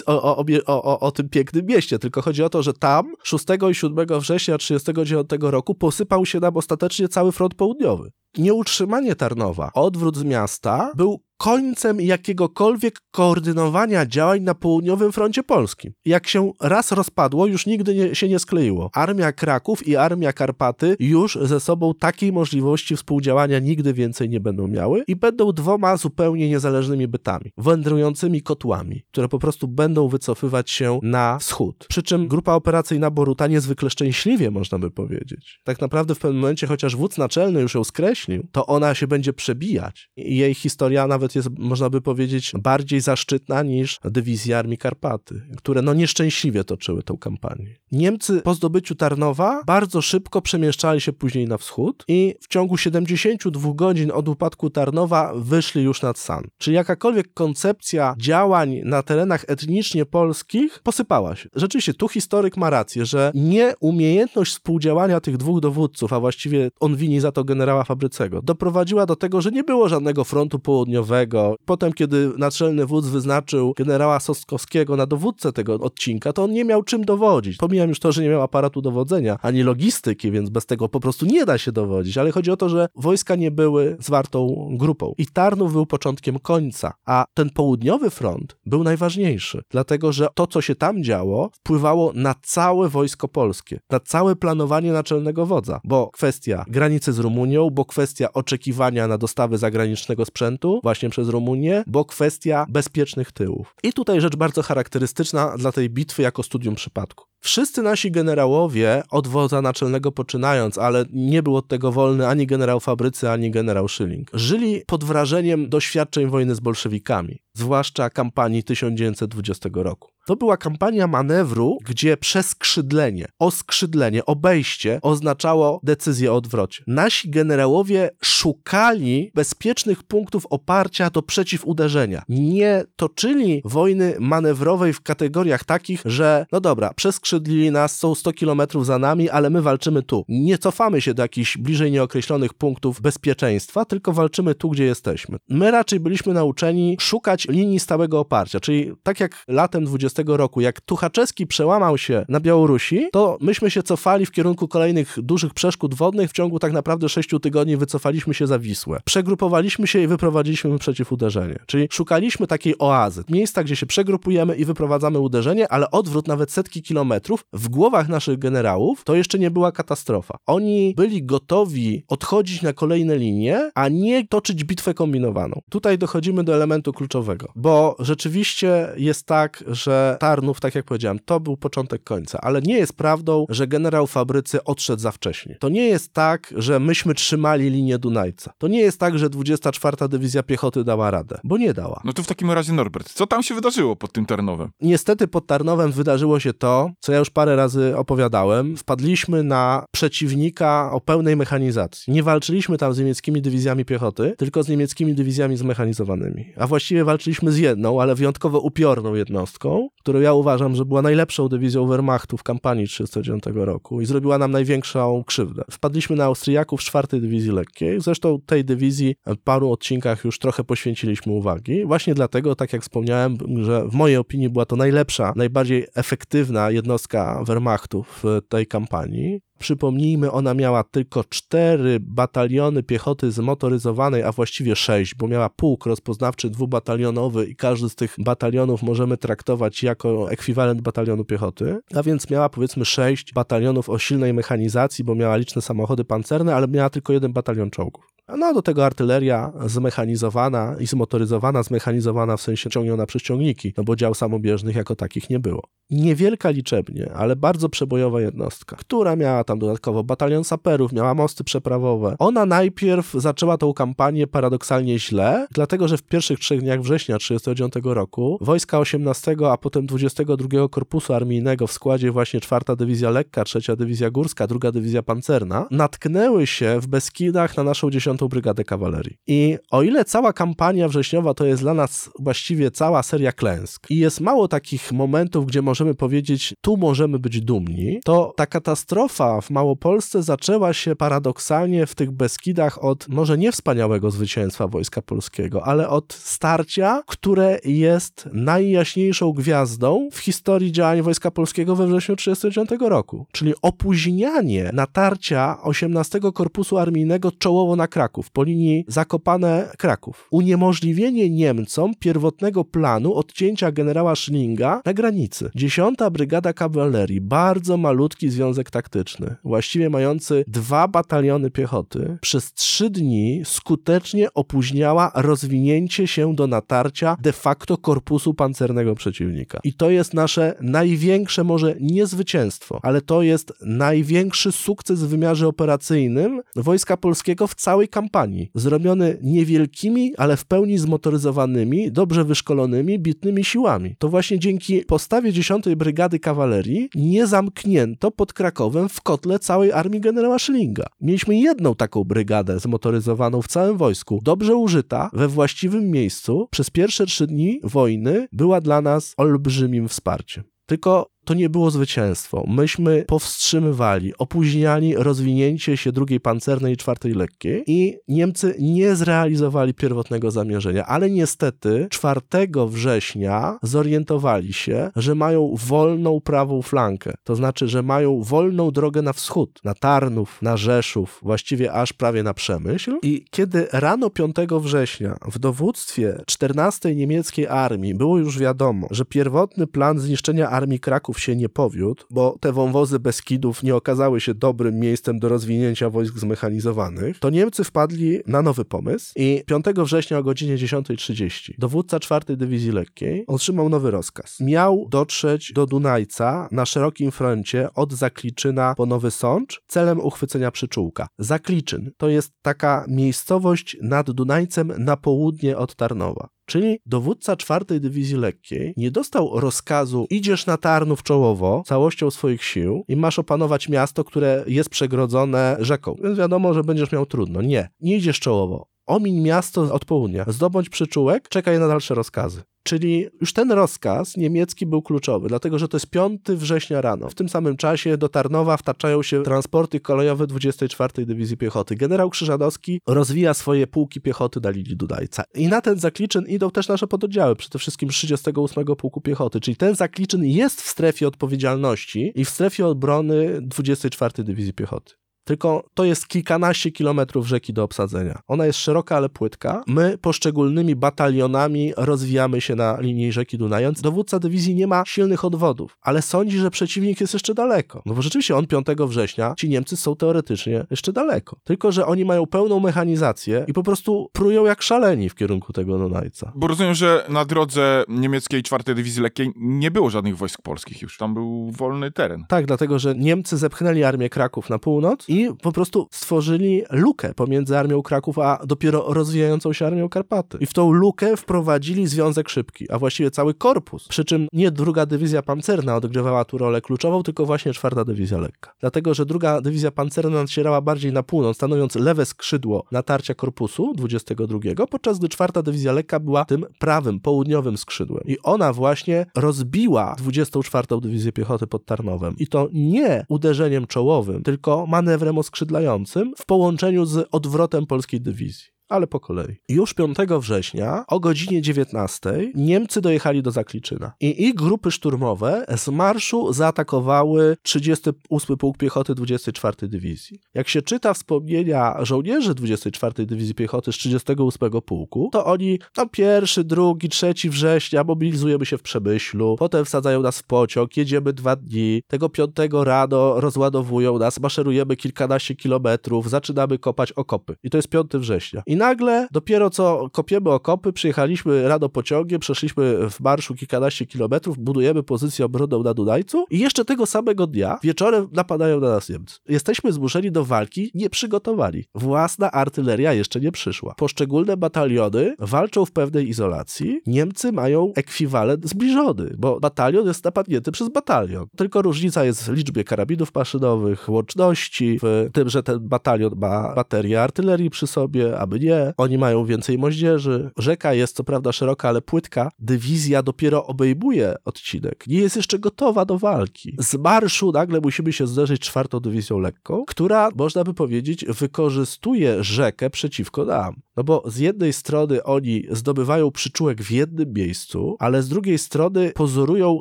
o, 0.07 0.37
o, 0.67 0.85
o, 0.85 0.98
o 1.01 1.13
tym 1.13 1.29
pięknym 1.29 1.67
mieście, 1.67 1.99
tylko 1.99 2.23
chodzi 2.23 2.43
o 2.43 2.49
to, 2.49 2.63
że 2.63 2.73
tam 2.73 3.13
6 3.23 3.45
i 3.71 3.75
7 3.75 4.07
września 4.21 4.59
1939 4.59 5.53
roku 5.53 5.75
posypał 5.75 6.27
się 6.27 6.41
nam 6.41 6.57
ostatecznie 6.57 7.09
cały 7.09 7.33
front 7.33 7.55
południowy. 7.55 8.11
Nieutrzymanie 8.39 9.17
Tarnowa, 9.17 9.71
odwrót 9.75 10.17
z 10.17 10.25
miasta, 10.25 10.93
był 10.97 11.23
końcem 11.39 12.01
jakiegokolwiek 12.01 12.99
koordynowania 13.11 14.07
działań 14.07 14.43
na 14.43 14.55
południowym 14.55 15.13
froncie 15.13 15.43
polskim. 15.43 15.93
Jak 16.05 16.27
się 16.27 16.53
raz 16.61 16.93
rozpadło, 16.93 17.47
już 17.47 17.67
nigdy 17.67 17.95
nie, 17.95 18.15
się 18.15 18.29
nie 18.29 18.39
skleiło. 18.39 18.91
Armia 18.95 19.33
Kraków 19.33 19.89
i 19.89 19.97
Armia 19.97 20.33
Karpaty 20.33 20.97
już 21.01 21.39
ze 21.43 21.61
sobą 21.61 21.95
takiej 21.95 22.33
możliwości 22.33 22.97
współdziałania 22.97 23.59
nigdy 23.59 23.95
więcej 23.95 24.29
nie 24.29 24.41
będą 24.41 24.69
miały 24.69 25.05
i 25.07 25.17
będą 25.17 25.53
dwoma 25.53 25.97
zupełnie 25.97 26.49
niezależnymi 26.49 27.09
bytami, 27.09 27.53
wędrującymi 27.57 28.43
kotłami, 28.43 29.03
które 29.11 29.29
po 29.29 29.39
prostu 29.39 29.69
będą 29.69 30.09
wycofywać 30.09 30.71
się 30.71 31.01
na 31.03 31.39
wschód. 31.39 31.87
Przy 31.89 32.03
czym 32.03 32.29
grupa 32.29 32.53
operacyjna 32.53 33.11
Boruta 33.11 33.47
niezwykle 33.47 33.91
szczęśliwie, 33.91 34.51
można 34.51 34.79
by 34.79 34.91
powiedzieć. 34.91 35.61
Tak 35.65 35.81
naprawdę 35.81 36.15
w 36.15 36.19
pewnym 36.19 36.41
momencie, 36.41 36.67
chociaż 36.67 36.97
wódz 36.97 37.19
naczelny 37.19 37.61
już 37.61 37.75
ją 37.75 37.85
skreślił, 37.85 38.49
to 38.53 38.67
ona 38.67 38.95
się 38.95 39.07
będzie 39.07 39.33
przebijać 39.33 40.11
i 40.17 40.37
jej 40.37 40.55
historia 40.55 41.07
nawet 41.07 41.28
jest, 41.35 41.49
można 41.59 41.91
by 41.91 42.01
powiedzieć, 42.01 42.53
bardziej 42.63 43.01
zaszczytna 43.01 43.63
niż 43.63 44.01
dywizja 44.05 44.59
Armii 44.59 44.79
Karpaty, 44.79 45.43
które 45.57 45.83
no 45.83 45.95
nieszczęśliwie 45.95 46.65
toczyły 46.65 47.03
tę 47.03 47.17
kampanię. 47.21 47.75
Niemcy 47.93 48.41
po 48.41 48.55
zdobyciu 48.55 48.95
Tarnowa 48.95 49.63
bardzo 49.67 50.03
szybko 50.03 50.43
przemieszczali 50.43 51.01
się 51.01 51.13
później 51.13 51.47
na 51.47 51.59
wschód 51.59 52.05
i 52.09 52.35
w 52.41 52.49
ciągu 52.49 52.77
72 52.77 53.73
godzin 53.75 54.11
od 54.11 54.29
upadku 54.29 54.71
Tarnowa 54.71 55.33
wyszli 55.37 55.83
już 55.83 56.03
nad 56.03 56.19
San. 56.19 56.45
Czyli 56.59 56.77
jakakolwiek 56.77 57.35
koncepcja 57.35 58.15
działań 58.19 58.81
na 58.85 59.03
terenach 59.03 59.45
etnicznie 59.49 60.07
polskich 60.07 60.81
posypała 60.83 61.37
się. 61.37 61.49
Rzeczywiście, 61.55 61.95
tu 61.95 62.09
historyk 62.09 62.57
ma 62.57 62.71
rację, 62.71 63.07
że 63.07 63.33
nieumiejętność 63.35 64.53
współdziałania 64.53 65.21
tych 65.21 65.37
dwóch 65.37 65.61
dowódców, 65.61 66.13
a 66.13 66.21
właściwie 66.21 66.71
on 66.81 66.97
wini 66.97 67.21
za 67.21 67.33
to 67.33 67.45
generała 67.45 67.85
Fabrycego, 67.85 68.43
doprowadziła 68.43 69.07
do 69.07 69.17
tego, 69.17 69.41
że 69.41 69.51
nie 69.51 69.65
było 69.65 69.89
żadnego 69.89 70.25
frontu 70.25 70.59
południowego. 70.59 71.18
Potem, 71.65 71.93
kiedy 71.93 72.33
naczelny 72.39 72.87
wódz 72.87 73.07
wyznaczył 73.07 73.75
generała 73.77 74.21
Soskowskiego 74.21 74.97
na 74.97 75.07
dowódcę 75.07 75.53
tego 75.53 75.75
odcinka, 75.75 76.33
to 76.33 76.45
on 76.45 76.53
nie 76.53 76.65
miał 76.65 76.83
czym 76.83 77.05
dowodzić. 77.05 77.57
Pomijam 77.57 77.89
już 77.89 78.01
to, 78.01 78.13
że 78.13 78.23
nie 78.23 78.29
miał 78.29 78.43
aparatu 78.43 78.83
dowodzenia, 78.83 79.39
ani 79.43 79.63
logistyki, 79.63 80.31
więc 80.31 80.51
bez 80.51 80.67
tego 80.67 80.89
po 80.89 81.01
prostu 81.01 81.27
nie 81.27 81.45
da 81.47 81.59
się 81.59 81.73
dowodzić, 81.73 82.19
ale 82.19 82.33
chodzi 82.33 82.51
o 82.51 82.57
to, 82.57 82.69
że 82.69 82.89
wojska 82.97 83.35
nie 83.37 83.51
były 83.51 83.97
zwartą 84.01 84.69
grupą. 84.71 85.15
I 85.19 85.27
Tarnów 85.27 85.73
był 85.73 85.87
początkiem 85.87 86.39
końca, 86.39 86.93
a 87.07 87.25
ten 87.35 87.51
południowy 87.51 88.11
front 88.11 88.57
był 88.67 88.85
najważniejszy, 88.85 89.63
dlatego 89.71 90.13
że 90.13 90.29
to, 90.35 90.47
co 90.47 90.61
się 90.61 90.75
tam 90.75 91.05
działo, 91.05 91.51
wpływało 91.55 92.13
na 92.15 92.35
całe 92.43 92.89
wojsko 92.89 93.29
polskie, 93.29 93.81
na 93.91 94.01
całe 94.01 94.37
planowanie 94.37 94.93
naczelnego 94.93 95.47
wodza, 95.47 95.81
bo 95.85 96.11
kwestia 96.13 96.65
granicy 96.69 97.13
z 97.13 97.19
Rumunią, 97.19 97.71
bo 97.71 97.85
kwestia 97.85 98.33
oczekiwania 98.33 99.09
na 99.09 99.19
dostawy 99.19 99.59
zagranicznego 99.59 100.25
sprzętu, 100.25 100.81
właśnie 100.83 101.08
przez 101.11 101.29
Rumunię, 101.29 101.85
bo 101.87 102.05
kwestia 102.05 102.67
bezpiecznych 102.69 103.33
tyłów. 103.33 103.75
I 103.83 103.93
tutaj 103.93 104.21
rzecz 104.21 104.37
bardzo 104.37 104.63
charakterystyczna 104.63 105.57
dla 105.59 105.73
tej 105.73 105.91
bitwy 105.91 106.23
jako 106.23 106.43
studium 106.43 106.75
przypadku. 106.75 107.25
Wszyscy 107.41 107.83
nasi 107.83 108.11
generałowie, 108.11 109.03
od 109.11 109.29
wodza 109.29 109.63
naczelnego 109.63 110.13
poczynając, 110.13 110.79
ale 110.79 111.05
nie 111.13 111.43
był 111.43 111.57
od 111.57 111.69
tego 111.69 111.93
wolny 111.93 112.29
ani 112.29 112.47
generał 112.47 112.81
Fabrycy, 112.81 113.31
ani 113.31 113.51
generał 113.51 113.89
Schilling, 113.89 114.31
żyli 114.35 114.83
pod 114.87 115.05
wrażeniem 115.05 115.69
doświadczeń 115.69 116.31
wojny 116.31 116.55
z 116.55 116.61
bolszewikami, 116.61 117.39
zwłaszcza 117.55 118.11
kampanii 118.11 118.65
1920 118.65 119.69
roku. 119.73 120.18
To 120.29 120.37
była 120.37 120.57
kampania 120.57 121.07
manewru, 121.07 121.79
gdzie 121.85 122.17
przeskrzydlenie, 122.17 123.27
oskrzydlenie, 123.39 124.27
obejście 124.27 124.99
oznaczało 125.03 125.81
decyzję 125.83 126.33
o 126.33 126.37
odwrocie. 126.37 126.85
Nasi 126.87 127.31
generałowie 127.31 128.11
szukali 128.25 129.31
bezpiecznych 129.35 130.03
punktów 130.03 130.47
oparcia 130.51 131.11
do 131.11 131.23
przeciwuderzenia. 131.23 132.23
Nie 132.29 132.85
toczyli 132.97 133.63
wojny 133.65 134.17
manewrowej 134.21 134.93
w 134.93 135.01
kategoriach 135.01 135.65
takich, 135.65 136.03
że 136.05 136.47
no 136.53 136.61
dobra, 136.61 136.95
przeskrzydlili 136.95 137.71
nas, 137.71 137.97
są 137.97 138.15
100 138.15 138.33
kilometrów 138.33 138.87
za 138.87 138.99
nami, 138.99 139.31
ale 139.31 139.51
my 139.51 139.63
walczymy 139.63 140.03
tu. 140.03 140.25
Nie 140.29 140.59
cofamy 140.59 141.01
się 141.01 141.15
do 141.15 141.23
jakichś 141.23 141.57
bliżej 141.57 141.93
nieokreślonych 141.93 142.55
punktów 142.55 143.01
bezpieczeństwa, 143.01 143.85
tylko 143.85 144.13
walczymy 144.13 144.55
tu, 144.55 144.71
gdzie 144.71 144.85
jesteśmy. 144.85 145.39
My 145.49 145.71
raczej 145.71 146.01
byliśmy 146.01 146.35
nauczeni 146.35 146.97
szukać 147.01 147.49
linii 147.49 147.81
stałego 147.81 148.21
oparcia, 148.21 148.61
czyli 148.61 148.93
tak 149.03 149.21
jak 149.21 149.45
latem 149.49 149.85
20 149.85 150.18
roku, 150.27 150.61
jak 150.61 150.81
Tuchaczewski 150.81 151.47
przełamał 151.47 151.99
się 151.99 152.25
na 152.29 152.41
Białorusi, 152.41 153.09
to 153.13 153.39
myśmy 153.41 153.71
się 153.71 153.83
cofali 153.83 154.27
w 154.27 154.31
kierunku 154.31 154.69
kolejnych 154.69 155.19
dużych 155.23 155.55
przeszkód 155.55 155.95
wodnych. 155.95 156.31
W 156.31 156.33
ciągu 156.33 156.59
tak 156.59 156.73
naprawdę 156.73 157.09
6 157.09 157.31
tygodni 157.43 157.77
wycofaliśmy 157.77 158.35
się 158.35 158.47
za 158.47 158.59
Wisłę. 158.59 159.01
Przegrupowaliśmy 159.05 159.87
się 159.87 160.01
i 160.01 160.07
wyprowadziliśmy 160.07 160.79
przeciwuderzenie. 160.79 161.59
Czyli 161.67 161.89
szukaliśmy 161.91 162.47
takiej 162.47 162.75
oazy, 162.79 163.25
miejsca, 163.29 163.65
gdzie 163.65 163.77
się 163.77 163.87
przegrupujemy 163.87 164.57
i 164.57 164.65
wyprowadzamy 164.65 165.19
uderzenie, 165.19 165.73
ale 165.73 165.91
odwrót 165.91 166.29
nawet 166.29 166.53
setki 166.53 166.83
kilometrów 166.83 167.45
w 167.53 167.69
głowach 167.69 168.09
naszych 168.09 168.39
generałów 168.39 169.05
to 169.05 169.15
jeszcze 169.15 169.39
nie 169.39 169.51
była 169.51 169.73
katastrofa. 169.73 170.37
Oni 170.47 170.95
byli 170.97 171.23
gotowi 171.23 172.05
odchodzić 172.09 172.63
na 172.63 172.73
kolejne 172.73 173.17
linie, 173.17 173.71
a 173.75 173.89
nie 173.89 174.27
toczyć 174.27 174.65
bitwę 174.65 174.95
kombinowaną. 174.95 175.61
Tutaj 175.71 175.99
dochodzimy 175.99 176.45
do 176.45 176.55
elementu 176.55 176.93
kluczowego, 176.93 177.49
bo 177.57 177.97
rzeczywiście 177.99 178.89
jest 178.97 179.27
tak, 179.27 179.65
że 179.67 180.08
Tarnów, 180.17 180.61
tak 180.61 180.75
jak 180.75 180.85
powiedziałem, 180.85 181.19
to 181.25 181.41
był 181.41 181.57
początek 181.57 182.05
końca, 182.05 182.41
ale 182.41 182.63
nie 182.63 182.79
jest 182.79 182.93
prawdą, 182.93 183.47
że 183.49 183.67
generał 183.67 184.07
Fabrycy 184.07 184.65
odszedł 184.65 185.03
za 185.03 185.13
wcześnie. 185.13 185.57
To 185.61 185.69
nie 185.69 185.89
jest 185.89 186.13
tak, 186.13 186.55
że 186.57 186.81
myśmy 186.81 187.15
trzymali 187.15 187.71
linię 187.71 187.99
Dunajca. 187.99 188.53
To 188.59 188.69
nie 188.69 188.81
jest 188.81 189.01
tak, 189.01 189.19
że 189.19 189.31
24. 189.31 189.97
Dywizja 190.09 190.43
Piechoty 190.43 190.85
dała 190.85 191.11
radę, 191.11 191.39
bo 191.45 191.59
nie 191.59 191.75
dała. 191.75 192.01
No 192.05 192.13
to 192.13 192.23
w 192.23 192.27
takim 192.27 192.51
razie, 192.51 192.73
Norbert, 192.73 193.13
co 193.13 193.27
tam 193.27 193.43
się 193.43 193.55
wydarzyło 193.55 193.97
pod 193.97 194.13
tym 194.13 194.27
Tarnowem? 194.27 194.71
Niestety 194.81 195.29
pod 195.29 195.47
Tarnowem 195.47 195.93
wydarzyło 195.93 196.41
się 196.41 196.53
to, 196.53 196.91
co 197.01 197.13
ja 197.13 197.19
już 197.19 197.31
parę 197.31 197.57
razy 197.57 197.97
opowiadałem. 197.97 198.77
Wpadliśmy 198.77 199.43
na 199.43 199.85
przeciwnika 199.93 200.91
o 200.93 201.01
pełnej 201.01 201.37
mechanizacji. 201.37 202.13
Nie 202.13 202.23
walczyliśmy 202.23 202.79
tam 202.79 202.95
z 202.95 202.99
niemieckimi 202.99 203.43
dywizjami 203.43 203.85
piechoty, 203.85 204.35
tylko 204.39 204.63
z 204.63 204.69
niemieckimi 204.69 205.15
dywizjami 205.15 205.57
zmechanizowanymi. 205.57 206.53
A 206.57 206.67
właściwie 206.67 207.05
walczyliśmy 207.05 207.53
z 207.53 207.59
jedną, 207.59 208.03
ale 208.03 208.15
wyjątkowo 208.15 208.61
upiorną 208.61 209.15
jednostką, 209.15 209.89
którą 210.01 210.21
ja 210.21 210.33
uważam, 210.33 210.75
że 210.75 210.85
była 210.85 211.03
najlepszą 211.03 211.49
dywizją 211.49 211.87
Wehrmachtu 211.87 212.37
w 212.37 212.43
kampanii 212.43 212.87
1939 212.87 213.67
roku 213.67 214.01
i 214.01 214.07
zrobiła 214.07 214.39
nam 214.39 214.51
największą 214.51 215.25
krzywdę. 215.27 215.63
Wpadliśmy 215.71 216.17
na 216.17 216.25
Austriaków 216.25 216.83
z 216.83 216.85
czwartej 216.85 217.21
dywizji 217.21 217.51
lekkiej. 217.51 218.01
Zresztą 218.01 218.39
tej 218.47 218.65
dywizji 218.65 219.17
w 219.27 219.37
paru 219.37 219.73
odcinkach 219.73 220.25
już 220.25 220.39
trochę 220.39 220.65
poświęciliśmy 220.65 221.33
uwagi. 221.33 221.85
Właśnie 221.85 222.15
dlatego, 222.15 222.55
tak 222.55 222.73
jak 222.73 222.83
wspomniałem, 222.83 223.39
że 223.63 223.89
w 223.89 223.95
mojej 223.95 224.17
opinii 224.17 224.49
była 224.49 224.65
to 224.65 224.77
najlepsza, 224.77 225.33
najbardziej 225.37 225.87
efektywna 225.95 226.71
jednostka 226.71 227.45
Wehrmachtu 227.45 228.03
w 228.03 228.41
tej 228.49 228.67
kampanii. 228.67 229.48
Przypomnijmy, 229.59 230.33
ona 230.33 230.55
miała 230.55 230.85
tylko 230.85 231.25
cztery 231.25 231.99
bataliony 232.01 232.83
piechoty 232.83 233.33
zmotoryzowanej, 233.33 234.23
a 234.23 234.33
właściwie 234.33 234.77
sześć, 234.77 235.15
bo 235.15 235.29
miała 235.29 235.49
pułk 235.49 235.87
rozpoznawczy 235.87 236.51
dwubatalionowy 236.51 237.47
i 237.47 237.57
każdy 237.57 237.89
z 237.89 237.95
tych 237.95 238.15
batalionów 238.19 238.83
możemy 238.83 239.17
traktować 239.17 239.83
jako 239.83 240.31
ekwiwalent 240.31 240.81
batalionu 240.81 241.25
piechoty, 241.25 241.79
a 241.95 242.03
więc 242.03 242.31
miała 242.31 242.49
powiedzmy 242.49 242.85
sześć 242.85 243.33
batalionów 243.33 243.91
o 243.91 243.99
silnej 243.99 244.35
mechanizacji, 244.35 245.05
bo 245.05 245.15
miała 245.15 245.37
liczne 245.37 245.63
samochody 245.63 246.05
pancerne, 246.05 246.55
ale 246.55 246.69
miała 246.69 246.91
tylko 246.91 247.13
jeden 247.13 247.33
batalion 247.33 247.71
czołgów. 247.71 248.18
No 248.37 248.47
a 248.47 248.55
do 248.55 248.63
tego 248.63 248.87
artyleria 248.87 249.53
zmechanizowana 249.67 250.77
i 250.81 250.87
zmotoryzowana, 250.87 251.63
zmechanizowana 251.63 252.37
w 252.37 252.41
sensie 252.41 252.71
ciągniona 252.71 253.07
przez 253.07 253.23
ciągniki, 253.23 253.75
no 253.77 253.85
bo 253.85 253.97
dział 253.97 254.15
samobieżnych 254.15 254.77
jako 254.77 254.97
takich 254.97 255.31
nie 255.31 255.39
było. 255.39 255.63
Niewielka 255.91 256.51
liczebnie, 256.51 257.13
ale 257.15 257.37
bardzo 257.37 257.69
przebojowa 257.69 258.21
jednostka, 258.21 258.77
która 258.77 259.17
miała 259.17 259.45
tam 259.45 259.59
dodatkowo 259.59 260.05
batalion 260.05 260.45
saperów, 260.45 260.93
miała 260.93 261.15
mosty 261.15 261.45
przeprawowe. 261.45 262.17
Ona 262.19 262.47
najpierw 262.47 263.13
zaczęła 263.13 263.59
tą 263.59 263.75
kampanię 263.75 264.27
paradoksalnie 264.27 264.99
źle, 264.99 265.47
dlatego 265.55 265.89
że 265.89 265.97
w 265.97 266.03
pierwszych 266.03 266.39
trzech 266.39 266.61
dniach 266.61 266.81
września 266.81 267.19
1939 267.19 267.95
roku 267.97 268.39
wojska 268.41 268.79
18, 268.79 269.37
a 269.51 269.57
potem 269.57 269.87
22 269.87 270.69
Korpusu 270.69 271.15
Armijnego 271.15 271.67
w 271.67 271.73
składzie 271.73 272.11
właśnie 272.11 272.41
4 272.41 272.65
Dywizja 272.77 273.11
Lekka, 273.11 273.45
3 273.45 273.77
Dywizja 273.77 274.11
Górska, 274.11 274.47
2 274.47 274.73
Dywizja 274.73 275.03
Pancerna 275.03 275.67
natknęły 275.71 276.47
się 276.47 276.81
w 276.81 276.87
Beskidach 276.87 277.57
na 277.57 277.65
naszą 277.65 277.91
10 277.91 278.18
Brygadę 278.29 278.65
Kawalerii. 278.65 279.17
I 279.27 279.59
o 279.71 279.83
ile 279.83 280.05
cała 280.05 280.33
kampania 280.33 280.89
wrześniowa 280.89 281.35
to 281.35 281.47
jest 281.47 281.63
dla 281.63 281.75
nas 281.75 282.11
właściwie 282.19 282.71
cała 282.71 283.03
seria 283.03 283.33
klęsk 283.33 283.87
i 283.91 283.97
jest 283.97 284.21
mało 284.21 284.49
takich 284.49 284.93
momentów, 284.93 285.47
gdzie 285.47 285.63
możemy 285.63 285.95
powiedzieć, 285.95 286.55
tu 286.61 286.77
możemy 286.77 287.19
być 287.19 287.41
dumni, 287.41 288.01
to 288.05 288.33
ta 288.37 288.47
katastrofa 288.47 289.41
w 289.41 289.51
Małopolsce 289.51 290.23
zaczęła 290.23 290.73
się 290.73 290.97
paradoksalnie 290.97 291.87
w 291.87 291.95
tych 291.95 292.11
Beskidach 292.11 292.85
od 292.85 293.09
może 293.09 293.39
nie 293.39 293.53
wspaniałego 293.53 294.11
zwycięstwa 294.11 294.69
Wojska 294.69 295.03
Polskiego, 295.03 295.67
ale 295.67 295.89
od 295.89 296.13
starcia, 296.13 297.03
które 297.07 297.59
jest 297.65 298.29
najjaśniejszą 298.33 299.33
gwiazdą 299.33 300.09
w 300.13 300.19
historii 300.19 300.73
działań 300.73 301.03
Wojska 301.03 301.31
Polskiego 301.31 301.77
we 301.77 301.87
wrześniu 301.87 302.17
1939 302.17 302.91
roku. 302.91 303.27
Czyli 303.33 303.55
opóźnianie 303.63 304.71
natarcia 304.73 305.63
18 305.63 306.21
Korpusu 306.35 306.79
Armijnego 306.79 307.33
czołowo 307.33 307.77
na 307.77 307.89
Kraków, 307.89 308.08
po 308.33 308.45
linii 308.45 308.85
Zakopane-Kraków. 308.89 310.13
Uniemożliwienie 310.31 311.31
Niemcom 311.31 311.95
pierwotnego 311.99 312.65
planu 312.65 313.15
odcięcia 313.15 313.73
generała 313.73 314.17
Schillinga 314.17 314.83
na 314.85 314.95
granicy. 314.95 315.51
10 315.55 315.99
Brygada 316.13 316.53
Kawalerii, 316.53 317.21
bardzo 317.21 317.77
malutki 317.77 318.31
związek 318.31 318.71
taktyczny, 318.71 319.37
właściwie 319.45 319.91
mający 319.91 320.45
dwa 320.47 320.89
bataliony 320.89 321.51
piechoty, 321.51 322.19
przez 322.21 322.53
trzy 322.53 322.91
dni 322.91 323.43
skutecznie 323.45 324.35
opóźniała 324.35 325.13
rozwinięcie 325.15 326.07
się 326.07 326.35
do 326.35 326.47
natarcia 326.47 327.17
de 327.21 327.33
facto 327.33 327.77
korpusu 327.77 328.35
pancernego 328.35 328.95
przeciwnika. 328.95 329.61
I 329.65 329.73
to 329.73 329.91
jest 329.91 330.15
nasze 330.15 330.55
największe, 330.61 331.45
może 331.45 331.77
nie 331.81 332.07
zwycięstwo, 332.07 332.81
ale 332.83 333.01
to 333.01 333.23
jest 333.23 333.53
największy 333.61 334.53
sukces 334.53 335.03
w 335.03 335.09
wymiarze 335.09 335.49
operacyjnym 335.49 336.43
Wojska 336.57 336.97
Polskiego 336.97 337.47
w 337.47 337.55
całej 337.55 337.89
kampanii. 337.99 338.51
Zrobiony 338.55 339.19
niewielkimi, 339.23 340.13
ale 340.17 340.37
w 340.37 340.45
pełni 340.45 340.79
zmotoryzowanymi, 340.79 341.93
dobrze 341.93 342.25
wyszkolonymi, 342.25 342.99
bitnymi 342.99 343.45
siłami. 343.45 343.97
To 343.99 344.09
właśnie 344.09 344.39
dzięki 344.39 344.85
postawie 344.85 345.33
10 345.33 345.65
Brygady 345.77 346.19
Kawalerii 346.19 346.89
nie 346.95 347.27
zamknięto 347.27 348.11
pod 348.11 348.33
Krakowem 348.33 348.89
w 348.89 349.01
kotle 349.01 349.39
całej 349.39 349.73
armii 349.73 350.01
generała 350.01 350.39
Schillinga. 350.39 350.87
Mieliśmy 351.01 351.39
jedną 351.39 351.75
taką 351.75 352.05
brygadę 352.05 352.61
zmotoryzowaną 352.61 353.43
w 353.43 353.49
całym 353.49 353.77
wojsku, 353.77 354.21
dobrze 354.23 354.57
użyta, 354.57 355.11
we 355.13 355.29
właściwym 355.29 355.91
miejscu. 355.91 356.49
Przez 356.51 356.71
pierwsze 356.71 357.07
trzy 357.07 357.27
dni 357.27 357.61
wojny 357.65 358.29
była 358.33 358.61
dla 358.61 358.81
nas 358.81 359.15
olbrzymim 359.17 359.89
wsparciem. 359.89 360.45
Tylko 360.67 361.11
to 361.29 361.35
nie 361.35 361.49
było 361.49 361.71
zwycięstwo. 361.71 362.45
Myśmy 362.47 363.05
powstrzymywali, 363.09 364.13
opóźniali 364.19 364.95
rozwinięcie 364.97 365.77
się 365.77 365.93
drugiej 365.93 366.21
pancernej 366.21 366.75
i 366.75 366.77
czwartej 366.77 367.13
lekkiej 367.13 367.63
i 367.67 367.97
Niemcy 368.09 368.55
nie 368.59 368.97
zrealizowali 368.97 369.75
pierwotnego 369.75 370.31
zamierzenia, 370.31 370.87
ale 370.87 371.11
niestety 371.11 371.87
4 371.91 372.21
września 372.67 373.59
zorientowali 373.63 374.53
się, 374.53 374.91
że 374.97 375.15
mają 375.15 375.55
wolną 375.67 376.21
prawą 376.21 376.63
flankę, 376.63 377.15
to 377.25 377.37
znaczy, 377.37 377.69
że 377.69 377.83
mają 377.83 378.23
wolną 378.23 378.71
drogę 378.71 379.03
na 379.03 379.13
wschód, 379.13 379.61
na 379.65 379.75
Tarnów, 379.75 380.39
na 380.43 380.57
Rzeszów, 380.57 381.21
właściwie 381.23 381.73
aż 381.73 381.93
prawie 381.93 382.23
na 382.23 382.35
Przemyśl 382.35 382.99
i 383.03 383.25
kiedy 383.31 383.69
rano 383.73 384.11
5 384.11 384.37
września 384.61 385.17
w 385.33 385.39
dowództwie 385.39 386.23
14 386.27 386.95
niemieckiej 386.95 387.47
armii 387.47 387.95
było 387.95 388.19
już 388.19 388.39
wiadomo, 388.39 388.87
że 388.91 389.05
pierwotny 389.05 389.67
plan 389.67 389.99
zniszczenia 389.99 390.51
armii 390.51 390.81
Kraków 390.81 391.18
Się 391.19 391.37
nie 391.37 391.49
powiódł, 391.49 392.05
bo 392.11 392.37
te 392.41 392.53
wąwozy 392.53 392.99
Beskidów 392.99 393.63
nie 393.63 393.77
okazały 393.77 394.21
się 394.21 394.35
dobrym 394.35 394.79
miejscem 394.79 395.19
do 395.19 395.29
rozwinięcia 395.29 395.91
wojsk 395.91 396.19
zmechanizowanych, 396.19 397.19
to 397.19 397.31
Niemcy 397.31 397.65
wpadli 397.65 398.19
na 398.27 398.43
nowy 398.43 398.65
pomysł 398.65 399.13
i 399.17 399.43
5 399.47 399.65
września 399.77 400.19
o 400.19 400.23
godzinie 400.23 400.57
10.30 400.57 401.53
dowódca 401.59 402.01
4 402.01 402.37
Dywizji 402.37 402.73
Lekkiej 402.73 403.25
otrzymał 403.27 403.69
nowy 403.69 403.91
rozkaz. 403.91 404.37
Miał 404.41 404.87
dotrzeć 404.91 405.53
do 405.53 405.67
Dunajca 405.67 406.49
na 406.53 406.67
szerokim 406.67 407.11
froncie 407.11 407.69
od 407.75 407.93
Zakliczyna 407.93 408.75
po 408.77 408.87
Nowy 408.87 409.11
Sącz 409.11 409.63
celem 409.67 410.01
uchwycenia 410.01 410.51
przyczółka. 410.51 411.09
Zakliczyn 411.19 411.91
to 411.97 412.09
jest 412.09 412.33
taka 412.43 412.85
miejscowość 412.89 413.77
nad 413.83 414.11
Dunajcem 414.11 414.73
na 414.79 414.97
południe 414.97 415.57
od 415.57 415.75
Tarnowa. 415.75 416.29
Czyli 416.49 416.81
dowódca 416.87 417.37
czwartej 417.37 417.81
dywizji 417.81 418.17
lekkiej 418.17 418.75
nie 418.77 418.91
dostał 418.91 419.41
rozkazu 419.41 420.07
idziesz 420.11 420.47
na 420.47 420.57
Tarnów 420.57 421.03
czołowo 421.03 421.63
całością 421.67 422.11
swoich 422.11 422.45
sił 422.45 422.85
i 422.89 422.97
masz 422.97 423.19
opanować 423.19 423.69
miasto, 423.69 424.05
które 424.05 424.45
jest 424.47 424.71
przegrodzone 424.71 425.57
rzeką. 425.61 425.97
Więc 426.03 426.19
wiadomo, 426.19 426.55
że 426.55 426.65
będziesz 426.65 426.93
miał 426.93 427.07
trudno. 427.07 427.43
Nie, 427.43 427.69
nie 427.81 427.97
idziesz 427.97 428.21
czołowo. 428.21 428.69
Omiń 428.89 429.21
miasto 429.21 429.75
od 429.75 429.85
południa, 429.85 430.25
zdobądź 430.29 430.69
przyczółek, 430.69 431.29
czekaj 431.29 431.59
na 431.59 431.69
dalsze 431.69 431.95
rozkazy. 431.95 432.43
Czyli 432.63 433.07
już 433.21 433.33
ten 433.33 433.53
rozkaz 433.53 434.17
niemiecki 434.17 434.67
był 434.67 434.83
kluczowy, 434.83 435.29
dlatego 435.29 435.59
że 435.59 435.69
to 435.69 435.77
jest 435.77 435.91
5 435.91 436.21
września 436.29 436.81
rano. 436.81 437.09
W 437.09 437.15
tym 437.15 437.29
samym 437.29 437.57
czasie 437.57 437.97
do 437.97 438.09
Tarnowa 438.09 438.57
wtaczają 438.57 439.03
się 439.03 439.23
transporty 439.23 439.81
kolejowe 439.81 440.27
24 440.27 441.07
Dywizji 441.07 441.37
Piechoty. 441.37 441.77
Generał 441.77 442.11
Krzyżanowski 442.11 442.81
rozwija 442.87 443.35
swoje 443.35 443.67
pułki 443.67 444.01
piechoty 444.01 444.41
na 444.41 444.51
linii 444.51 444.77
Dudajca. 444.77 445.25
I 445.35 445.49
na 445.49 445.61
ten 445.61 445.79
Zakliczyn 445.79 446.27
idą 446.27 446.51
też 446.51 446.69
nasze 446.69 446.87
pododdziały, 446.87 447.37
przede 447.37 447.59
wszystkim 447.59 447.89
38 447.89 448.65
Pułku 448.65 449.01
Piechoty. 449.01 449.41
Czyli 449.41 449.57
ten 449.57 449.75
Zakliczyn 449.75 450.25
jest 450.25 450.63
w 450.63 450.69
strefie 450.69 451.09
odpowiedzialności 451.09 452.13
i 452.15 452.25
w 452.25 452.31
strefie 452.31 452.67
obrony 452.67 453.39
24 453.43 454.25
Dywizji 454.25 454.53
Piechoty. 454.53 454.95
Tylko 455.29 455.65
to 455.75 455.85
jest 455.85 456.09
kilkanaście 456.09 456.71
kilometrów 456.71 457.27
rzeki 457.27 457.53
do 457.53 457.65
obsadzenia. 457.65 458.19
Ona 458.29 458.47
jest 458.47 458.59
szeroka, 458.59 458.97
ale 458.97 459.09
płytka. 459.09 459.63
My 459.67 459.99
poszczególnymi 459.99 460.77
batalionami 460.77 461.73
rozwijamy 461.77 462.41
się 462.41 462.55
na 462.55 462.81
linii 462.81 463.13
rzeki 463.13 463.39
Dunając. 463.39 463.81
Dowódca 463.81 464.19
dywizji 464.19 464.55
nie 464.55 464.67
ma 464.67 464.83
silnych 464.87 465.25
odwodów, 465.25 465.79
ale 465.83 466.03
sądzi, 466.03 466.39
że 466.39 466.51
przeciwnik 466.51 467.01
jest 467.01 467.13
jeszcze 467.15 467.35
daleko. 467.35 467.83
No 467.87 467.95
bo 467.95 468.03
rzeczywiście 468.03 468.37
on 468.37 468.47
5 468.47 468.67
września, 468.87 469.35
ci 469.37 469.49
Niemcy 469.49 469.77
są 469.77 469.97
teoretycznie 469.97 470.67
jeszcze 470.71 470.93
daleko. 470.93 471.37
Tylko, 471.45 471.73
że 471.73 471.87
oni 471.87 472.05
mają 472.05 472.27
pełną 472.27 472.61
mechanizację 472.61 473.45
i 473.49 473.53
po 473.53 473.63
prostu 473.63 474.11
prują 474.13 474.45
jak 474.45 474.63
szaleni 474.63 475.09
w 475.09 475.15
kierunku 475.15 475.53
tego 475.53 475.79
Dunajca. 475.79 476.33
Bo 476.35 476.47
rozumiem, 476.47 476.75
że 476.75 477.05
na 477.09 477.25
drodze 477.25 477.85
niemieckiej 477.89 478.43
czwartej 478.43 478.75
dywizji 478.75 479.03
lekkiej 479.03 479.33
nie 479.37 479.71
było 479.71 479.91
żadnych 479.91 480.17
wojsk 480.17 480.43
polskich 480.43 480.83
już. 480.83 480.97
Tam 480.97 481.15
był 481.15 481.51
wolny 481.51 481.91
teren. 481.93 482.25
Tak, 482.29 482.47
dlatego, 482.47 482.79
że 482.79 482.95
Niemcy 482.95 483.37
zepchnęli 483.37 483.85
armię 483.85 484.11
Kraków 484.11 484.51
na 484.51 484.59
północ 484.59 485.09
i 485.09 485.18
po 485.43 485.53
prostu 485.53 485.89
stworzyli 485.91 486.63
lukę 486.71 487.15
pomiędzy 487.15 487.59
armią 487.59 487.83
Kraków 487.83 488.19
a 488.19 488.39
dopiero 488.47 488.85
rozwijającą 488.89 489.53
się 489.53 489.67
armią 489.67 489.89
Karpaty. 489.89 490.39
I 490.41 490.47
w 490.47 490.53
tą 490.53 490.73
lukę 490.73 491.17
wprowadzili 491.17 491.87
Związek 491.87 492.29
Szybki, 492.29 492.71
a 492.71 492.79
właściwie 492.79 493.11
cały 493.11 493.35
korpus. 493.35 493.89
Przy 493.89 494.05
czym 494.05 494.29
nie 494.33 494.51
druga 494.51 494.87
dywizja 494.87 495.23
pancerna 495.23 495.77
odgrywała 495.77 496.25
tu 496.25 496.39
rolę 496.39 496.61
kluczową, 496.61 497.03
tylko 497.03 497.27
właśnie 497.27 497.53
czwarta 497.53 497.85
dywizja 497.85 498.19
lekka. 498.19 498.53
Dlatego, 498.61 498.95
że 498.95 499.07
druga 499.07 499.41
dywizja 499.41 499.71
pancerna 499.71 500.21
nacierała 500.23 500.61
bardziej 500.61 500.93
na 500.93 501.03
północ, 501.03 501.37
stanowiąc 501.37 501.75
lewe 501.75 502.07
skrzydło 502.07 502.65
natarcia 502.73 503.15
korpusu 503.15 503.73
22, 503.75 504.67
podczas 504.71 504.99
gdy 504.99 505.09
czwarta 505.09 505.43
dywizja 505.43 505.73
lekka 505.73 506.01
była 506.01 506.25
tym 506.25 506.47
prawym, 506.59 507.01
południowym 507.01 507.59
skrzydłem. 507.59 508.05
I 508.07 508.17
ona 508.23 508.53
właśnie 508.53 509.07
rozbiła 509.17 509.95
24 509.99 510.67
dywizję 510.81 511.13
piechoty 511.13 511.47
pod 511.47 511.65
Tarnowem. 511.65 512.15
I 512.19 512.27
to 512.27 512.49
nie 512.53 513.07
uderzeniem 513.09 513.67
czołowym, 513.67 514.23
tylko 514.23 514.67
manewrem 514.67 514.98
oskrzydlającym 515.19 516.15
w 516.19 516.27
połączeniu 516.27 516.85
z 516.85 517.09
odwrotem 517.13 517.67
polskiej 517.67 518.01
dywizji 518.01 518.58
ale 518.69 518.87
po 518.87 519.01
kolei. 519.01 519.37
Już 519.49 519.75
5 519.75 519.99
września 520.21 520.85
o 520.89 521.01
godzinie 521.01 521.43
19 521.43 522.33
Niemcy 522.35 522.81
dojechali 522.81 523.23
do 523.23 523.31
Zakliczyna 523.31 523.93
i 524.01 524.25
ich 524.25 524.35
grupy 524.35 524.71
szturmowe 524.71 525.45
z 525.57 525.69
marszu 525.69 526.33
zaatakowały 526.33 527.37
38 527.43 528.37
Pułk 528.37 528.57
Piechoty 528.57 528.95
24 528.95 529.69
Dywizji. 529.69 530.21
Jak 530.35 530.49
się 530.49 530.63
czyta 530.63 530.95
wspomnienia 530.95 531.85
żołnierzy 531.85 532.35
24 532.35 533.07
Dywizji 533.07 533.35
Piechoty 533.35 533.73
z 533.73 533.77
38 533.77 534.51
Pułku, 534.51 535.09
to 535.13 535.25
oni 535.25 535.59
no 535.77 535.89
pierwszy, 535.89 536.45
drugi, 536.45 536.89
trzeci 536.89 537.31
września 537.31 537.85
mobilizujemy 537.85 538.47
się 538.47 538.59
w 538.59 538.63
Przemyślu, 538.63 539.37
potem 539.39 539.65
wsadzają 539.65 540.03
nas 540.03 540.19
w 540.19 540.23
pociąg, 540.23 540.77
jedziemy 540.77 541.13
dwa 541.13 541.37
dni, 541.37 541.83
tego 541.87 542.09
5 542.09 542.31
rano 542.53 543.21
rozładowują 543.21 543.99
nas, 543.99 544.21
maszerujemy 544.21 544.77
kilkanaście 544.77 545.35
kilometrów, 545.35 546.11
zaczynamy 546.11 546.59
kopać 546.59 546.93
okopy. 546.93 547.37
I 547.43 547.51
to 547.51 547.59
jest 547.59 547.69
5 547.69 547.91
września. 547.95 548.43
I 548.47 548.57
nagle, 548.59 549.09
dopiero 549.13 549.51
co 549.51 549.89
kopiemy 549.93 550.31
okopy, 550.31 550.73
przyjechaliśmy 550.73 551.49
rano 551.49 551.69
pociągiem, 551.69 552.21
przeszliśmy 552.21 552.91
w 552.91 553.01
marszu 553.01 553.35
kilkanaście 553.35 553.87
kilometrów, 553.87 554.39
budujemy 554.39 554.83
pozycję 554.83 555.25
obronną 555.25 555.63
na 555.63 555.75
Dunajcu 555.75 556.25
i 556.31 556.39
jeszcze 556.39 556.65
tego 556.65 556.87
samego 556.87 557.27
dnia 557.27 557.59
wieczorem 557.63 558.09
napadają 558.13 558.61
na 558.61 558.69
nas 558.69 558.89
Niemcy. 558.89 559.19
Jesteśmy 559.29 559.73
zmuszeni 559.73 560.13
do 560.13 560.25
walki 560.25 560.71
nieprzygotowani. 560.75 561.65
Własna 561.75 562.31
artyleria 562.31 562.93
jeszcze 562.93 563.21
nie 563.21 563.33
przyszła. 563.33 563.75
Poszczególne 563.75 564.37
bataliony 564.37 565.15
walczą 565.19 565.65
w 565.65 565.73
pewnej 565.73 566.09
izolacji. 566.09 566.81
Niemcy 566.87 567.33
mają 567.33 567.73
ekwiwalent 567.77 568.49
zbliżony, 568.49 569.15
bo 569.19 569.41
batalion 569.41 569.87
jest 569.87 570.05
napadnięty 570.05 570.53
przez 570.53 570.69
batalion. 570.69 571.27
Tylko 571.37 571.63
różnica 571.63 572.05
jest 572.05 572.25
w 572.25 572.33
liczbie 572.33 572.65
karabinów 572.65 573.15
maszynowych, 573.15 573.89
łączności, 573.89 574.79
w 574.83 575.09
tym, 575.13 575.29
że 575.29 575.43
ten 575.43 575.69
batalion 575.69 576.13
ma 576.17 576.55
baterię 576.55 577.03
artylerii 577.03 577.51
przy 577.51 577.67
sobie, 577.67 578.19
aby 578.19 578.41
nie 578.41 578.48
oni 578.77 578.99
mają 578.99 579.25
więcej 579.25 579.59
moździerzy. 579.59 580.31
Rzeka 580.37 580.75
jest 580.75 580.97
co 580.97 581.05
prawda 581.05 581.33
szeroka, 581.33 581.69
ale 581.69 581.83
płytka. 581.83 582.31
Dywizja 582.39 583.03
dopiero 583.03 583.47
obejmuje 583.47 584.15
odcinek. 584.25 584.85
Nie 584.87 584.99
jest 584.99 585.17
jeszcze 585.17 585.39
gotowa 585.39 585.85
do 585.85 585.99
walki. 585.99 586.57
Z 586.59 586.75
marszu 586.75 587.33
nagle 587.33 587.61
musimy 587.61 587.93
się 587.93 588.07
zderzyć 588.07 588.41
czwartą 588.41 588.81
dywizją 588.81 589.19
lekką, 589.19 589.65
która, 589.69 590.09
można 590.17 590.45
by 590.45 590.55
powiedzieć, 590.55 591.05
wykorzystuje 591.05 592.25
rzekę 592.25 592.71
przeciwko 592.71 593.25
nam. 593.25 593.61
No 593.79 593.85
bo 593.85 594.03
z 594.07 594.19
jednej 594.19 594.53
strony 594.53 595.05
oni 595.05 595.45
zdobywają 595.51 596.11
przyczółek 596.11 596.63
w 596.63 596.71
jednym 596.71 597.13
miejscu, 597.13 597.77
ale 597.79 598.03
z 598.03 598.09
drugiej 598.09 598.39
strony 598.39 598.93
pozorują 598.95 599.61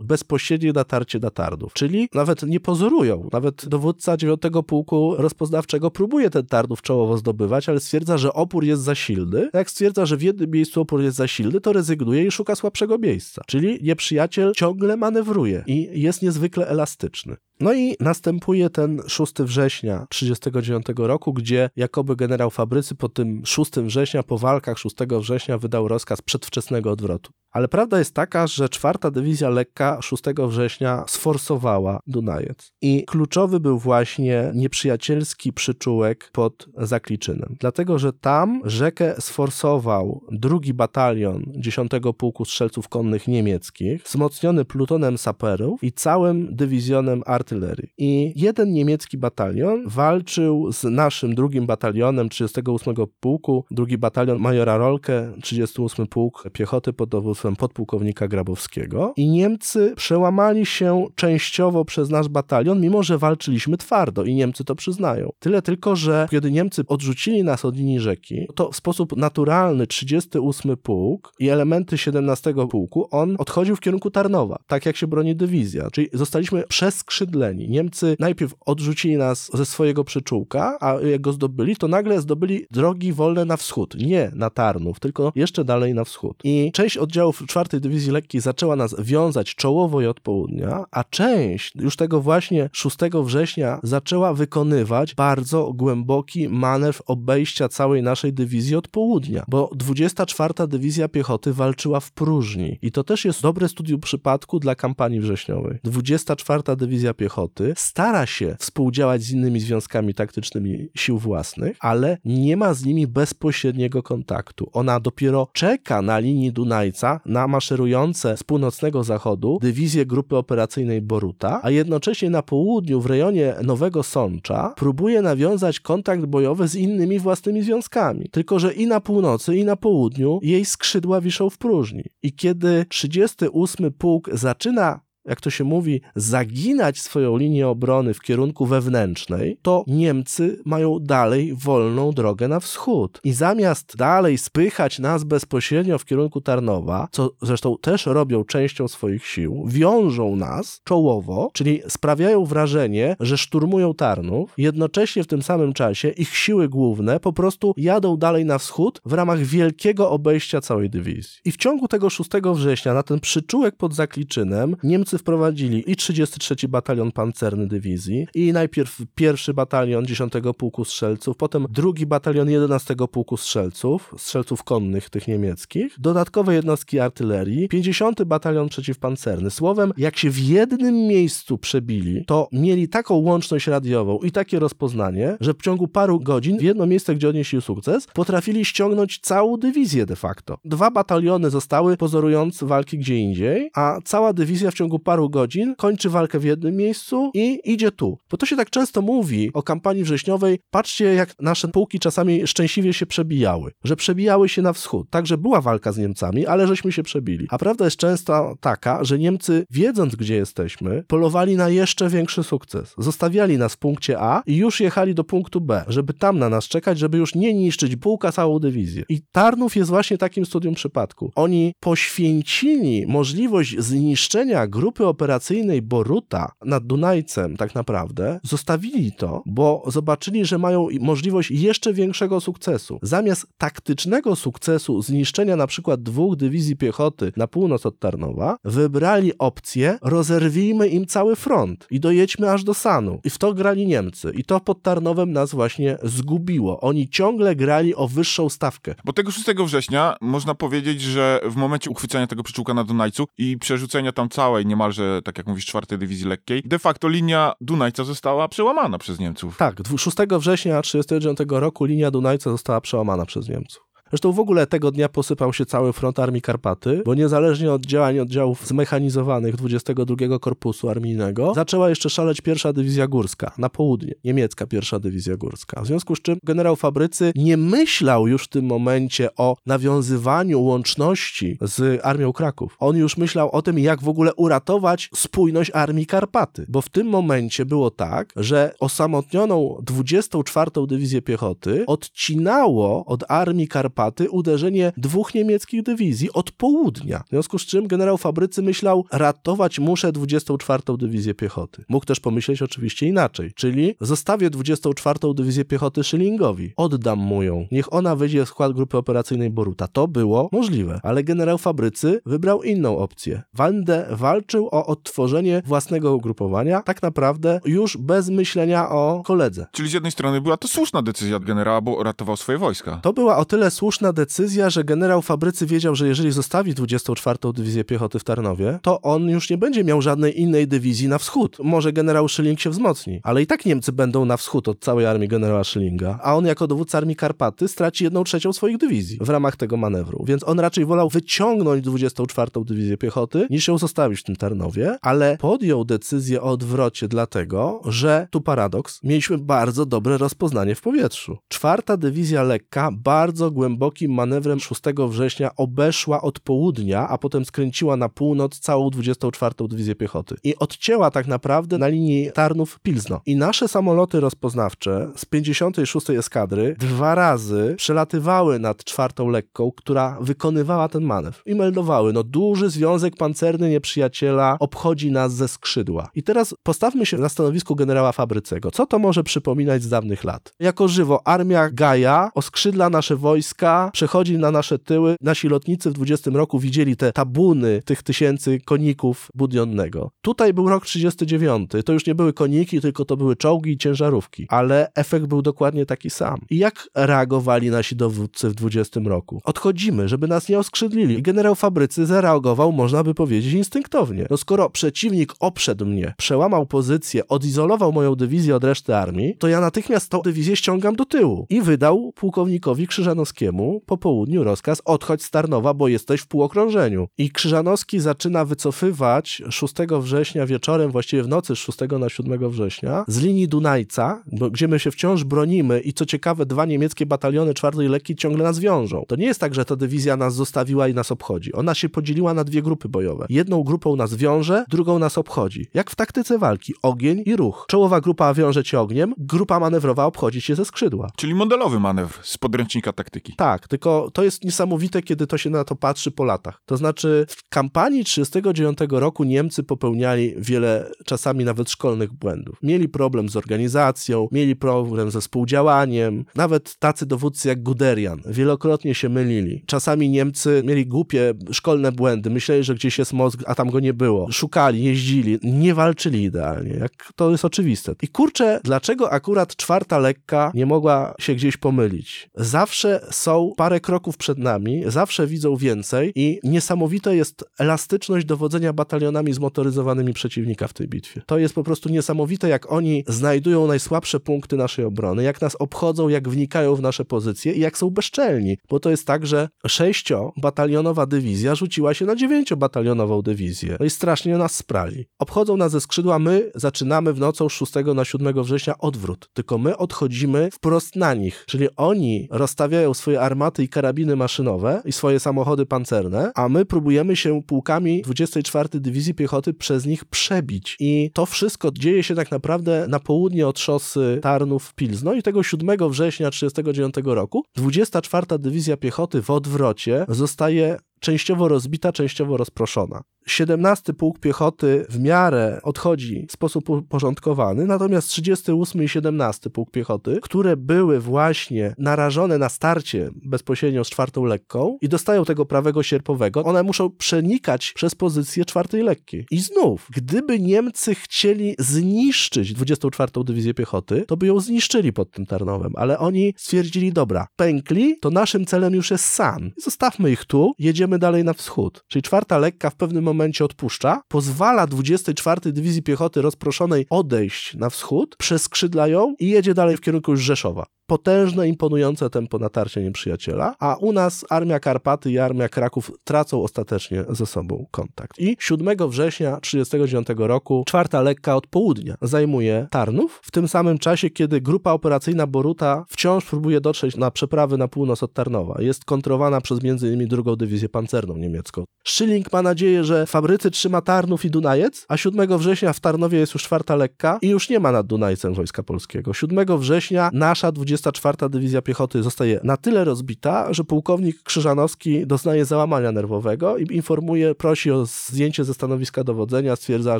bezpośrednie 0.04 0.74
natarcie 0.74 1.20
na 1.20 1.30
Tarnów. 1.30 1.74
Czyli 1.74 2.10
nawet 2.14 2.44
nie 2.44 2.60
pozorują. 2.60 3.30
Nawet 3.34 3.68
dowódca 3.68 4.18
9 4.18 4.42
pułku 4.68 5.16
rozpoznawczego 5.18 5.92
próbuje 5.92 6.30
ten 6.30 6.46
Tarnów 6.46 6.82
czołowo 6.82 7.18
zdobywać, 7.18 7.70
ale 7.70 7.80
stwierdza, 7.80 8.18
że 8.18 8.34
opór 8.34 8.64
jest 8.64 8.82
za 8.82 8.96
silny. 8.96 9.50
Jak 9.54 9.70
stwierdza, 9.70 10.06
że 10.06 10.18
w 10.18 10.22
jednym 10.22 10.52
miejscu 10.52 10.82
opór 10.82 11.02
jest 11.02 11.18
za 11.18 11.28
silny, 11.28 11.62
to 11.62 11.74
rezygnuje 11.74 12.26
i 12.26 12.32
szuka 12.32 12.56
słabszego 12.56 12.98
miejsca. 12.98 13.42
Czyli 13.48 13.80
nieprzyjaciel 13.82 14.54
ciągle 14.56 14.98
manewruje 14.98 15.64
i 15.68 16.02
jest 16.02 16.22
niezwykle 16.22 16.68
elastyczny. 16.68 17.38
No 17.60 17.74
i 17.74 17.96
następuje 18.00 18.70
ten 18.70 19.02
6 19.08 19.34
września 19.34 20.08
1939 20.10 21.08
roku, 21.08 21.34
gdzie 21.34 21.70
jakoby 21.76 22.16
generał 22.16 22.50
Fabrycy 22.50 22.96
po 22.96 23.10
tym 23.10 23.46
6 23.46 23.72
września, 23.72 24.24
po 24.24 24.38
walkach 24.38 24.78
6 24.78 24.96
września 25.20 25.58
wydał 25.58 25.88
rozkaz 25.88 26.22
przedwczesnego 26.22 26.92
odwrotu. 26.92 27.32
Ale 27.58 27.68
prawda 27.68 28.00
jest 28.00 28.14
taka, 28.14 28.48
że 28.48 28.70
czwarta 28.70 29.12
dywizja 29.12 29.50
lekka 29.50 30.02
6 30.02 30.24
września 30.48 31.04
sforsowała 31.08 32.00
Dunajec. 32.08 32.72
I 32.82 33.04
kluczowy 33.08 33.60
był 33.60 33.80
właśnie 33.80 34.52
nieprzyjacielski 34.56 35.54
przyczółek 35.54 36.30
pod 36.34 36.70
Zakliczynem. 36.78 37.56
Dlatego, 37.60 38.00
że 38.00 38.14
tam 38.14 38.62
rzekę 38.66 39.16
sforsował 39.20 40.22
drugi 40.32 40.74
batalion 40.74 41.44
10 41.56 41.92
Pułku 42.18 42.46
Strzelców 42.46 42.90
Konnych 42.90 43.28
Niemieckich, 43.28 44.04
wzmocniony 44.04 44.66
plutonem 44.66 45.18
saperów 45.18 45.84
i 45.84 45.92
całym 45.92 46.56
dywizjonem 46.56 47.24
artylerii. 47.26 47.90
I 47.98 48.34
jeden 48.36 48.74
niemiecki 48.74 49.18
batalion 49.18 49.84
walczył 49.88 50.72
z 50.72 50.84
naszym 50.84 51.36
drugim 51.36 51.66
batalionem 51.66 52.30
38 52.30 52.96
Pułku, 53.20 53.66
drugi 53.72 53.98
batalion 53.98 54.40
majora 54.40 54.78
Rolke, 54.78 55.34
38 55.42 56.08
Pułk 56.08 56.44
Piechoty 56.54 56.94
pod 56.94 57.10
dowództwem 57.10 57.47
podpułkownika 57.56 58.28
Grabowskiego 58.28 59.14
i 59.18 59.30
Niemcy 59.30 59.94
przełamali 59.96 60.66
się 60.66 61.06
częściowo 61.16 61.86
przez 61.86 62.10
nasz 62.10 62.28
batalion, 62.28 62.82
mimo 62.82 63.04
że 63.04 63.18
walczyliśmy 63.18 63.78
twardo 63.78 64.24
i 64.24 64.36
Niemcy 64.36 64.64
to 64.64 64.76
przyznają. 64.76 65.30
Tyle 65.40 65.62
tylko, 65.62 65.96
że 65.96 66.28
kiedy 66.32 66.52
Niemcy 66.52 66.84
odrzucili 66.88 67.44
nas 67.44 67.66
od 67.66 67.76
linii 67.76 68.00
rzeki, 68.00 68.48
to 68.56 68.72
w 68.72 68.76
sposób 68.76 69.18
naturalny 69.18 69.88
38 69.88 70.78
pułk 70.78 71.34
i 71.40 71.50
elementy 71.50 71.98
17 71.98 72.54
pułku, 72.72 73.08
on 73.12 73.36
odchodził 73.40 73.76
w 73.76 73.80
kierunku 73.80 74.12
Tarnowa, 74.12 74.60
tak 74.68 74.86
jak 74.86 74.98
się 74.98 75.08
broni 75.08 75.36
dywizja, 75.36 75.92
czyli 75.92 76.08
zostaliśmy 76.14 76.64
przeskrzydleni. 76.70 77.70
Niemcy 77.70 78.16
najpierw 78.20 78.54
odrzucili 78.66 79.18
nas 79.18 79.50
ze 79.54 79.66
swojego 79.66 80.04
przyczółka, 80.04 80.78
a 80.82 80.94
jak 80.94 81.22
go 81.22 81.34
zdobyli, 81.34 81.76
to 81.76 81.88
nagle 81.88 82.22
zdobyli 82.22 82.66
drogi 82.72 83.14
wolne 83.14 83.46
na 83.46 83.58
wschód, 83.58 83.96
nie 83.96 84.32
na 84.36 84.50
Tarnów, 84.50 85.00
tylko 85.00 85.32
jeszcze 85.36 85.64
dalej 85.64 85.94
na 85.94 86.04
wschód. 86.04 86.42
I 86.44 86.72
część 86.74 86.98
oddziału 86.98 87.27
generałów 87.28 87.44
4 87.48 87.80
Dywizji 87.80 88.12
Lekkiej 88.12 88.42
zaczęła 88.42 88.76
nas 88.76 88.96
wiązać 89.00 89.56
czołowo 89.56 90.02
i 90.02 90.06
od 90.06 90.20
południa, 90.20 90.86
a 90.92 91.04
część 91.04 91.76
już 91.76 91.96
tego 91.96 92.22
właśnie 92.22 92.70
6 92.74 92.98
września 93.24 93.80
zaczęła 93.84 94.34
wykonywać 94.34 95.16
bardzo 95.16 95.74
głęboki 95.74 96.50
manewr 96.50 97.02
obejścia 97.06 97.70
całej 97.70 98.04
naszej 98.04 98.34
dywizji 98.34 98.76
od 98.76 98.88
południa, 98.88 99.46
bo 99.48 99.70
24 99.76 100.54
Dywizja 100.68 101.08
Piechoty 101.08 101.54
walczyła 101.54 102.00
w 102.00 102.12
próżni 102.12 102.80
i 102.82 102.92
to 102.92 103.04
też 103.04 103.26
jest 103.26 103.42
dobre 103.42 103.68
studium 103.68 104.02
przypadku 104.02 104.60
dla 104.60 104.76
kampanii 104.76 105.20
wrześniowej. 105.20 105.80
24 105.84 106.76
Dywizja 106.78 107.14
Piechoty 107.14 107.74
stara 107.78 108.26
się 108.26 108.56
współdziałać 108.60 109.24
z 109.24 109.32
innymi 109.32 109.60
związkami 109.60 110.14
taktycznymi 110.14 110.90
sił 110.96 111.18
własnych, 111.18 111.78
ale 111.80 112.18
nie 112.26 112.58
ma 112.58 112.74
z 112.74 112.86
nimi 112.86 113.08
bezpośredniego 113.08 114.04
kontaktu. 114.04 114.70
Ona 114.74 115.00
dopiero 115.00 115.48
czeka 115.54 116.02
na 116.02 116.20
linii 116.20 116.52
Dunajca 116.52 117.17
na 117.26 117.48
maszerujące 117.48 118.38
z 118.38 118.44
północnego 118.44 119.04
zachodu 119.04 119.58
dywizje 119.62 120.06
grupy 120.06 120.38
operacyjnej 120.38 121.02
Boruta, 121.02 121.60
a 121.64 121.70
jednocześnie 121.70 122.30
na 122.30 122.42
południu 122.42 123.02
w 123.02 123.06
rejonie 123.06 123.56
Nowego 123.64 124.04
Sącza 124.04 124.74
próbuje 124.76 125.22
nawiązać 125.22 125.80
kontakt 125.80 126.26
bojowy 126.26 126.68
z 126.68 126.76
innymi 126.76 127.20
własnymi 127.20 127.62
związkami. 127.64 128.30
Tylko, 128.32 128.60
że 128.60 128.74
i 128.74 128.88
na 128.88 129.02
północy, 129.02 129.56
i 129.56 129.66
na 129.66 129.76
południu 129.76 130.40
jej 130.42 130.66
skrzydła 130.66 131.22
wiszą 131.22 131.50
w 131.50 131.58
próżni. 131.58 132.04
I 132.24 132.34
kiedy 132.34 132.86
38 132.90 133.94
pułk 133.94 134.30
zaczyna 134.34 135.07
jak 135.28 135.42
to 135.42 135.50
się 135.50 135.64
mówi, 135.64 136.02
zaginać 136.16 137.02
swoją 137.02 137.38
linię 137.38 137.68
obrony 137.68 138.14
w 138.14 138.22
kierunku 138.22 138.66
wewnętrznej, 138.66 139.58
to 139.62 139.84
Niemcy 139.88 140.62
mają 140.66 141.00
dalej 141.00 141.54
wolną 141.54 142.12
drogę 142.12 142.48
na 142.48 142.60
wschód. 142.60 143.20
I 143.24 143.34
zamiast 143.34 143.98
dalej 143.98 144.38
spychać 144.38 145.00
nas 145.00 145.24
bezpośrednio 145.24 145.98
w 145.98 146.06
kierunku 146.06 146.42
Tarnowa, 146.42 147.08
co 147.12 147.32
zresztą 147.42 147.76
też 147.82 148.06
robią 148.06 148.44
częścią 148.44 148.88
swoich 148.88 149.26
sił, 149.26 149.64
wiążą 149.68 150.36
nas 150.36 150.82
czołowo, 150.84 151.50
czyli 151.54 151.82
sprawiają 151.88 152.46
wrażenie, 152.46 153.16
że 153.20 153.38
szturmują 153.38 153.94
Tarnów, 153.94 154.54
jednocześnie 154.58 155.24
w 155.24 155.28
tym 155.28 155.42
samym 155.42 155.74
czasie 155.74 156.10
ich 156.10 156.36
siły 156.36 156.70
główne 156.70 157.20
po 157.20 157.34
prostu 157.34 157.74
jadą 157.78 158.18
dalej 158.18 158.46
na 158.46 158.58
wschód 158.58 159.02
w 159.06 159.14
ramach 159.14 159.40
wielkiego 159.40 160.10
obejścia 160.10 160.62
całej 160.62 160.90
dywizji. 160.90 161.40
I 161.46 161.52
w 161.52 161.58
ciągu 161.58 161.88
tego 161.88 162.10
6 162.10 162.30
września 162.54 162.94
na 162.94 163.04
ten 163.04 163.20
przyczółek 163.20 163.76
pod 163.76 163.94
Zakliczynem 163.94 164.76
Niemcy 164.84 165.17
wprowadzili 165.18 165.92
i 165.92 165.96
33 165.96 166.68
Batalion 166.68 167.12
Pancerny 167.12 167.68
Dywizji, 167.68 168.28
i 168.36 168.54
najpierw 168.54 169.02
pierwszy 169.16 169.54
batalion 169.54 170.06
10 170.06 170.34
Pułku 170.58 170.86
Strzelców, 170.86 171.38
potem 171.38 171.66
drugi 171.70 172.06
batalion 172.06 172.50
11 172.50 172.96
Pułku 173.12 173.38
Strzelców, 173.38 174.14
strzelców 174.18 174.64
konnych 174.64 175.10
tych 175.10 175.28
niemieckich, 175.28 175.96
dodatkowe 176.00 176.54
jednostki 176.54 177.00
artylerii, 177.00 177.68
50 177.68 178.24
Batalion 178.24 178.70
Przeciwpancerny. 178.70 179.52
Słowem, 179.52 179.94
jak 179.98 180.18
się 180.18 180.30
w 180.30 180.40
jednym 180.40 180.96
miejscu 180.96 181.58
przebili, 181.58 182.26
to 182.26 182.48
mieli 182.52 182.90
taką 182.90 183.16
łączność 183.16 183.68
radiową 183.68 184.20
i 184.20 184.32
takie 184.32 184.60
rozpoznanie, 184.60 185.38
że 185.40 185.54
w 185.54 185.62
ciągu 185.62 185.88
paru 185.88 186.20
godzin 186.20 186.58
w 186.58 186.62
jedno 186.62 186.86
miejsce, 186.86 187.16
gdzie 187.16 187.30
odnieśli 187.30 187.62
sukces, 187.62 188.08
potrafili 188.14 188.66
ściągnąć 188.66 189.20
całą 189.20 189.58
dywizję 189.58 190.06
de 190.06 190.16
facto. 190.16 190.58
Dwa 190.66 190.92
bataliony 190.92 191.50
zostały 191.50 191.98
pozorując 191.98 192.64
walki 192.64 192.98
gdzie 192.98 193.18
indziej, 193.18 193.70
a 193.76 194.00
cała 194.04 194.34
dywizja 194.34 194.72
w 194.72 194.74
ciągu 194.74 195.00
paru 195.08 195.30
godzin 195.30 195.76
kończy 195.76 196.10
walkę 196.10 196.40
w 196.40 196.44
jednym 196.44 196.76
miejscu 196.76 197.32
i 197.34 197.60
idzie 197.64 197.92
tu. 197.92 198.18
Bo 198.32 198.38
to 198.38 198.46
się 198.46 198.56
tak 198.56 198.70
często 198.70 199.02
mówi 199.02 199.52
o 199.54 199.64
kampanii 199.64 200.04
wrześniowej, 200.04 200.60
patrzcie 200.72 201.14
jak 201.14 201.34
nasze 201.40 201.68
pułki 201.68 202.00
czasami 202.00 202.48
szczęśliwie 202.48 202.94
się 202.94 203.06
przebijały, 203.06 203.72
że 203.84 203.96
przebijały 203.96 204.50
się 204.50 204.62
na 204.62 204.74
wschód. 204.74 205.10
Także 205.10 205.38
była 205.38 205.62
walka 205.62 205.92
z 205.92 205.98
Niemcami, 205.98 206.46
ale 206.46 206.68
żeśmy 206.68 206.92
się 206.92 207.04
przebili. 207.04 207.48
A 207.50 207.58
prawda 207.58 207.86
jest 207.86 207.98
często 207.98 208.56
taka, 208.60 209.04
że 209.04 209.20
Niemcy 209.20 209.66
wiedząc 209.72 210.16
gdzie 210.16 210.36
jesteśmy, 210.36 211.04
polowali 211.08 211.56
na 211.56 211.70
jeszcze 211.70 212.10
większy 212.10 212.44
sukces. 212.44 212.94
Zostawiali 212.98 213.58
nas 213.58 213.74
w 213.74 213.78
punkcie 213.78 214.20
A 214.20 214.42
i 214.46 214.56
już 214.56 214.80
jechali 214.80 215.16
do 215.16 215.24
punktu 215.24 215.62
B, 215.62 215.86
żeby 215.88 216.14
tam 216.14 216.40
na 216.40 216.50
nas 216.50 216.68
czekać, 216.68 217.00
żeby 217.00 217.18
już 217.18 217.36
nie 217.36 217.54
niszczyć 217.54 217.96
pułka 217.96 218.32
całą 218.32 218.60
dywizję. 218.60 219.04
I 219.10 219.22
Tarnów 219.32 219.76
jest 219.76 219.90
właśnie 219.90 220.18
takim 220.18 220.46
studium 220.46 220.76
przypadku. 220.76 221.32
Oni 221.36 221.74
poświęcili 221.80 223.06
możliwość 223.08 223.76
zniszczenia 223.80 224.68
grupy 224.68 224.87
operacyjnej 225.08 225.82
Boruta 225.82 226.52
nad 226.66 226.88
Dunajcem 226.88 227.58
tak 227.58 227.76
naprawdę, 227.76 228.40
zostawili 228.44 229.12
to, 229.12 229.44
bo 229.46 229.84
zobaczyli, 229.88 230.46
że 230.46 230.58
mają 230.58 230.88
możliwość 231.00 231.52
jeszcze 231.52 231.94
większego 231.94 232.42
sukcesu. 232.42 233.00
Zamiast 233.02 233.48
taktycznego 233.58 234.36
sukcesu 234.36 235.02
zniszczenia 235.02 235.56
na 235.56 235.68
przykład 235.68 236.04
dwóch 236.04 236.36
dywizji 236.36 236.76
piechoty 236.76 237.32
na 237.38 237.48
północ 237.48 237.86
od 237.86 238.00
Tarnowa, 238.00 238.58
wybrali 238.64 239.38
opcję 239.38 239.98
rozerwijmy 240.02 240.88
im 240.88 241.06
cały 241.06 241.36
front 241.36 241.88
i 241.92 242.00
dojedźmy 242.00 242.52
aż 242.52 242.64
do 242.64 242.74
Sanu. 242.74 243.20
I 243.24 243.30
w 243.30 243.38
to 243.38 243.54
grali 243.54 243.88
Niemcy. 243.88 244.32
I 244.36 244.44
to 244.44 244.60
pod 244.60 244.82
Tarnowem 244.82 245.32
nas 245.32 245.52
właśnie 245.52 245.98
zgubiło. 246.04 246.80
Oni 246.80 247.10
ciągle 247.10 247.56
grali 247.56 247.96
o 247.96 248.08
wyższą 248.08 248.50
stawkę. 248.50 248.96
Bo 249.06 249.14
tego 249.14 249.32
6 249.32 249.48
września 249.66 250.16
można 250.22 250.56
powiedzieć, 250.56 251.02
że 251.02 251.40
w 251.46 251.56
momencie 251.56 251.90
uchwycenia 251.90 252.28
tego 252.28 252.44
przyczółka 252.44 252.74
na 252.74 252.84
Dunajcu 252.84 253.28
i 253.38 253.58
przerzucenia 253.58 254.12
tam 254.12 254.30
całej 254.30 254.66
niemalże, 254.78 255.22
tak 255.24 255.38
jak 255.38 255.48
mówisz, 255.48 255.66
czwartej 255.66 255.98
dywizji 255.98 256.28
lekkiej, 256.28 256.64
de 256.66 256.80
facto 256.80 257.08
linia 257.08 257.54
Dunajca 257.62 258.04
została 258.04 258.48
przełamana 258.48 258.98
przez 258.98 259.20
Niemców. 259.20 259.58
Tak, 259.58 259.76
6 259.98 260.18
września 260.40 260.82
1939 260.82 261.62
roku 261.62 261.86
linia 261.86 262.12
Dunajca 262.12 262.50
została 262.50 262.82
przełamana 262.82 263.26
przez 263.26 263.50
Niemców. 263.50 263.87
Zresztą 264.10 264.32
w 264.32 264.40
ogóle 264.40 264.68
tego 264.68 264.92
dnia 264.92 265.10
posypał 265.10 265.54
się 265.54 265.66
cały 265.66 265.94
front 265.94 266.20
Armii 266.20 266.42
Karpaty, 266.42 267.02
bo 267.06 267.16
niezależnie 267.16 267.72
od 267.72 267.86
działań 267.86 268.20
oddziałów 268.20 268.68
zmechanizowanych 268.68 269.56
22 269.56 270.40
Korpusu 270.40 270.90
Armijnego, 270.90 271.54
zaczęła 271.56 271.90
jeszcze 271.90 272.10
szaleć 272.10 272.42
pierwsza 272.42 272.74
dywizja 272.74 273.08
górska 273.08 273.52
na 273.58 273.70
południe, 273.70 274.14
niemiecka 274.24 274.68
pierwsza 274.68 275.00
dywizja 275.00 275.38
górska. 275.38 275.82
W 275.82 275.88
związku 275.88 276.16
z 276.16 276.22
czym 276.22 276.38
generał 276.44 276.76
Fabrycy 276.76 277.32
nie 277.36 277.58
myślał 277.58 278.28
już 278.28 278.44
w 278.44 278.48
tym 278.48 278.66
momencie 278.66 279.36
o 279.36 279.56
nawiązywaniu 279.66 280.62
łączności 280.62 281.58
z 281.62 282.06
Armią 282.06 282.34
Kraków. 282.34 282.76
On 282.80 282.98
już 282.98 283.18
myślał 283.18 283.52
o 283.52 283.62
tym, 283.62 283.80
jak 283.80 284.02
w 284.02 284.10
ogóle 284.10 284.34
uratować 284.34 285.10
spójność 285.16 285.72
Armii 285.74 286.06
Karpaty, 286.06 286.66
bo 286.70 286.82
w 286.82 286.90
tym 286.90 287.08
momencie 287.08 287.66
było 287.66 287.92
tak, 287.92 288.34
że 288.36 288.74
osamotnioną 288.80 289.78
24 289.84 290.72
Dywizję 290.88 291.22
Piechoty 291.22 291.84
odcinało 291.88 293.06
od 293.06 293.24
Armii 293.32 293.68
Karpaty 293.68 293.97
Karpaty 293.98 294.30
uderzenie 294.30 294.94
dwóch 294.98 295.34
niemieckich 295.36 295.84
dywizji 295.84 296.34
od 296.34 296.52
południa. 296.52 297.24
W 297.26 297.30
związku 297.30 297.60
z 297.60 297.66
czym 297.66 297.88
generał 297.88 298.18
Fabrycy 298.18 298.62
myślał, 298.62 299.06
ratować 299.12 299.80
muszę 299.80 300.12
24. 300.12 300.84
Dywizję 300.98 301.34
Piechoty. 301.34 301.86
Mógł 301.90 302.06
też 302.06 302.20
pomyśleć 302.20 302.62
oczywiście 302.62 303.08
inaczej, 303.08 303.52
czyli 303.56 303.96
zostawię 304.02 304.50
24. 304.50 305.20
Dywizję 305.36 305.66
Piechoty 305.66 306.04
Schillingowi, 306.04 306.74
oddam 306.76 307.20
mu 307.20 307.44
ją, 307.44 307.68
niech 307.72 307.94
ona 307.94 308.16
wejdzie 308.16 308.46
w 308.46 308.50
skład 308.50 308.74
grupy 308.74 308.98
operacyjnej 308.98 309.50
Boruta. 309.50 309.88
To 309.88 310.08
było 310.08 310.50
możliwe, 310.52 311.00
ale 311.04 311.24
generał 311.24 311.58
Fabrycy 311.58 312.22
wybrał 312.26 312.64
inną 312.64 312.98
opcję. 312.98 313.42
Wande 313.54 314.08
walczył 314.12 314.68
o 314.72 314.86
odtworzenie 314.86 315.62
własnego 315.66 316.16
ugrupowania, 316.16 316.82
tak 316.82 317.02
naprawdę 317.02 317.60
już 317.66 317.98
bez 317.98 318.30
myślenia 318.30 318.90
o 318.90 319.22
koledze. 319.26 319.66
Czyli 319.72 319.90
z 319.90 319.94
jednej 319.94 320.12
strony 320.12 320.42
była 320.42 320.58
to 320.58 320.68
słuszna 320.68 321.02
decyzja 321.02 321.36
od 321.38 321.46
generała, 321.46 321.82
bo 321.82 322.04
ratował 322.04 322.38
swoje 322.38 322.58
wojska. 322.58 323.00
To 323.04 323.14
była 323.14 323.38
o 323.38 323.46
tyle 323.46 323.72
słuszna 323.72 323.87
słuszna 323.88 324.14
decyzja, 324.14 324.70
że 324.70 324.84
generał 324.84 325.22
Fabrycy 325.22 325.66
wiedział, 325.66 325.96
że 325.96 326.08
jeżeli 326.08 326.32
zostawi 326.32 326.74
24. 326.74 327.40
Dywizję 327.54 327.84
Piechoty 327.84 328.20
w 328.20 328.24
Tarnowie, 328.24 328.80
to 328.82 329.02
on 329.02 329.30
już 329.30 329.50
nie 329.50 329.58
będzie 329.58 329.84
miał 329.84 330.02
żadnej 330.02 330.42
innej 330.42 330.68
dywizji 330.68 331.08
na 331.08 331.18
wschód. 331.18 331.58
Może 331.64 331.94
generał 331.94 332.28
Schilling 332.28 332.60
się 332.60 332.70
wzmocni, 332.70 333.20
ale 333.24 333.42
i 333.42 333.48
tak 333.48 333.66
Niemcy 333.66 333.92
będą 333.92 334.26
na 334.26 334.38
wschód 334.38 334.68
od 334.68 334.80
całej 334.80 335.06
armii 335.06 335.28
generała 335.28 335.64
Schillinga, 335.64 336.20
a 336.24 336.36
on 336.36 336.46
jako 336.46 336.68
dowódca 336.68 336.98
armii 336.98 337.16
Karpaty 337.16 337.68
straci 337.68 338.04
jedną 338.04 338.24
trzecią 338.24 338.54
swoich 338.54 338.78
dywizji 338.78 339.18
w 339.22 339.30
ramach 339.30 339.56
tego 339.56 339.78
manewru. 339.78 340.26
Więc 340.28 340.48
on 340.48 340.60
raczej 340.60 340.86
wolał 340.86 341.10
wyciągnąć 341.10 341.84
24. 341.84 342.52
Dywizję 342.66 342.98
Piechoty, 342.98 343.48
niż 343.50 343.68
ją 343.68 343.78
zostawić 343.78 344.20
w 344.20 344.24
tym 344.24 344.36
Tarnowie, 344.36 344.98
ale 345.02 345.38
podjął 345.38 345.86
decyzję 345.86 346.42
o 346.42 346.50
odwrocie 346.50 347.08
dlatego, 347.08 347.82
że 347.86 348.28
tu 348.32 348.42
paradoks, 348.42 349.04
mieliśmy 349.04 349.38
bardzo 349.38 349.86
dobre 349.86 350.18
rozpoznanie 350.18 350.76
w 350.76 350.82
powietrzu. 350.82 351.38
Czwarta 351.48 351.98
dywizja 351.98 352.44
lekka 352.44 352.90
bardzo 352.92 353.52
głęboko 353.52 353.77
głębokim 353.78 354.12
manewrem 354.12 354.60
6 354.60 354.82
września 355.10 355.56
obeszła 355.56 356.22
od 356.22 356.40
południa, 356.40 357.08
a 357.08 357.18
potem 357.18 357.46
skręciła 357.46 357.98
na 357.98 358.10
północ 358.10 358.60
całą 358.60 358.90
24. 358.90 359.56
Dywizję 359.70 359.96
Piechoty 359.96 360.36
i 360.44 360.56
odcięła 360.56 361.12
tak 361.12 361.28
naprawdę 361.28 361.78
na 361.78 361.88
linii 361.88 362.32
Tarnów-Pilzno. 362.34 363.20
I 363.26 363.36
nasze 363.36 363.68
samoloty 363.68 364.20
rozpoznawcze 364.20 365.12
z 365.16 365.26
56. 365.26 366.10
eskadry 366.10 366.76
dwa 366.80 367.16
razy 367.16 367.76
przelatywały 367.78 368.60
nad 368.60 368.84
czwartą 368.84 369.28
lekką, 369.28 369.72
która 369.72 370.18
wykonywała 370.22 370.90
ten 370.90 371.04
manewr 371.04 371.42
i 371.46 371.56
meldowały, 371.56 372.14
no 372.14 372.24
duży 372.24 372.70
związek 372.70 373.16
pancerny 373.16 373.70
nieprzyjaciela 373.70 374.58
obchodzi 374.60 375.12
nas 375.12 375.34
ze 375.34 375.48
skrzydła. 375.48 376.10
I 376.16 376.24
teraz 376.24 376.56
postawmy 376.64 377.06
się 377.06 377.18
na 377.18 377.30
stanowisku 377.30 377.76
generała 377.76 378.12
Fabrycego. 378.12 378.72
Co 378.72 378.86
to 378.86 379.00
może 379.00 379.24
przypominać 379.24 379.84
z 379.84 379.90
dawnych 379.90 380.24
lat? 380.24 380.54
Jako 380.60 380.88
żywo 380.88 381.28
armia 381.28 381.70
Gaja 381.70 382.32
oskrzydla 382.36 382.90
nasze 382.90 383.16
wojska 383.16 383.67
Lekka 383.68 383.90
przechodzi 383.94 384.38
na 384.38 384.52
nasze 384.52 384.80
tyły. 384.80 385.16
Nasi 385.22 385.48
lotnicy 385.48 385.90
w 385.90 385.94
20 385.94 386.32
roku 386.32 386.60
widzieli 386.60 386.96
te 386.96 387.14
tabuny 387.14 387.82
tych 387.86 388.04
tysięcy 388.04 388.60
koników 388.66 389.30
budionnego. 389.36 390.12
Tutaj 390.22 390.54
był 390.54 390.70
rok 390.70 390.86
39. 390.86 391.72
To 391.86 391.94
już 391.94 392.06
nie 392.06 392.16
były 392.16 392.34
koniki, 392.34 392.82
tylko 392.82 393.06
to 393.06 393.18
były 393.18 393.36
czołgi 393.36 393.72
i 393.72 393.78
ciężarówki. 393.78 394.46
Ale 394.50 394.92
efekt 394.96 395.26
był 395.26 395.42
dokładnie 395.42 395.86
taki 395.86 396.10
sam. 396.10 396.40
I 396.50 396.58
jak 396.58 396.90
reagowali 396.96 397.70
nasi 397.70 397.96
dowódcy 397.96 398.50
w 398.50 398.56
20 398.56 399.00
roku? 399.06 399.42
Odchodzimy, 399.44 400.08
żeby 400.08 400.28
nas 400.28 400.50
nie 400.50 400.60
oskrzydlili. 400.60 401.20
I 401.20 401.22
generał 401.22 401.56
Fabrycy 401.56 402.06
zareagował, 402.06 402.72
można 402.72 403.04
by 403.04 403.14
powiedzieć, 403.14 403.54
instynktownie. 403.54 404.28
No 404.30 404.38
skoro 404.38 404.70
przeciwnik 404.70 405.34
oprzedł 405.40 405.86
mnie, 405.86 406.14
przełamał 406.18 406.66
pozycję, 406.66 407.28
odizolował 407.28 407.92
moją 407.92 408.16
dywizję 408.16 408.56
od 408.56 408.64
reszty 408.64 408.96
armii, 408.96 409.36
to 409.40 409.48
ja 409.48 409.62
natychmiast 409.62 410.10
tą 410.10 410.22
dywizję 410.22 410.56
ściągam 410.56 410.96
do 410.96 411.06
tyłu. 411.06 411.46
I 411.50 411.62
wydał 411.62 412.14
pułkownikowi 412.16 412.88
Krzyżanowskiemu 412.88 413.57
po 413.86 413.98
południu 413.98 414.44
rozkaz 414.44 414.82
odchodź 414.86 415.24
z 415.24 415.32
Tarnowa, 415.32 415.74
bo 415.74 415.88
jesteś 415.88 416.22
w 416.22 416.28
półokrążeniu. 416.28 417.08
I 417.18 417.32
Krzyżanowski 417.32 418.00
zaczyna 418.00 418.46
wycofywać 418.46 419.42
6 419.50 419.74
września 420.00 420.46
wieczorem, 420.46 420.92
właściwie 420.92 421.24
w 421.24 421.28
nocy 421.28 421.56
z 421.56 421.60
6 421.60 421.80
na 422.00 422.10
7 422.10 422.50
września, 422.50 423.06
z 423.08 423.22
linii 423.22 423.48
Dunajca, 423.48 424.24
gdzie 424.52 424.68
my 424.68 424.80
się 424.80 424.92
wciąż 424.92 425.24
bronimy 425.24 425.80
i 425.80 425.94
co 425.94 426.06
ciekawe, 426.06 426.46
dwa 426.46 426.66
niemieckie 426.66 427.06
bataliony 427.06 427.54
czwartej 427.54 427.88
lekki 427.88 428.16
ciągle 428.16 428.44
nas 428.44 428.60
wiążą. 428.60 429.04
To 429.08 429.16
nie 429.16 429.26
jest 429.26 429.40
tak, 429.40 429.56
że 429.56 429.66
ta 429.66 429.76
dywizja 429.76 430.18
nas 430.18 430.36
zostawiła 430.36 430.88
i 430.88 430.94
nas 430.94 431.12
obchodzi. 431.12 431.54
Ona 431.54 431.76
się 431.76 431.90
podzieliła 431.90 432.34
na 432.34 432.44
dwie 432.44 432.62
grupy 432.62 432.90
bojowe. 432.90 433.26
Jedną 433.30 433.64
grupą 433.64 433.96
nas 433.96 434.16
wiąże, 434.16 434.66
drugą 434.70 435.00
nas 435.00 435.18
obchodzi. 435.18 435.68
Jak 435.74 435.92
w 435.92 435.96
taktyce 435.96 436.38
walki, 436.38 436.74
ogień 436.82 437.24
i 437.26 437.36
ruch. 437.36 437.66
Czołowa 437.70 438.02
grupa 438.02 438.34
wiąże 438.34 438.64
cię 438.64 438.80
ogniem, 438.80 439.14
grupa 439.18 439.60
manewrowa 439.60 440.06
obchodzi 440.06 440.42
cię 440.42 440.56
ze 440.56 440.66
skrzydła. 440.66 441.10
Czyli 441.16 441.36
modelowy 441.36 441.80
manewr 441.80 442.20
z 442.24 442.38
podręcznika 442.38 442.94
taktyki. 442.94 443.34
Tak, 443.36 443.47
tylko 443.70 444.10
to 444.14 444.24
jest 444.24 444.44
niesamowite, 444.44 445.02
kiedy 445.02 445.28
to 445.28 445.38
się 445.38 445.50
na 445.50 445.64
to 445.64 445.76
patrzy 445.76 446.12
po 446.12 446.24
latach. 446.24 446.62
To 446.66 446.78
znaczy, 446.78 447.26
w 447.30 447.50
kampanii 447.50 448.04
1939 448.04 449.02
roku 449.02 449.24
Niemcy 449.24 449.64
popełniali 449.64 450.34
wiele, 450.38 450.92
czasami 451.06 451.46
nawet 451.46 451.70
szkolnych 451.70 452.14
błędów. 452.14 452.58
Mieli 452.64 452.90
problem 452.90 453.30
z 453.30 453.36
organizacją, 453.36 454.28
mieli 454.32 454.56
problem 454.56 455.12
ze 455.12 455.22
współdziałaniem. 455.22 456.26
Nawet 456.36 456.76
tacy 456.80 457.06
dowódcy 457.06 457.48
jak 457.48 457.64
Guderian 457.64 458.22
wielokrotnie 458.26 458.96
się 458.96 459.10
mylili. 459.10 459.64
Czasami 459.66 460.10
Niemcy 460.10 460.62
mieli 460.66 460.88
głupie, 460.88 461.34
szkolne 461.52 461.92
błędy. 461.92 462.30
Myśleli, 462.30 462.64
że 462.64 462.76
gdzieś 462.76 463.00
jest 463.00 463.14
mózg, 463.14 463.44
a 463.46 463.56
tam 463.56 463.70
go 463.70 463.80
nie 463.80 463.94
było. 463.94 464.32
Szukali, 464.32 464.84
jeździli, 464.84 465.40
nie 465.44 465.74
walczyli 465.74 466.24
idealnie, 466.24 466.74
jak 466.74 466.92
to 467.16 467.32
jest 467.32 467.46
oczywiste. 467.46 467.96
I 468.02 468.08
kurczę, 468.08 468.60
dlaczego 468.64 469.12
akurat 469.12 469.56
czwarta 469.56 470.00
lekka 470.00 470.52
nie 470.54 470.66
mogła 470.66 471.16
się 471.20 471.36
gdzieś 471.36 471.58
pomylić? 471.58 472.30
Zawsze 472.36 473.08
są 473.12 473.37
parę 473.58 473.80
kroków 473.80 474.18
przed 474.18 474.38
nami, 474.38 474.84
zawsze 474.88 475.28
widzą 475.28 475.56
więcej 475.56 476.12
i 476.16 476.40
niesamowita 476.44 477.14
jest 477.14 477.46
elastyczność 477.60 478.26
dowodzenia 478.26 478.74
batalionami 478.74 479.34
zmotoryzowanymi 479.34 480.14
przeciwnika 480.14 480.68
w 480.68 480.74
tej 480.74 480.88
bitwie. 480.88 481.22
To 481.26 481.38
jest 481.38 481.56
po 481.56 481.64
prostu 481.64 481.90
niesamowite, 481.90 482.50
jak 482.50 482.72
oni 482.72 483.04
znajdują 483.08 483.68
najsłabsze 483.68 484.20
punkty 484.20 484.58
naszej 484.58 484.86
obrony, 484.86 485.24
jak 485.24 485.42
nas 485.42 485.56
obchodzą, 485.56 486.10
jak 486.10 486.30
wnikają 486.30 486.76
w 486.76 486.82
nasze 486.82 487.06
pozycje 487.06 487.54
i 487.54 487.60
jak 487.60 487.78
są 487.78 487.90
bezczelni. 487.90 488.58
Bo 488.70 488.80
to 488.80 488.90
jest 488.90 489.08
tak, 489.08 489.28
że 489.28 489.50
sześciobatalionowa 489.68 491.06
dywizja 491.06 491.56
rzuciła 491.56 491.94
się 491.94 492.06
na 492.06 492.16
dziewięciobatalionową 492.16 493.22
dywizję. 493.22 493.78
No 493.80 493.86
i 493.86 493.90
strasznie 493.90 494.38
nas 494.38 494.56
sprali. 494.56 495.06
Obchodzą 495.20 495.58
nas 495.58 495.72
ze 495.72 495.82
skrzydła, 495.82 496.20
my 496.20 496.52
zaczynamy 496.56 497.14
w 497.14 497.20
nocą 497.20 497.50
z 497.50 497.54
6 497.54 497.74
na 497.96 498.06
7 498.06 498.44
września 498.44 498.78
odwrót. 498.78 499.30
Tylko 499.34 499.58
my 499.58 499.78
odchodzimy 499.78 500.50
wprost 500.52 500.96
na 500.96 501.14
nich. 501.14 501.44
Czyli 501.48 501.68
oni 501.76 502.28
rozstawiają 502.32 502.94
swoje 502.94 503.22
armaty 503.28 503.64
i 503.64 503.70
karabiny 503.70 504.16
maszynowe 504.16 504.82
i 504.86 504.92
swoje 504.92 505.20
samochody 505.20 505.66
pancerne, 505.66 506.32
a 506.36 506.50
my 506.50 506.66
próbujemy 506.66 507.16
się 507.16 507.44
pułkami 507.44 508.02
24 508.02 508.70
Dywizji 508.80 509.14
Piechoty 509.14 509.54
przez 509.54 509.86
nich 509.86 510.06
przebić. 510.06 510.76
I 510.80 511.12
to 511.14 511.26
wszystko 511.26 511.72
dzieje 511.72 512.04
się 512.04 512.16
tak 512.16 512.32
naprawdę 512.32 512.86
na 512.90 513.00
południe 513.00 513.48
od 513.48 513.60
szosy 513.60 514.20
Tarnów-Pilzno 514.22 515.14
i 515.14 515.24
tego 515.24 515.44
7 515.44 515.90
września 515.90 516.30
1939 516.32 517.16
roku 517.16 517.44
24 517.56 518.40
Dywizja 518.40 518.78
Piechoty 518.78 519.22
w 519.22 519.30
odwrocie 519.30 520.06
zostaje 520.10 520.78
częściowo 521.00 521.48
rozbita, 521.48 521.92
częściowo 521.92 522.38
rozproszona. 522.38 523.02
17 523.28 523.94
Pułk 523.94 524.20
Piechoty 524.20 524.86
w 524.90 525.00
miarę 525.00 525.60
odchodzi 525.64 526.26
w 526.30 526.32
sposób 526.32 526.70
uporządkowany, 526.70 527.66
natomiast 527.66 528.10
38 528.10 528.84
i 528.84 528.90
17 528.90 529.50
Pułk 529.50 529.72
Piechoty, 529.72 530.20
które 530.22 530.58
były 530.58 531.00
właśnie 531.00 531.76
narażone 531.78 532.38
na 532.38 532.50
starcie 532.50 533.10
bezpośrednio 533.16 533.84
z 533.84 533.90
czwartą 533.90 534.24
lekką 534.24 534.78
i 534.82 534.90
dostają 534.90 535.26
tego 535.26 535.46
prawego 535.46 535.84
sierpowego, 535.84 536.44
one 536.44 536.64
muszą 536.64 536.90
przenikać 536.90 537.74
przez 537.76 537.96
pozycję 537.96 538.46
czwartej 538.46 538.84
lekkiej. 538.84 539.26
I 539.32 539.40
znów, 539.40 539.88
gdyby 539.96 540.40
Niemcy 540.40 540.96
chcieli 540.96 541.56
zniszczyć 541.60 542.54
24 542.54 543.12
Dywizję 543.26 543.54
Piechoty, 543.54 544.06
to 544.08 544.18
by 544.18 544.28
ją 544.28 544.40
zniszczyli 544.40 544.94
pod 544.94 545.12
tym 545.12 545.26
Tarnowem, 545.26 545.74
ale 545.76 546.00
oni 546.00 546.34
stwierdzili, 546.38 546.94
dobra, 546.94 547.28
pękli, 547.36 547.98
to 548.02 548.10
naszym 548.10 548.46
celem 548.46 548.76
już 548.76 548.92
jest 548.92 549.06
San. 549.06 549.52
Zostawmy 549.58 550.12
ich 550.12 550.26
tu, 550.26 550.54
jedziemy 550.60 551.00
dalej 551.00 551.24
na 551.24 551.34
wschód. 551.34 551.84
Czyli 551.88 552.04
czwarta 552.04 552.38
lekka 552.38 552.70
w 552.70 552.76
pewnym 552.76 553.04
momencie 553.04 553.17
odpuszcza, 553.44 554.02
pozwala 554.08 554.68
24 554.68 555.54
Dywizji 555.54 555.84
Piechoty 555.84 556.22
rozproszonej 556.22 556.86
odejść 556.90 557.54
na 557.54 557.70
wschód, 557.70 558.16
przeskrzydla 558.18 558.88
ją 558.88 559.16
i 559.20 559.30
jedzie 559.30 559.54
dalej 559.54 559.78
w 559.78 559.82
kierunku 559.82 560.12
już 560.12 560.22
Rzeszowa 560.22 560.77
potężne, 560.88 561.48
imponujące 561.48 562.10
tempo 562.10 562.40
natarcia 562.40 562.82
nieprzyjaciela, 562.82 563.56
a 563.60 563.76
u 563.76 563.92
nas 563.92 564.26
Armia 564.30 564.60
Karpaty 564.60 565.12
i 565.12 565.20
Armia 565.20 565.50
Kraków 565.50 565.92
tracą 566.04 566.44
ostatecznie 566.44 567.06
ze 567.10 567.26
sobą 567.26 567.66
kontakt. 567.72 568.20
I 568.20 568.38
7 568.40 568.90
września 568.90 569.40
1939 569.42 570.28
roku 570.28 570.64
czwarta 570.68 571.02
lekka 571.02 571.36
od 571.36 571.48
południa 571.48 571.96
zajmuje 572.02 572.68
Tarnów, 572.72 573.20
w 573.24 573.32
tym 573.32 573.48
samym 573.48 573.78
czasie, 573.78 574.10
kiedy 574.10 574.42
grupa 574.42 574.72
operacyjna 574.72 575.28
Boruta 575.28 575.86
wciąż 575.90 576.26
próbuje 576.26 576.62
dotrzeć 576.62 576.98
na 576.98 577.12
przeprawy 577.12 577.58
na 577.58 577.68
północ 577.68 578.04
od 578.04 578.14
Tarnowa. 578.14 578.62
Jest 578.62 578.86
kontrowana 578.86 579.42
przez 579.42 579.60
m.in. 579.64 580.08
drugą 580.08 580.36
dywizję 580.36 580.70
pancerną 580.70 581.18
niemiecką. 581.18 581.64
Schilling 581.84 582.34
ma 582.34 582.42
nadzieję, 582.42 582.84
że 582.84 583.06
fabrycy 583.06 583.52
trzyma 583.52 583.82
Tarnów 583.82 584.26
i 584.26 584.30
Dunajec, 584.30 584.86
a 584.90 584.98
7 584.98 585.38
września 585.38 585.74
w 585.74 585.80
Tarnowie 585.80 586.20
jest 586.20 586.34
już 586.34 586.44
czwarta 586.44 586.76
lekka 586.76 587.20
i 587.22 587.28
już 587.28 587.50
nie 587.50 587.60
ma 587.60 587.72
nad 587.72 587.88
Dunajcem 587.88 588.34
Wojska 588.34 588.64
Polskiego. 588.64 589.14
7 589.14 589.58
września 589.58 590.10
nasza 590.14 590.52
20 590.52 590.77
24 590.82 591.30
Dywizja 591.30 591.62
Piechoty 591.62 592.04
zostaje 592.04 592.40
na 592.44 592.58
tyle 592.58 592.84
rozbita, 592.84 593.54
że 593.54 593.64
pułkownik 593.64 594.24
Krzyżanowski 594.24 595.08
doznaje 595.08 595.46
załamania 595.46 595.92
nerwowego 595.92 596.58
i 596.58 596.76
informuje, 596.76 597.36
prosi 597.36 597.72
o 597.72 597.86
zdjęcie 597.86 598.44
ze 598.44 598.54
stanowiska 598.54 599.04
dowodzenia, 599.04 599.56
stwierdza, 599.56 600.00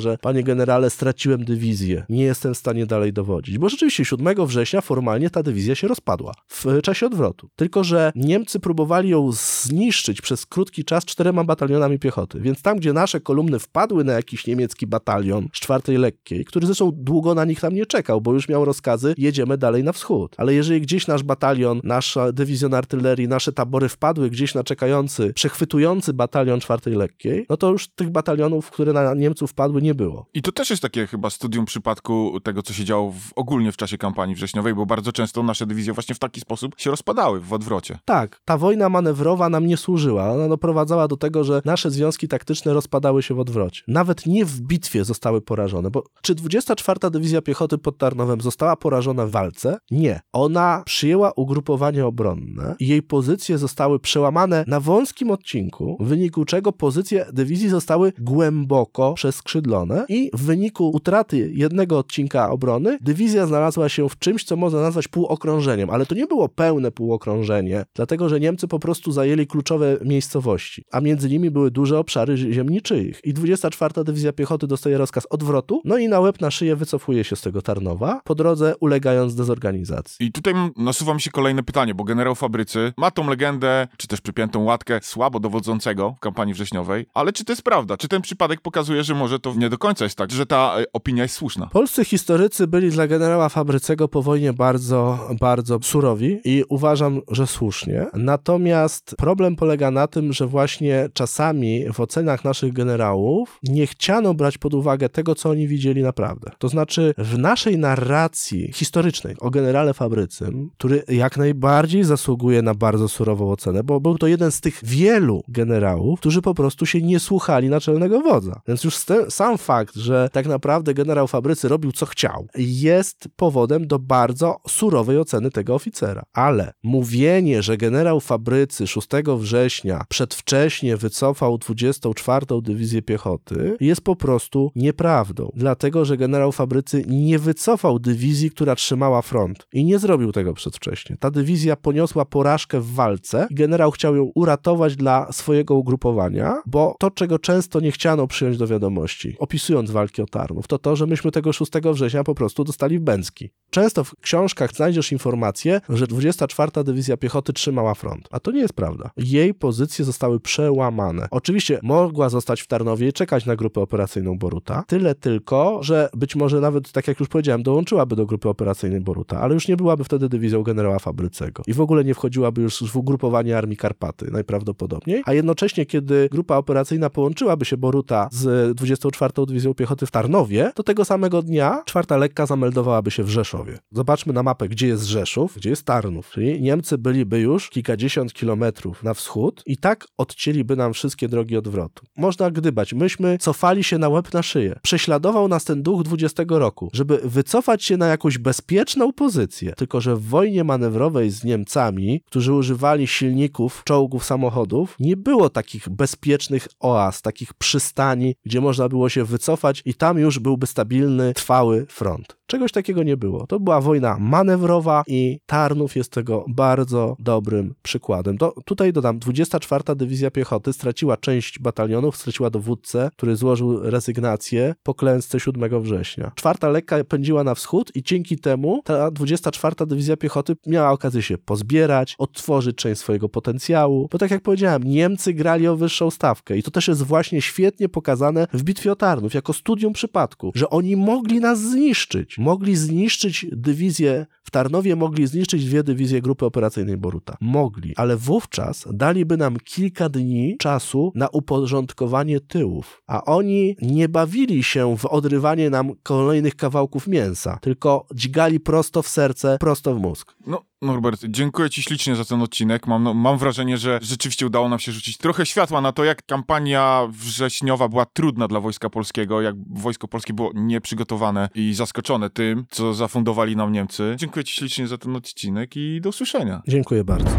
że 0.00 0.18
panie 0.20 0.42
generale, 0.42 0.90
straciłem 0.90 1.44
dywizję, 1.44 2.04
nie 2.08 2.24
jestem 2.24 2.54
w 2.54 2.58
stanie 2.58 2.86
dalej 2.86 3.12
dowodzić. 3.12 3.58
Bo 3.58 3.68
rzeczywiście 3.68 4.04
7 4.04 4.46
września 4.46 4.80
formalnie 4.80 5.30
ta 5.30 5.42
dywizja 5.42 5.74
się 5.74 5.88
rozpadła 5.88 6.32
w 6.48 6.82
czasie 6.82 7.06
odwrotu. 7.06 7.48
Tylko, 7.56 7.84
że 7.84 8.12
Niemcy 8.14 8.60
próbowali 8.60 9.08
ją 9.08 9.32
zniszczyć 9.32 10.20
przez 10.20 10.46
krótki 10.46 10.84
czas 10.84 11.04
czterema 11.04 11.44
batalionami 11.44 11.98
piechoty. 11.98 12.40
Więc 12.40 12.62
tam, 12.62 12.76
gdzie 12.76 12.92
nasze 12.92 13.20
kolumny 13.20 13.58
wpadły 13.58 14.04
na 14.04 14.12
jakiś 14.12 14.46
niemiecki 14.46 14.86
batalion 14.86 15.48
z 15.54 15.60
czwartej 15.60 15.96
lekkiej, 15.96 16.44
który 16.44 16.66
zresztą 16.66 16.90
długo 16.94 17.34
na 17.34 17.44
nich 17.44 17.60
tam 17.60 17.74
nie 17.74 17.86
czekał, 17.86 18.20
bo 18.20 18.32
już 18.32 18.48
miał 18.48 18.64
rozkazy, 18.64 19.14
jedziemy 19.18 19.58
dalej 19.58 19.84
na 19.84 19.92
wschód. 19.92 20.34
Ale 20.38 20.54
jeżeli 20.54 20.67
gdzieś 20.80 21.06
nasz 21.06 21.22
batalion, 21.22 21.80
nasza 21.84 22.32
dywizjon 22.32 22.74
artylerii, 22.74 23.28
nasze 23.28 23.52
tabory 23.52 23.88
wpadły 23.88 24.30
gdzieś 24.30 24.54
na 24.54 24.64
czekający, 24.64 25.32
przechwytujący 25.34 26.12
batalion 26.12 26.60
czwartej 26.60 26.94
lekkiej, 26.94 27.46
no 27.50 27.56
to 27.56 27.70
już 27.70 27.88
tych 27.88 28.10
batalionów, 28.10 28.70
które 28.70 28.92
na 28.92 29.14
Niemców 29.14 29.50
wpadły, 29.50 29.82
nie 29.82 29.94
było. 29.94 30.26
I 30.34 30.42
to 30.42 30.52
też 30.52 30.70
jest 30.70 30.82
takie 30.82 31.06
chyba 31.06 31.30
studium 31.30 31.64
przypadku 31.64 32.40
tego, 32.42 32.62
co 32.62 32.72
się 32.72 32.84
działo 32.84 33.12
w, 33.12 33.32
ogólnie 33.36 33.72
w 33.72 33.76
czasie 33.76 33.98
kampanii 33.98 34.34
wrześniowej, 34.34 34.74
bo 34.74 34.86
bardzo 34.86 35.12
często 35.12 35.42
nasze 35.42 35.66
dywizje 35.66 35.92
właśnie 35.92 36.14
w 36.14 36.18
taki 36.18 36.40
sposób 36.40 36.74
się 36.78 36.90
rozpadały 36.90 37.40
w 37.40 37.52
odwrocie. 37.52 37.98
Tak, 38.04 38.40
ta 38.44 38.58
wojna 38.58 38.88
manewrowa 38.88 39.48
nam 39.48 39.66
nie 39.66 39.76
służyła. 39.76 40.32
Ona 40.32 40.48
doprowadzała 40.48 41.08
do 41.08 41.16
tego, 41.16 41.44
że 41.44 41.62
nasze 41.64 41.90
związki 41.90 42.28
taktyczne 42.28 42.72
rozpadały 42.72 43.22
się 43.22 43.34
w 43.34 43.40
odwrocie. 43.40 43.82
Nawet 43.88 44.26
nie 44.26 44.44
w 44.44 44.60
bitwie 44.60 45.04
zostały 45.04 45.40
porażone, 45.40 45.90
bo 45.90 46.04
czy 46.22 46.34
24 46.34 47.10
Dywizja 47.10 47.42
Piechoty 47.42 47.78
pod 47.78 47.98
Tarnowem 47.98 48.40
została 48.40 48.76
porażona 48.76 49.26
w 49.26 49.30
walce? 49.30 49.78
Nie. 49.90 50.20
Ona 50.32 50.57
przyjęła 50.84 51.32
ugrupowanie 51.36 52.06
obronne 52.06 52.76
i 52.80 52.88
jej 52.88 53.02
pozycje 53.02 53.58
zostały 53.58 54.00
przełamane 54.00 54.64
na 54.66 54.80
wąskim 54.80 55.30
odcinku, 55.30 55.96
w 56.00 56.06
wyniku 56.06 56.44
czego 56.44 56.72
pozycje 56.72 57.26
dywizji 57.32 57.68
zostały 57.68 58.12
głęboko 58.18 59.14
przeskrzydlone 59.14 60.04
i 60.08 60.30
w 60.34 60.42
wyniku 60.42 60.90
utraty 60.90 61.50
jednego 61.54 61.98
odcinka 61.98 62.50
obrony 62.50 62.98
dywizja 63.00 63.46
znalazła 63.46 63.88
się 63.88 64.08
w 64.08 64.18
czymś, 64.18 64.44
co 64.44 64.56
można 64.56 64.80
nazwać 64.80 65.08
półokrążeniem, 65.08 65.90
ale 65.90 66.06
to 66.06 66.14
nie 66.14 66.26
było 66.26 66.48
pełne 66.48 66.90
półokrążenie, 66.90 67.84
dlatego 67.94 68.28
że 68.28 68.40
Niemcy 68.40 68.68
po 68.68 68.78
prostu 68.78 69.12
zajęli 69.12 69.46
kluczowe 69.46 69.96
miejscowości, 70.04 70.84
a 70.92 71.00
między 71.00 71.30
nimi 71.30 71.50
były 71.50 71.70
duże 71.70 71.98
obszary 71.98 72.36
ziem 72.36 72.68
niczyich. 72.68 73.20
I 73.24 73.34
24 73.34 74.04
Dywizja 74.04 74.32
Piechoty 74.32 74.66
dostaje 74.66 74.98
rozkaz 74.98 75.26
odwrotu, 75.30 75.80
no 75.84 75.98
i 75.98 76.08
na 76.08 76.20
łeb 76.20 76.40
na 76.40 76.50
szyję 76.50 76.76
wycofuje 76.76 77.24
się 77.24 77.36
z 77.36 77.40
tego 77.40 77.62
Tarnowa, 77.62 78.20
po 78.24 78.34
drodze 78.34 78.74
ulegając 78.80 79.34
dezorganizacji. 79.34 80.26
I 80.26 80.32
tutaj 80.32 80.47
tutaj 80.52 80.84
nasuwa 80.84 81.14
mi 81.14 81.20
się 81.20 81.30
kolejne 81.30 81.62
pytanie, 81.62 81.94
bo 81.94 82.04
generał 82.04 82.34
Fabrycy 82.34 82.92
ma 82.96 83.10
tą 83.10 83.28
legendę, 83.28 83.88
czy 83.96 84.06
też 84.06 84.20
przypiętą 84.20 84.64
łatkę 84.64 85.00
słabo 85.02 85.40
dowodzącego 85.40 86.14
w 86.16 86.20
kampanii 86.20 86.54
wrześniowej, 86.54 87.06
ale 87.14 87.32
czy 87.32 87.44
to 87.44 87.52
jest 87.52 87.62
prawda? 87.62 87.96
Czy 87.96 88.08
ten 88.08 88.22
przypadek 88.22 88.60
pokazuje, 88.60 89.04
że 89.04 89.14
może 89.14 89.38
to 89.38 89.54
nie 89.54 89.70
do 89.70 89.78
końca 89.78 90.04
jest 90.04 90.18
tak, 90.18 90.32
że 90.32 90.46
ta 90.46 90.74
e, 90.80 90.84
opinia 90.92 91.22
jest 91.22 91.34
słuszna? 91.34 91.66
Polscy 91.72 92.04
historycy 92.04 92.66
byli 92.66 92.90
dla 92.90 93.06
generała 93.06 93.48
Fabrycego 93.48 94.08
po 94.08 94.22
wojnie 94.22 94.52
bardzo, 94.52 95.28
bardzo 95.40 95.78
surowi 95.82 96.40
i 96.44 96.64
uważam, 96.68 97.20
że 97.30 97.46
słusznie. 97.46 98.06
Natomiast 98.14 99.14
problem 99.18 99.56
polega 99.56 99.90
na 99.90 100.06
tym, 100.06 100.32
że 100.32 100.46
właśnie 100.46 101.08
czasami 101.12 101.92
w 101.92 102.00
ocenach 102.00 102.44
naszych 102.44 102.72
generałów 102.72 103.58
nie 103.62 103.86
chciano 103.86 104.34
brać 104.34 104.58
pod 104.58 104.74
uwagę 104.74 105.08
tego, 105.08 105.34
co 105.34 105.50
oni 105.50 105.68
widzieli 105.68 106.02
naprawdę. 106.02 106.50
To 106.58 106.68
znaczy 106.68 107.14
w 107.18 107.38
naszej 107.38 107.78
narracji 107.78 108.72
historycznej 108.72 109.36
o 109.40 109.50
generale 109.50 109.94
Fabrycym, 110.38 110.70
który 110.78 111.02
jak 111.08 111.36
najbardziej 111.36 112.04
zasługuje 112.04 112.62
na 112.62 112.74
bardzo 112.74 113.08
surową 113.08 113.50
ocenę, 113.52 113.84
bo 113.84 114.00
był 114.00 114.18
to 114.18 114.26
jeden 114.26 114.52
z 114.52 114.60
tych 114.60 114.80
wielu 114.84 115.42
generałów, 115.48 116.20
którzy 116.20 116.42
po 116.42 116.54
prostu 116.54 116.86
się 116.86 117.02
nie 117.02 117.20
słuchali 117.20 117.68
naczelnego 117.68 118.20
wodza. 118.20 118.60
Więc 118.68 118.84
już 118.84 118.96
sam 119.28 119.58
fakt, 119.58 119.94
że 119.94 120.28
tak 120.32 120.46
naprawdę 120.46 120.94
generał 120.94 121.26
Fabrycy 121.26 121.68
robił 121.68 121.92
co 121.92 122.06
chciał, 122.06 122.46
jest 122.58 123.28
powodem 123.36 123.86
do 123.86 123.98
bardzo 123.98 124.56
surowej 124.68 125.18
oceny 125.18 125.50
tego 125.50 125.74
oficera. 125.74 126.22
Ale 126.32 126.72
mówienie, 126.82 127.62
że 127.62 127.76
generał 127.76 128.20
Fabrycy 128.20 128.86
6 128.86 129.08
września 129.38 130.04
przedwcześnie 130.08 130.96
wycofał 130.96 131.58
24. 131.58 132.46
Dywizję 132.62 133.02
Piechoty, 133.02 133.76
jest 133.80 134.00
po 134.00 134.16
prostu 134.16 134.72
nieprawdą. 134.76 135.50
Dlatego, 135.54 136.04
że 136.04 136.16
generał 136.16 136.52
Fabrycy 136.52 137.04
nie 137.06 137.38
wycofał 137.38 137.98
dywizji, 137.98 138.50
która 138.50 138.74
trzymała 138.74 139.22
front. 139.22 139.66
I 139.72 139.84
nie 139.84 139.98
zrobił 139.98 140.17
tego 140.32 140.54
przedwcześnie. 140.54 141.16
Ta 141.20 141.30
dywizja 141.30 141.76
poniosła 141.76 142.24
porażkę 142.24 142.80
w 142.80 142.92
walce 142.92 143.46
i 143.50 143.54
generał 143.54 143.90
chciał 143.90 144.16
ją 144.16 144.30
uratować 144.34 144.96
dla 144.96 145.32
swojego 145.32 145.74
ugrupowania, 145.74 146.62
bo 146.66 146.94
to, 146.98 147.10
czego 147.10 147.38
często 147.38 147.80
nie 147.80 147.92
chciano 147.92 148.26
przyjąć 148.26 148.58
do 148.58 148.66
wiadomości, 148.66 149.36
opisując 149.38 149.90
walki 149.90 150.22
o 150.22 150.26
Tarnów, 150.26 150.66
to 150.66 150.78
to, 150.78 150.96
że 150.96 151.06
myśmy 151.06 151.30
tego 151.30 151.52
6 151.52 151.72
września 151.92 152.24
po 152.24 152.34
prostu 152.34 152.64
dostali 152.64 152.98
w 152.98 153.02
Bęcki. 153.02 153.50
Często 153.70 154.04
w 154.04 154.16
książkach 154.20 154.72
znajdziesz 154.72 155.12
informację, 155.12 155.80
że 155.88 156.06
24. 156.06 156.84
Dywizja 156.84 157.16
Piechoty 157.16 157.52
trzymała 157.52 157.94
front, 157.94 158.28
a 158.30 158.40
to 158.40 158.50
nie 158.50 158.60
jest 158.60 158.72
prawda. 158.72 159.10
Jej 159.16 159.54
pozycje 159.54 160.04
zostały 160.04 160.40
przełamane. 160.40 161.28
Oczywiście 161.30 161.80
mogła 161.82 162.28
zostać 162.28 162.60
w 162.62 162.66
Tarnowie 162.66 163.08
i 163.08 163.12
czekać 163.12 163.46
na 163.46 163.56
grupę 163.56 163.80
operacyjną 163.80 164.38
Boruta, 164.38 164.84
tyle 164.86 165.14
tylko, 165.14 165.78
że 165.82 166.08
być 166.16 166.36
może 166.36 166.60
nawet, 166.60 166.92
tak 166.92 167.08
jak 167.08 167.20
już 167.20 167.28
powiedziałem, 167.28 167.62
dołączyłaby 167.62 168.16
do 168.16 168.26
grupy 168.26 168.48
operacyjnej 168.48 169.00
Boruta, 169.00 169.40
ale 169.40 169.54
już 169.54 169.68
nie 169.68 169.76
byłaby 169.76 170.04
wtedy 170.04 170.28
dywizją 170.28 170.62
generała 170.62 170.98
Fabrycego 170.98 171.62
i 171.66 171.72
w 171.72 171.80
ogóle 171.80 172.04
nie 172.04 172.14
wchodziłaby 172.14 172.62
już 172.62 172.78
w 172.92 172.96
ugrupowanie 172.96 173.58
Armii 173.58 173.76
Karpaty, 173.76 174.30
najprawdopodobniej, 174.30 175.22
a 175.26 175.32
jednocześnie, 175.34 175.86
kiedy 175.86 176.28
grupa 176.32 176.56
operacyjna 176.56 177.10
połączyłaby 177.10 177.64
się 177.64 177.76
Boruta 177.76 178.28
z 178.32 178.76
24. 178.76 179.32
Dywizją 179.46 179.74
Piechoty 179.74 180.06
w 180.06 180.10
Tarnowie, 180.10 180.72
to 180.74 180.82
tego 180.82 181.04
samego 181.04 181.42
dnia 181.42 181.82
czwarta 181.84 182.16
lekka 182.16 182.46
zameldowałaby 182.46 183.10
się 183.10 183.22
w 183.22 183.28
Rzeszowie. 183.58 183.78
Zobaczmy 183.90 184.32
na 184.32 184.42
mapę, 184.42 184.68
gdzie 184.68 184.86
jest 184.86 185.04
Rzeszów, 185.04 185.56
gdzie 185.56 185.70
jest 185.70 185.84
Tarnów, 185.84 186.30
czyli 186.30 186.62
Niemcy 186.62 186.98
byliby 186.98 187.40
już 187.40 187.70
kilkadziesiąt 187.70 188.32
kilometrów 188.32 189.02
na 189.02 189.14
wschód 189.14 189.62
i 189.66 189.76
tak 189.76 190.06
odcięliby 190.18 190.76
nam 190.76 190.92
wszystkie 190.92 191.28
drogi 191.28 191.56
odwrotu. 191.56 192.06
Można 192.16 192.50
gdybać, 192.50 192.92
myśmy 192.92 193.38
cofali 193.38 193.84
się 193.84 193.98
na 193.98 194.08
łeb 194.08 194.34
na 194.34 194.42
szyję. 194.42 194.78
Prześladował 194.82 195.48
nas 195.48 195.64
ten 195.64 195.82
duch 195.82 196.02
20 196.02 196.44
roku, 196.48 196.90
żeby 196.92 197.20
wycofać 197.24 197.84
się 197.84 197.96
na 197.96 198.06
jakąś 198.06 198.38
bezpieczną 198.38 199.12
pozycję. 199.12 199.72
Tylko, 199.76 200.00
że 200.00 200.16
w 200.16 200.22
wojnie 200.22 200.64
manewrowej 200.64 201.30
z 201.30 201.44
Niemcami, 201.44 202.22
którzy 202.26 202.52
używali 202.52 203.06
silników, 203.06 203.82
czołgów, 203.84 204.24
samochodów, 204.24 204.96
nie 205.00 205.16
było 205.16 205.50
takich 205.50 205.88
bezpiecznych 205.88 206.68
oaz, 206.80 207.22
takich 207.22 207.54
przystani, 207.54 208.34
gdzie 208.44 208.60
można 208.60 208.88
było 208.88 209.08
się 209.08 209.24
wycofać 209.24 209.82
i 209.84 209.94
tam 209.94 210.18
już 210.18 210.38
byłby 210.38 210.66
stabilny, 210.66 211.32
trwały 211.34 211.86
front. 211.86 212.38
Czegoś 212.46 212.72
takiego 212.72 213.02
nie 213.02 213.16
było. 213.16 213.46
To 213.48 213.60
była 213.60 213.80
wojna 213.80 214.16
manewrowa 214.20 215.02
i 215.06 215.40
Tarnów 215.46 215.96
jest 215.96 216.12
tego 216.12 216.44
bardzo 216.48 217.16
dobrym 217.18 217.74
przykładem. 217.82 218.36
Do, 218.36 218.54
tutaj 218.64 218.92
dodam, 218.92 219.18
24. 219.18 219.84
Dywizja 219.96 220.30
Piechoty 220.30 220.72
straciła 220.72 221.16
część 221.16 221.58
batalionów, 221.58 222.16
straciła 222.16 222.50
dowódcę, 222.50 223.10
który 223.16 223.36
złożył 223.36 223.90
rezygnację 223.90 224.74
po 224.82 224.94
klęsce 224.94 225.40
7 225.40 225.82
września. 225.82 226.32
Czwarta 226.34 226.68
lekka 226.68 227.04
pędziła 227.04 227.44
na 227.44 227.54
wschód 227.54 227.92
i 227.94 228.02
dzięki 228.02 228.38
temu 228.38 228.80
ta 228.84 229.10
24. 229.10 229.74
Dywizja 229.86 230.16
Piechoty 230.16 230.56
miała 230.66 230.90
okazję 230.90 231.22
się 231.22 231.38
pozbierać, 231.38 232.14
odtworzyć 232.18 232.76
część 232.76 233.00
swojego 233.00 233.28
potencjału, 233.28 234.08
bo 234.12 234.18
tak 234.18 234.30
jak 234.30 234.42
powiedziałem, 234.42 234.84
Niemcy 234.84 235.34
grali 235.34 235.68
o 235.68 235.76
wyższą 235.76 236.10
stawkę 236.10 236.58
i 236.58 236.62
to 236.62 236.70
też 236.70 236.88
jest 236.88 237.02
właśnie 237.02 237.42
świetnie 237.42 237.88
pokazane 237.88 238.46
w 238.52 238.62
Bitwie 238.62 238.92
o 238.92 238.96
Tarnów, 238.96 239.34
jako 239.34 239.52
studium 239.52 239.92
przypadku, 239.92 240.52
że 240.54 240.70
oni 240.70 240.96
mogli 240.96 241.40
nas 241.40 241.60
zniszczyć. 241.60 242.38
Mogli 242.38 242.76
zniszczyć 242.76 243.37
dywizję 243.52 244.26
w 244.44 244.50
Tarnowie, 244.50 244.96
mogli 244.96 245.26
zniszczyć 245.26 245.64
dwie 245.66 245.82
dywizje 245.82 246.22
grupy 246.22 246.46
operacyjnej 246.46 246.96
Boruta. 246.96 247.36
Mogli, 247.40 247.96
ale 247.96 248.16
wówczas 248.16 248.86
daliby 248.92 249.36
nam 249.36 249.56
kilka 249.64 250.08
dni 250.08 250.56
czasu 250.58 251.12
na 251.14 251.28
uporządkowanie 251.28 252.40
tyłów, 252.40 253.02
a 253.06 253.24
oni 253.24 253.76
nie 253.82 254.08
bawili 254.08 254.62
się 254.62 254.96
w 254.96 255.06
odrywanie 255.06 255.70
nam 255.70 255.92
kolejnych 256.02 256.56
kawałków 256.56 257.06
mięsa, 257.06 257.58
tylko 257.60 258.06
dźgali 258.14 258.60
prosto 258.60 259.02
w 259.02 259.08
serce, 259.08 259.56
prosto 259.60 259.94
w 259.94 260.00
mózg. 260.00 260.34
No, 260.46 260.62
Norbert, 260.82 261.24
dziękuję 261.28 261.70
Ci 261.70 261.82
ślicznie 261.82 262.16
za 262.16 262.24
ten 262.24 262.42
odcinek. 262.42 262.86
Mam, 262.86 263.02
no, 263.02 263.14
mam 263.14 263.38
wrażenie, 263.38 263.78
że 263.78 263.98
rzeczywiście 264.02 264.46
udało 264.46 264.68
nam 264.68 264.78
się 264.78 264.92
rzucić 264.92 265.18
trochę 265.18 265.46
światła 265.46 265.80
na 265.80 265.92
to, 265.92 266.04
jak 266.04 266.26
kampania 266.26 267.08
wrześniowa 267.10 267.88
była 267.88 268.06
trudna 268.06 268.48
dla 268.48 268.60
Wojska 268.60 268.90
Polskiego, 268.90 269.42
jak 269.42 269.54
Wojsko 269.70 270.08
Polskie 270.08 270.32
było 270.32 270.50
nieprzygotowane 270.54 271.48
i 271.54 271.74
zaskoczone 271.74 272.30
tym, 272.30 272.66
co 272.70 272.94
zafundowali 273.28 273.56
nam 273.56 273.72
Niemcy. 273.72 274.14
Dziękuję 274.16 274.44
Ci 274.44 274.54
ślicznie 274.54 274.86
za 274.86 274.98
ten 274.98 275.16
odcinek 275.16 275.76
i 275.76 276.00
do 276.00 276.08
usłyszenia. 276.08 276.62
Dziękuję 276.68 277.04
bardzo. 277.04 277.30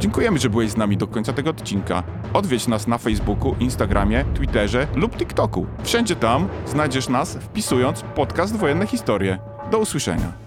Dziękujemy, 0.00 0.38
że 0.38 0.50
byłeś 0.50 0.70
z 0.70 0.76
nami 0.76 0.96
do 0.96 1.06
końca 1.06 1.32
tego 1.32 1.50
odcinka. 1.50 2.02
Odwiedź 2.32 2.66
nas 2.66 2.86
na 2.86 2.98
Facebooku, 2.98 3.54
Instagramie, 3.60 4.24
Twitterze 4.34 4.86
lub 4.94 5.16
TikToku. 5.16 5.66
Wszędzie 5.84 6.16
tam 6.16 6.48
znajdziesz 6.66 7.08
nas 7.08 7.36
wpisując 7.36 8.04
podcast 8.14 8.56
Wojenne 8.56 8.86
Historie. 8.86 9.38
Do 9.70 9.78
usłyszenia. 9.78 10.41